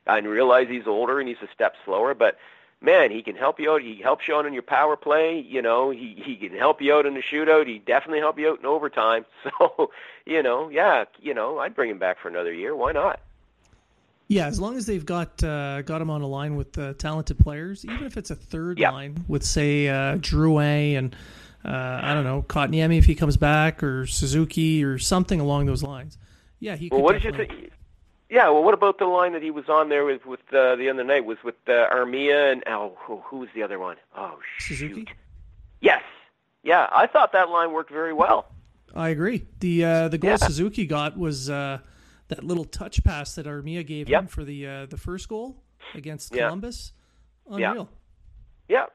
I 0.06 0.18
realize 0.18 0.68
he's 0.68 0.86
older 0.86 1.18
and 1.18 1.26
he's 1.26 1.40
a 1.42 1.52
step 1.54 1.74
slower, 1.84 2.12
but 2.12 2.38
man, 2.82 3.10
he 3.10 3.22
can 3.22 3.36
help 3.36 3.58
you 3.58 3.72
out. 3.72 3.80
He 3.80 3.96
helps 4.02 4.28
you 4.28 4.34
out 4.34 4.44
in 4.44 4.52
your 4.52 4.62
power 4.62 4.96
play. 4.96 5.40
You 5.40 5.62
know, 5.62 5.90
he 5.90 6.22
he 6.22 6.36
can 6.36 6.56
help 6.56 6.82
you 6.82 6.94
out 6.94 7.06
in 7.06 7.14
the 7.14 7.22
shootout. 7.22 7.66
He 7.66 7.78
definitely 7.78 8.18
help 8.18 8.38
you 8.38 8.50
out 8.50 8.60
in 8.60 8.66
overtime. 8.66 9.24
So, 9.58 9.90
you 10.26 10.42
know, 10.42 10.68
yeah, 10.68 11.04
you 11.20 11.34
know, 11.34 11.58
I'd 11.58 11.74
bring 11.74 11.90
him 11.90 11.98
back 11.98 12.18
for 12.18 12.28
another 12.28 12.52
year. 12.52 12.74
Why 12.74 12.92
not? 12.92 13.20
Yeah, 14.28 14.46
as 14.46 14.58
long 14.58 14.76
as 14.76 14.86
they've 14.86 15.04
got 15.04 15.42
uh, 15.44 15.82
got 15.82 16.00
him 16.00 16.10
on 16.10 16.22
a 16.22 16.26
line 16.26 16.56
with 16.56 16.76
uh, 16.78 16.94
talented 16.94 17.38
players, 17.38 17.84
even 17.84 18.04
if 18.04 18.16
it's 18.16 18.30
a 18.30 18.34
third 18.34 18.78
Yeah. 18.78 18.90
line 18.90 19.24
with 19.28 19.44
say 19.44 19.88
uh, 19.88 20.16
Drouin 20.16 20.96
and 20.96 21.16
uh, 21.64 22.00
I 22.02 22.14
don't 22.14 22.24
know 22.24 22.42
Kotniemi 22.42 22.98
if 22.98 23.04
he 23.04 23.14
comes 23.14 23.36
back 23.36 23.82
or 23.82 24.06
Suzuki 24.06 24.82
or 24.84 24.98
something 24.98 25.40
along 25.40 25.66
those 25.66 25.82
lines. 25.82 26.18
Yeah, 26.60 26.76
he. 26.76 26.88
Well, 26.88 27.00
could 27.00 27.04
what 27.04 27.12
did 27.14 27.24
you 27.24 27.32
think? 27.32 27.70
Yeah, 28.30 28.48
well, 28.48 28.64
what 28.64 28.74
about 28.74 28.98
the 28.98 29.04
line 29.04 29.32
that 29.34 29.42
he 29.42 29.50
was 29.50 29.68
on 29.68 29.90
there 29.90 30.04
with 30.04 30.24
with 30.26 30.40
uh, 30.52 30.76
the 30.76 30.88
other 30.88 31.04
night 31.04 31.24
was 31.26 31.38
with 31.44 31.56
uh, 31.68 31.88
Armia 31.92 32.50
and 32.52 32.64
oh, 32.66 32.96
who, 33.00 33.18
who 33.18 33.38
was 33.38 33.48
the 33.54 33.62
other 33.62 33.78
one? 33.78 33.96
Oh, 34.16 34.38
Suzuki? 34.58 35.06
Yes, 35.80 36.02
yeah, 36.62 36.88
I 36.90 37.06
thought 37.06 37.32
that 37.32 37.50
line 37.50 37.72
worked 37.72 37.90
very 37.90 38.14
well. 38.14 38.46
I 38.94 39.10
agree. 39.10 39.44
The 39.60 39.84
uh, 39.84 40.08
the 40.08 40.18
goal 40.18 40.30
Yeah. 40.30 40.36
Suzuki 40.36 40.86
got 40.86 41.18
was 41.18 41.50
uh, 41.50 41.78
that 42.28 42.42
little 42.44 42.64
touch 42.64 43.02
pass 43.04 43.34
that 43.34 43.46
Armia 43.46 43.86
gave 43.86 44.08
Yep. 44.08 44.22
him 44.22 44.26
for 44.28 44.44
the 44.44 44.66
uh, 44.66 44.86
the 44.86 44.96
first 44.96 45.28
goal 45.28 45.62
against 45.94 46.32
Columbus. 46.32 46.92
Yeah. 47.50 47.70
Unreal. 47.70 47.88
Yeah, 48.68 48.86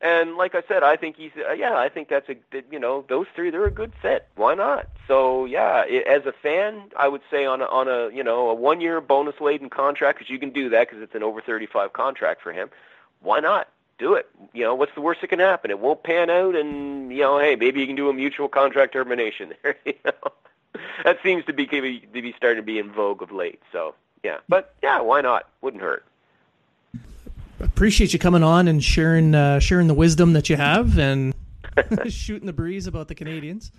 and 0.00 0.36
like 0.36 0.54
I 0.54 0.62
said, 0.66 0.82
I 0.82 0.96
think 0.96 1.16
he's 1.16 1.30
uh, 1.48 1.52
yeah, 1.52 1.76
I 1.76 1.88
think 1.90 2.08
that's 2.08 2.28
a 2.30 2.36
you 2.70 2.78
know 2.78 3.04
those 3.08 3.26
three 3.36 3.50
they're 3.50 3.66
a 3.66 3.70
good 3.70 3.92
fit. 4.00 4.26
Why 4.36 4.54
not? 4.54 4.88
So 5.06 5.44
yeah, 5.44 5.84
i 5.86 6.04
as 6.08 6.24
a 6.26 6.32
fan, 6.32 6.90
I 6.96 7.08
would 7.08 7.20
say 7.30 7.44
on 7.44 7.60
a 7.60 7.66
on 7.66 7.88
a 7.88 8.08
you 8.14 8.24
know 8.24 8.48
a 8.48 8.54
one 8.54 8.80
year 8.80 9.00
bonus 9.00 9.40
laden 9.40 9.68
contract 9.68 10.18
because 10.18 10.30
you 10.30 10.38
can 10.38 10.50
do 10.50 10.70
that 10.70 10.88
because 10.88 11.02
it's 11.02 11.14
an 11.14 11.22
over 11.22 11.40
thirty 11.42 11.66
five 11.66 11.92
contract 11.92 12.42
for 12.42 12.52
him. 12.52 12.70
Why 13.20 13.40
not? 13.40 13.68
Do 13.98 14.14
it. 14.14 14.28
You 14.54 14.64
know, 14.64 14.74
what's 14.74 14.94
the 14.94 15.00
worst 15.02 15.20
that 15.20 15.28
can 15.28 15.38
happen? 15.38 15.70
It 15.70 15.78
won't 15.78 16.02
pan 16.02 16.30
out, 16.30 16.56
and 16.56 17.12
you 17.12 17.20
know, 17.20 17.38
hey, 17.38 17.54
maybe 17.54 17.80
you 17.80 17.86
can 17.86 17.94
do 17.94 18.08
a 18.08 18.14
mutual 18.14 18.48
contract 18.48 18.94
termination 18.94 19.52
there. 19.62 19.76
You 19.84 19.94
know, 20.06 20.32
that 21.04 21.18
seems 21.22 21.44
to 21.46 21.52
be 21.52 21.66
to 21.66 21.80
be 21.80 22.34
starting 22.36 22.62
to 22.62 22.66
be 22.66 22.78
in 22.78 22.92
vogue 22.92 23.22
of 23.22 23.32
late. 23.32 23.60
So 23.72 23.94
yeah, 24.22 24.38
but 24.48 24.74
yeah, 24.82 25.00
why 25.00 25.20
not? 25.20 25.48
Wouldn't 25.60 25.82
hurt. 25.82 26.04
Appreciate 27.60 28.12
you 28.12 28.18
coming 28.18 28.42
on 28.42 28.66
and 28.68 28.82
sharing 28.82 29.34
uh, 29.34 29.60
sharing 29.60 29.86
the 29.86 29.94
wisdom 29.94 30.32
that 30.32 30.48
you 30.48 30.56
have 30.56 30.98
and 30.98 31.34
shooting 32.08 32.46
the 32.46 32.52
breeze 32.52 32.86
about 32.86 33.08
the 33.08 33.14
Canadiens. 33.14 33.70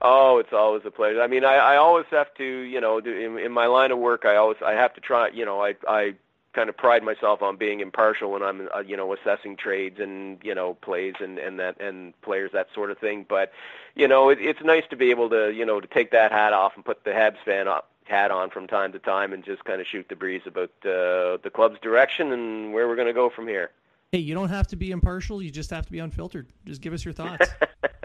Oh, 0.00 0.38
it's 0.38 0.52
always 0.52 0.82
a 0.84 0.90
pleasure. 0.90 1.22
I 1.22 1.26
mean, 1.26 1.44
I, 1.44 1.54
I 1.54 1.76
always 1.76 2.06
have 2.10 2.32
to, 2.34 2.44
you 2.44 2.80
know, 2.80 3.00
do, 3.00 3.12
in, 3.16 3.38
in 3.38 3.52
my 3.52 3.66
line 3.66 3.92
of 3.92 3.98
work, 3.98 4.24
I 4.24 4.36
always 4.36 4.58
I 4.64 4.72
have 4.72 4.94
to 4.94 5.00
try, 5.00 5.28
you 5.28 5.44
know, 5.44 5.62
I 5.62 5.74
I 5.86 6.14
kind 6.52 6.68
of 6.68 6.76
pride 6.76 7.02
myself 7.02 7.42
on 7.42 7.56
being 7.56 7.80
impartial 7.80 8.30
when 8.30 8.42
I'm, 8.42 8.68
uh, 8.74 8.80
you 8.80 8.96
know, 8.96 9.14
assessing 9.14 9.56
trades 9.56 10.00
and 10.00 10.38
you 10.42 10.54
know 10.54 10.74
plays 10.74 11.14
and 11.20 11.38
and 11.38 11.58
that 11.60 11.80
and 11.80 12.20
players 12.22 12.52
that 12.52 12.68
sort 12.74 12.90
of 12.90 12.98
thing. 12.98 13.24
But 13.28 13.52
you 13.94 14.08
know, 14.08 14.28
it, 14.28 14.38
it's 14.40 14.62
nice 14.62 14.84
to 14.90 14.96
be 14.96 15.10
able 15.10 15.30
to, 15.30 15.52
you 15.52 15.64
know, 15.64 15.80
to 15.80 15.86
take 15.86 16.10
that 16.12 16.32
hat 16.32 16.52
off 16.52 16.72
and 16.76 16.84
put 16.84 17.04
the 17.04 17.10
Habs 17.10 17.38
fan 17.44 17.68
up, 17.68 17.90
hat 18.04 18.30
on 18.30 18.50
from 18.50 18.66
time 18.66 18.92
to 18.92 18.98
time 18.98 19.32
and 19.32 19.44
just 19.44 19.64
kind 19.64 19.80
of 19.80 19.86
shoot 19.86 20.08
the 20.08 20.16
breeze 20.16 20.42
about 20.46 20.70
uh, 20.84 21.38
the 21.42 21.50
club's 21.52 21.78
direction 21.80 22.32
and 22.32 22.72
where 22.72 22.88
we're 22.88 22.96
going 22.96 23.08
to 23.08 23.14
go 23.14 23.30
from 23.30 23.46
here. 23.46 23.70
Hey, 24.12 24.18
you 24.18 24.34
don't 24.34 24.50
have 24.50 24.66
to 24.68 24.76
be 24.76 24.90
impartial. 24.90 25.42
You 25.42 25.50
just 25.50 25.70
have 25.70 25.86
to 25.86 25.92
be 25.92 25.98
unfiltered. 25.98 26.46
Just 26.66 26.82
give 26.82 26.92
us 26.92 27.04
your 27.04 27.14
thoughts. 27.14 27.48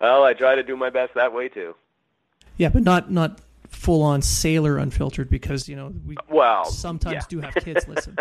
well, 0.00 0.24
I 0.24 0.34
try 0.34 0.54
to 0.54 0.62
do 0.62 0.76
my 0.76 0.90
best 0.90 1.14
that 1.14 1.32
way 1.32 1.48
too. 1.48 1.74
yeah, 2.58 2.68
but 2.68 2.82
not 2.82 3.10
not 3.10 3.40
full 3.70 4.02
on 4.02 4.20
sailor 4.20 4.76
unfiltered 4.78 5.30
because 5.30 5.68
you 5.68 5.76
know 5.76 5.92
we 6.06 6.16
Well, 6.28 6.64
sometimes 6.66 7.14
yeah. 7.14 7.22
do 7.28 7.40
have 7.40 7.54
kids 7.54 7.88
listen. 7.88 8.16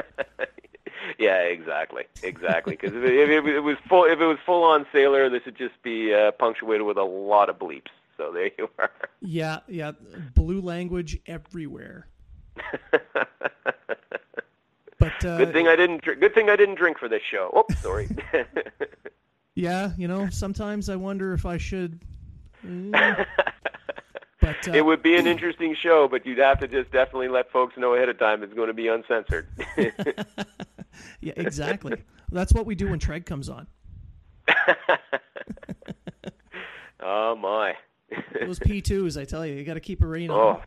yeah, 1.20 1.40
exactly, 1.42 2.04
exactly. 2.24 2.78
Because 2.80 2.96
if, 2.96 3.04
it- 3.04 3.30
if 3.32 3.46
it 3.46 3.60
was 3.60 3.78
full, 3.88 4.06
if 4.06 4.20
it 4.20 4.26
was 4.26 4.38
full 4.46 4.64
on 4.64 4.86
sailor, 4.92 5.30
this 5.30 5.44
would 5.46 5.58
just 5.58 5.82
be 5.84 6.14
uh, 6.14 6.32
punctuated 6.32 6.86
with 6.86 6.98
a 6.98 7.04
lot 7.04 7.50
of 7.50 7.60
bleeps. 7.60 7.90
So 8.18 8.32
there 8.34 8.52
you 8.58 8.70
are. 8.78 8.92
Yeah, 9.22 9.60
yeah, 9.68 9.92
blue 10.36 10.62
language 10.62 11.20
everywhere. 11.28 12.08
But 14.98 15.24
uh, 15.24 15.38
good 15.38 15.54
thing 15.54 15.68
I 15.70 15.78
didn't. 15.78 16.04
Good 16.04 16.34
thing 16.34 16.50
I 16.50 16.58
didn't 16.58 16.76
drink 16.76 16.98
for 17.00 17.08
this 17.08 17.22
show. 17.32 17.50
Oh, 17.54 17.64
sorry. 17.78 18.10
yeah, 19.56 19.92
you 19.98 20.10
know, 20.10 20.30
sometimes 20.30 20.90
I 20.90 20.98
wonder 20.98 21.32
if 21.34 21.46
I 21.46 21.56
should. 21.58 22.02
Mm. 22.68 23.26
But 24.64 24.68
uh, 24.70 24.78
it 24.78 24.86
would 24.86 25.02
be 25.04 25.16
an 25.16 25.28
interesting 25.28 25.76
show, 25.76 26.08
but 26.08 26.26
you'd 26.26 26.38
have 26.40 26.60
to 26.60 26.68
just 26.68 26.92
definitely 26.92 27.28
let 27.28 27.52
folks 27.52 27.78
know 27.78 27.94
ahead 27.94 28.10
of 28.10 28.18
time 28.20 28.44
it's 28.44 28.54
going 28.54 28.68
to 28.68 28.74
be 28.74 28.88
uncensored. 28.88 29.48
yeah, 31.22 31.34
exactly. 31.36 32.04
That's 32.32 32.54
what 32.54 32.66
we 32.66 32.76
do 32.76 32.90
when 32.90 33.00
Treg 33.00 33.26
comes 33.26 33.50
on. 33.50 33.68
oh 37.00 37.36
my. 37.36 37.76
Those 38.40 38.60
P2s, 38.60 39.20
I 39.20 39.26
tell 39.26 39.46
you, 39.46 39.54
you 39.54 39.64
got 39.64 39.76
to 39.76 39.80
keep 39.80 40.02
a 40.02 40.08
rein 40.08 40.32
on. 40.32 40.38
Oh, 40.40 40.62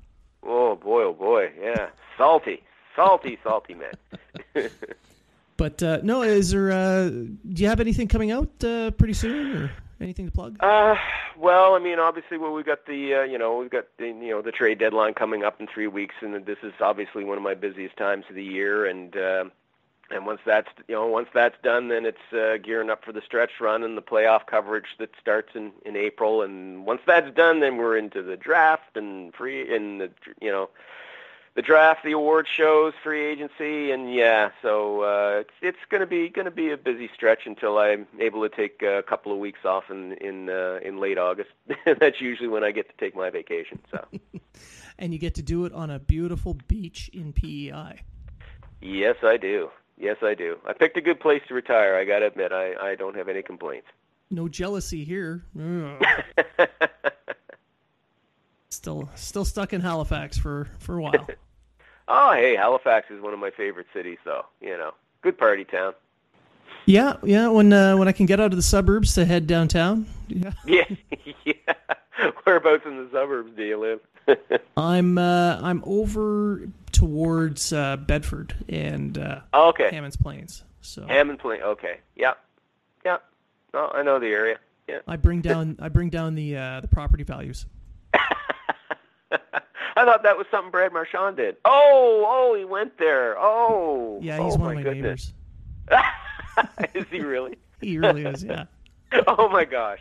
oh 0.44 0.76
boy, 0.76 1.02
oh 1.02 1.12
boy, 1.12 1.50
yeah, 1.60 1.88
salty, 2.16 2.62
salty, 2.94 3.38
salty 3.42 3.74
man. 3.74 4.70
But 5.56 5.82
uh, 5.82 6.00
no, 6.02 6.22
is 6.22 6.50
there? 6.50 6.72
Uh, 6.72 7.08
do 7.08 7.36
you 7.62 7.68
have 7.68 7.80
anything 7.80 8.08
coming 8.08 8.30
out 8.30 8.48
uh, 8.64 8.90
pretty 8.92 9.12
soon, 9.12 9.56
or 9.56 9.70
anything 10.02 10.26
to 10.26 10.32
plug? 10.32 10.56
Uh, 10.60 10.96
well, 11.36 11.74
I 11.74 11.78
mean, 11.78 11.98
obviously, 11.98 12.38
well, 12.38 12.52
we've 12.52 12.66
got 12.66 12.86
the, 12.86 13.14
uh, 13.14 13.22
you 13.22 13.38
know, 13.38 13.56
we've 13.56 13.70
got 13.70 13.86
the, 13.98 14.06
you 14.06 14.30
know, 14.30 14.42
the 14.42 14.52
trade 14.52 14.78
deadline 14.78 15.14
coming 15.14 15.44
up 15.44 15.60
in 15.60 15.66
three 15.66 15.86
weeks, 15.86 16.14
and 16.20 16.44
this 16.44 16.58
is 16.62 16.72
obviously 16.80 17.24
one 17.24 17.36
of 17.36 17.42
my 17.42 17.54
busiest 17.54 17.96
times 17.96 18.24
of 18.28 18.34
the 18.34 18.44
year, 18.44 18.86
and 18.86 19.16
uh, 19.16 19.44
and 20.10 20.26
once 20.26 20.40
that's, 20.44 20.68
you 20.88 20.94
know, 20.94 21.06
once 21.06 21.28
that's 21.32 21.56
done, 21.62 21.88
then 21.88 22.04
it's 22.04 22.32
uh, 22.32 22.58
gearing 22.62 22.90
up 22.90 23.04
for 23.04 23.12
the 23.12 23.22
stretch 23.22 23.60
run 23.60 23.82
and 23.82 23.96
the 23.96 24.02
playoff 24.02 24.46
coverage 24.46 24.96
that 24.98 25.10
starts 25.20 25.54
in 25.54 25.72
in 25.84 25.96
April, 25.96 26.42
and 26.42 26.84
once 26.84 27.00
that's 27.06 27.34
done, 27.34 27.60
then 27.60 27.76
we're 27.76 27.96
into 27.96 28.22
the 28.22 28.36
draft 28.36 28.96
and 28.96 29.34
free, 29.34 29.74
and 29.74 30.00
the, 30.00 30.10
you 30.40 30.50
know. 30.50 30.68
The 31.54 31.60
draft, 31.60 32.02
the 32.02 32.12
award 32.12 32.46
shows, 32.48 32.94
free 33.02 33.26
agency, 33.26 33.90
and 33.90 34.14
yeah, 34.14 34.52
so 34.62 35.02
uh, 35.02 35.40
it's 35.40 35.50
it's 35.60 35.78
going 35.90 36.00
to 36.00 36.06
be 36.06 36.30
going 36.30 36.46
to 36.46 36.50
be 36.50 36.70
a 36.70 36.78
busy 36.78 37.10
stretch 37.14 37.40
until 37.44 37.76
I'm 37.76 38.06
able 38.18 38.48
to 38.48 38.54
take 38.54 38.80
a 38.82 39.02
couple 39.02 39.32
of 39.32 39.38
weeks 39.38 39.64
off 39.66 39.90
in 39.90 40.12
in 40.14 40.48
uh, 40.48 40.78
in 40.82 40.98
late 40.98 41.18
August. 41.18 41.50
That's 41.84 42.22
usually 42.22 42.48
when 42.48 42.64
I 42.64 42.70
get 42.70 42.88
to 42.88 42.94
take 42.98 43.14
my 43.14 43.28
vacation. 43.28 43.80
So 43.90 44.06
And 44.98 45.12
you 45.12 45.18
get 45.18 45.34
to 45.34 45.42
do 45.42 45.66
it 45.66 45.72
on 45.74 45.90
a 45.90 45.98
beautiful 45.98 46.54
beach 46.68 47.10
in 47.12 47.32
PEI. 47.34 48.00
yes, 48.80 49.16
I 49.22 49.36
do. 49.36 49.70
Yes, 49.98 50.16
I 50.22 50.34
do. 50.34 50.56
I 50.66 50.72
picked 50.72 50.96
a 50.96 51.00
good 51.02 51.20
place 51.20 51.42
to 51.48 51.54
retire. 51.54 51.96
I 51.96 52.04
got 52.06 52.20
to 52.20 52.26
admit, 52.28 52.52
I 52.52 52.74
I 52.76 52.94
don't 52.94 53.14
have 53.16 53.28
any 53.28 53.42
complaints. 53.42 53.88
No 54.30 54.48
jealousy 54.48 55.04
here. 55.04 55.44
Still 58.82 59.08
still 59.14 59.44
stuck 59.44 59.72
in 59.72 59.80
Halifax 59.80 60.36
for 60.36 60.66
for 60.80 60.98
a 60.98 61.02
while. 61.02 61.28
oh, 62.08 62.32
hey, 62.32 62.56
Halifax 62.56 63.12
is 63.12 63.22
one 63.22 63.32
of 63.32 63.38
my 63.38 63.50
favorite 63.50 63.86
cities, 63.94 64.18
though. 64.24 64.44
You 64.60 64.76
know, 64.76 64.90
good 65.22 65.38
party 65.38 65.64
town. 65.64 65.94
Yeah, 66.84 67.14
yeah. 67.22 67.46
When 67.46 67.72
uh, 67.72 67.96
when 67.96 68.08
I 68.08 68.12
can 68.12 68.26
get 68.26 68.40
out 68.40 68.46
of 68.46 68.56
the 68.56 68.62
suburbs 68.62 69.14
to 69.14 69.24
head 69.24 69.46
downtown. 69.46 70.06
Yeah. 70.26 70.50
Yeah, 70.66 70.84
yeah. 71.44 71.74
Whereabouts 72.44 72.82
in 72.84 72.96
the 72.96 73.08
suburbs 73.12 73.52
do 73.56 73.62
you 73.62 73.78
live? 73.78 74.00
I'm 74.76 75.16
uh, 75.16 75.60
I'm 75.62 75.84
over 75.86 76.62
towards 76.90 77.72
uh, 77.72 77.98
Bedford 77.98 78.52
and 78.68 79.16
uh, 79.16 79.42
oh, 79.52 79.68
okay. 79.68 79.90
Hammonds 79.92 80.16
Plains. 80.16 80.64
So 80.80 81.06
Hammond 81.06 81.38
Plains. 81.38 81.62
Okay. 81.62 81.98
Yeah. 82.16 82.32
Yeah. 83.04 83.18
No, 83.72 83.92
I 83.94 84.02
know 84.02 84.18
the 84.18 84.26
area. 84.26 84.58
Yeah. 84.88 84.98
I 85.06 85.14
bring 85.14 85.40
down 85.40 85.76
I 85.80 85.88
bring 85.88 86.10
down 86.10 86.34
the 86.34 86.56
uh, 86.56 86.80
the 86.80 86.88
property 86.88 87.22
values. 87.22 87.64
I 89.96 90.04
thought 90.04 90.22
that 90.22 90.36
was 90.36 90.46
something 90.50 90.70
Brad 90.70 90.92
Marchand 90.92 91.36
did. 91.36 91.56
Oh, 91.64 92.24
oh, 92.26 92.54
he 92.56 92.64
went 92.64 92.98
there. 92.98 93.36
Oh, 93.38 94.18
yeah, 94.22 94.42
he's 94.42 94.54
oh, 94.54 94.58
one 94.58 94.70
of 94.70 94.76
my 94.76 94.82
goodness. 94.82 95.32
neighbors. 95.90 96.94
is 96.94 97.06
he 97.10 97.20
really? 97.20 97.58
He 97.82 97.98
really 97.98 98.24
is. 98.24 98.44
Yeah, 98.44 98.66
oh 99.26 99.48
my 99.48 99.64
gosh. 99.64 99.98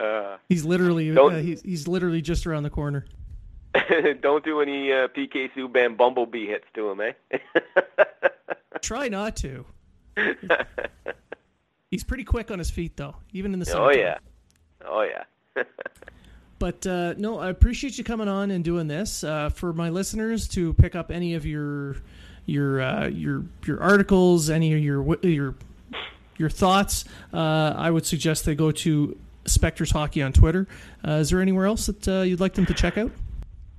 uh, 0.00 0.36
he's 0.48 0.64
literally 0.64 1.16
uh, 1.16 1.28
he's 1.28 1.62
he's 1.62 1.86
literally 1.86 2.20
just 2.20 2.44
around 2.44 2.64
the 2.64 2.70
corner. 2.70 3.06
don't 4.20 4.44
do 4.44 4.60
any 4.60 4.90
uh, 4.90 5.06
PK 5.06 5.52
Subban 5.52 5.96
bumblebee 5.96 6.48
hits 6.48 6.64
to 6.74 6.90
him, 6.90 7.00
eh? 7.02 7.12
Try 8.82 9.06
not 9.06 9.36
to. 9.36 9.64
He's 11.92 12.02
pretty 12.02 12.24
quick 12.24 12.50
on 12.50 12.58
his 12.58 12.70
feet 12.70 12.96
though, 12.96 13.14
even 13.32 13.52
in 13.52 13.60
the 13.60 13.66
summer. 13.66 13.84
oh 13.84 13.90
yeah. 13.90 14.18
Oh 14.84 15.02
yeah. 15.02 15.62
But 16.58 16.86
uh, 16.86 17.14
no, 17.18 17.38
I 17.38 17.50
appreciate 17.50 17.98
you 17.98 18.04
coming 18.04 18.28
on 18.28 18.50
and 18.50 18.64
doing 18.64 18.88
this. 18.88 19.22
Uh, 19.22 19.50
for 19.50 19.72
my 19.72 19.90
listeners 19.90 20.48
to 20.48 20.72
pick 20.74 20.94
up 20.94 21.10
any 21.10 21.34
of 21.34 21.44
your 21.44 21.96
your 22.46 22.80
uh, 22.80 23.08
your 23.08 23.44
your 23.66 23.82
articles, 23.82 24.48
any 24.48 24.72
of 24.72 24.80
your 24.80 25.18
your 25.22 25.54
your 26.38 26.50
thoughts, 26.50 27.04
uh, 27.32 27.74
I 27.76 27.90
would 27.90 28.06
suggest 28.06 28.44
they 28.46 28.54
go 28.54 28.70
to 28.70 29.18
Spectors 29.46 29.90
Hockey 29.90 30.22
on 30.22 30.32
Twitter. 30.32 30.66
Uh, 31.06 31.12
is 31.12 31.30
there 31.30 31.40
anywhere 31.40 31.66
else 31.66 31.86
that 31.86 32.08
uh, 32.08 32.20
you'd 32.22 32.40
like 32.40 32.54
them 32.54 32.66
to 32.66 32.74
check 32.74 32.98
out? 32.98 33.10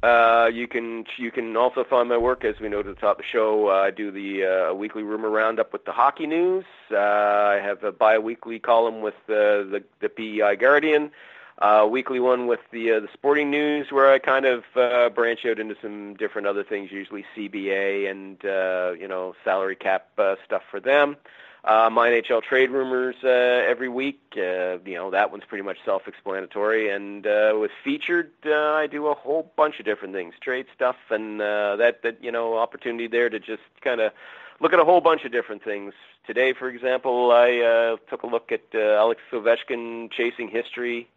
Uh, 0.04 0.48
you 0.54 0.68
can 0.68 1.06
you 1.18 1.32
can 1.32 1.58
also 1.58 1.84
find 1.84 2.08
my 2.08 2.18
work 2.18 2.46
as 2.46 2.60
we 2.60 2.70
know 2.70 2.80
at 2.80 2.86
the 2.86 2.94
top 2.94 3.18
of 3.18 3.18
the 3.18 3.24
show. 3.32 3.70
Uh, 3.70 3.74
I 3.74 3.92
do 3.92 4.12
the 4.12 4.70
uh, 4.70 4.74
weekly 4.74 5.02
rumor 5.02 5.30
roundup 5.30 5.74
with 5.74 5.86
the 5.86 5.92
hockey 5.92 6.28
news. 6.28 6.66
I 6.92 7.60
have 7.64 7.84
a 7.84 7.92
bi-weekly 7.92 8.60
column 8.60 9.02
with 9.02 9.16
the 9.26 9.84
the 10.00 10.10
PEI 10.10 10.56
Guardian, 10.56 11.12
uh, 11.60 11.88
weekly 11.90 12.20
one 12.20 12.48
with 12.48 12.60
the 12.72 12.92
uh, 12.92 13.00
the 13.00 13.10
sporting 13.14 13.50
news, 13.50 13.92
where 13.92 14.12
I 14.12 14.20
kind 14.20 14.46
of 14.46 14.64
uh, 14.76 15.10
branch 15.10 15.46
out 15.46 15.60
into 15.60 15.76
some 15.82 16.16
different 16.16 16.48
other 16.48 16.64
things, 16.64 16.92
usually 16.92 17.26
CBA 17.36 18.10
and 18.10 18.44
uh, 18.46 18.94
you 19.00 19.08
know 19.08 19.36
salary 19.44 19.76
cap 19.76 20.08
uh, 20.18 20.36
stuff 20.46 20.62
for 20.70 20.80
them. 20.80 21.18
Uh, 21.64 21.90
my 21.92 22.10
NHL 22.10 22.42
trade 22.44 22.70
rumors 22.70 23.16
uh, 23.24 23.28
every 23.28 23.90
week. 23.90 24.22
Uh, 24.38 24.78
you 24.86 24.96
know 24.96 25.10
that 25.12 25.32
one's 25.32 25.44
pretty 25.46 25.64
much 25.64 25.78
self-explanatory. 25.84 26.90
And 26.90 27.26
uh, 27.26 27.56
with 27.60 27.72
featured, 27.84 28.32
uh, 28.46 28.74
I 28.74 28.88
do 28.88 29.08
a 29.08 29.14
whole 29.16 29.52
bunch 29.56 29.80
of 29.80 29.86
different 29.86 30.14
things, 30.14 30.36
trade 30.40 30.68
stuff, 30.76 30.96
and 31.10 31.42
uh, 31.42 31.76
that 31.78 32.04
that 32.04 32.24
you 32.24 32.32
know 32.32 32.58
opportunity 32.58 33.08
there 33.08 33.30
to 33.30 33.40
just 33.40 33.64
kind 33.82 34.00
of 34.00 34.14
look 34.60 34.74
at 34.74 34.80
a 34.80 34.86
whole 34.86 35.02
bunch 35.02 35.26
of 35.26 35.32
different 35.32 35.64
things. 35.64 35.94
Today, 36.26 36.54
for 36.54 36.70
example, 36.70 37.32
I 37.32 37.58
uh, 37.60 37.98
took 38.10 38.24
a 38.24 38.28
look 38.28 38.52
at 38.52 38.64
uh, 38.76 38.80
Alex 38.80 39.22
Ovechkin 39.32 40.12
chasing 40.12 40.50
history 40.50 41.10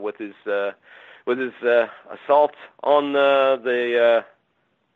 with 0.00 0.16
his 0.18 0.34
uh, 0.46 0.72
with 1.26 1.38
his 1.38 1.54
uh, 1.62 1.86
assault 2.10 2.54
on 2.82 3.14
uh, 3.16 3.56
the. 3.56 4.02
Uh, 4.02 4.22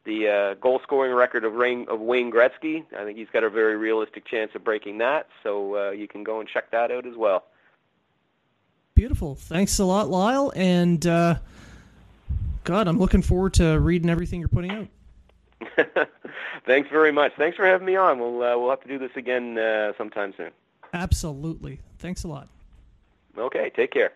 the 0.05 0.29
uh, 0.29 0.55
goal 0.55 0.81
scoring 0.83 1.13
record 1.13 1.45
of, 1.45 1.55
Rain, 1.55 1.87
of 1.89 2.01
Wayne 2.01 2.33
Gretzky. 2.33 2.85
I 2.99 3.05
think 3.05 3.17
he's 3.19 3.29
got 3.33 3.45
a 3.45 3.49
very 3.49 3.77
realistic 3.77 4.25
chance 4.25 4.51
of 4.57 4.65
breaking 4.65 4.99
that, 4.99 5.29
so 5.45 5.77
uh, 5.77 5.91
you 5.93 6.09
can 6.09 6.25
go 6.25 6.41
and 6.41 6.49
check 6.49 6.73
that 6.73 6.91
out 6.91 7.07
as 7.07 7.15
well. 7.17 7.45
Beautiful. 8.95 9.37
Thanks 9.37 9.79
a 9.79 9.85
lot, 9.85 10.09
Lyle. 10.09 10.53
And 10.55 11.07
uh, 11.07 11.37
God, 12.65 12.89
I'm 12.89 12.99
looking 12.99 13.23
forward 13.23 13.55
to 13.55 13.79
reading 13.79 14.11
everything 14.11 14.41
you're 14.41 14.49
putting 14.49 14.71
out. 14.71 14.89
Thanks 16.67 16.91
very 16.91 17.13
much. 17.13 17.33
Thanks 17.37 17.57
for 17.57 17.65
having 17.65 17.87
me 17.87 17.97
on. 17.97 18.19
We'll 18.19 18.43
uh, 18.43 18.59
we'll 18.59 18.71
have 18.71 18.83
to 18.83 18.89
do 18.89 18.99
this 18.99 19.13
again 19.17 19.59
uh, 19.59 19.93
sometime 19.97 20.35
soon. 20.37 20.51
Absolutely. 20.93 21.81
Thanks 21.99 22.25
a 22.25 22.29
lot. 22.29 22.49
Okay, 23.39 23.71
take 23.75 23.93
care. 23.93 24.13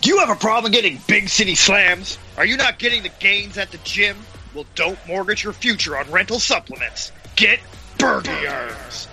Do 0.00 0.10
you 0.10 0.18
have 0.18 0.30
a 0.30 0.36
problem 0.36 0.72
getting 0.72 1.00
big 1.08 1.28
city 1.28 1.54
slams? 1.54 2.18
Are 2.36 2.46
you 2.46 2.56
not 2.56 2.78
getting 2.78 3.02
the 3.02 3.10
gains 3.20 3.58
at 3.58 3.72
the 3.72 3.78
gym? 3.78 4.16
Well, 4.54 4.64
don't 4.74 4.98
mortgage 5.08 5.42
your 5.42 5.52
future 5.52 5.96
on 5.96 6.10
rental 6.10 6.38
supplements. 6.38 7.10
Get 7.34 7.58
Bergie 7.98 8.50
Arms. 8.50 9.08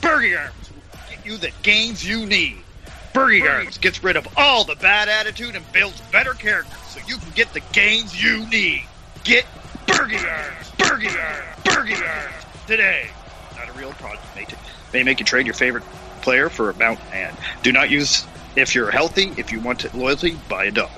Bergie 0.00 0.38
Arms 0.38 0.70
will 0.70 1.00
get 1.10 1.26
you 1.26 1.36
the 1.38 1.50
gains 1.62 2.06
you 2.06 2.26
need. 2.26 2.58
Bergie 3.14 3.50
Arms 3.50 3.78
gets 3.78 4.04
rid 4.04 4.16
of 4.16 4.28
all 4.36 4.64
the 4.64 4.76
bad 4.76 5.08
attitude 5.08 5.56
and 5.56 5.64
builds 5.72 6.00
better 6.12 6.34
character 6.34 6.76
so 6.88 7.00
you 7.06 7.16
can 7.16 7.30
get 7.30 7.52
the 7.54 7.60
gains 7.72 8.22
you 8.22 8.46
need. 8.48 8.84
Get 9.24 9.46
Bergie 9.86 10.22
Arms. 10.22 10.70
Bergie 10.76 11.08
Arms. 11.18 12.00
Arms 12.02 12.44
today. 12.66 13.08
Not 13.56 13.68
a 13.68 13.72
real 13.72 13.92
product. 13.92 14.22
May, 14.36 14.44
t- 14.44 14.56
may 14.92 15.02
make 15.02 15.20
you 15.20 15.26
trade 15.26 15.46
your 15.46 15.54
favorite 15.54 15.84
player 16.20 16.50
for 16.50 16.68
a 16.68 16.74
mountain 16.74 17.06
and 17.12 17.36
do 17.62 17.72
not 17.72 17.88
use 17.88 18.26
if 18.56 18.74
you're 18.74 18.90
healthy, 18.90 19.32
if 19.36 19.52
you 19.52 19.60
want 19.60 19.92
loyalty, 19.94 20.36
buy 20.48 20.64
a 20.64 20.70
dog. 20.70 20.90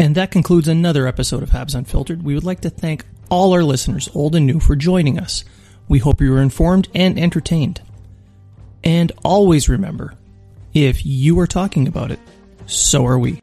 And 0.00 0.14
that 0.14 0.30
concludes 0.30 0.66
another 0.66 1.06
episode 1.06 1.42
of 1.42 1.50
Habs 1.50 1.74
Unfiltered. 1.74 2.22
We 2.22 2.34
would 2.34 2.42
like 2.42 2.62
to 2.62 2.70
thank 2.70 3.04
all 3.28 3.52
our 3.52 3.62
listeners, 3.62 4.08
old 4.14 4.34
and 4.34 4.46
new, 4.46 4.58
for 4.58 4.74
joining 4.74 5.18
us. 5.18 5.44
We 5.88 5.98
hope 5.98 6.22
you 6.22 6.30
were 6.30 6.40
informed 6.40 6.88
and 6.94 7.18
entertained. 7.18 7.82
And 8.82 9.12
always 9.22 9.68
remember 9.68 10.14
if 10.72 11.04
you 11.04 11.38
are 11.40 11.46
talking 11.46 11.86
about 11.86 12.10
it, 12.10 12.18
so 12.64 13.04
are 13.06 13.18
we. 13.18 13.42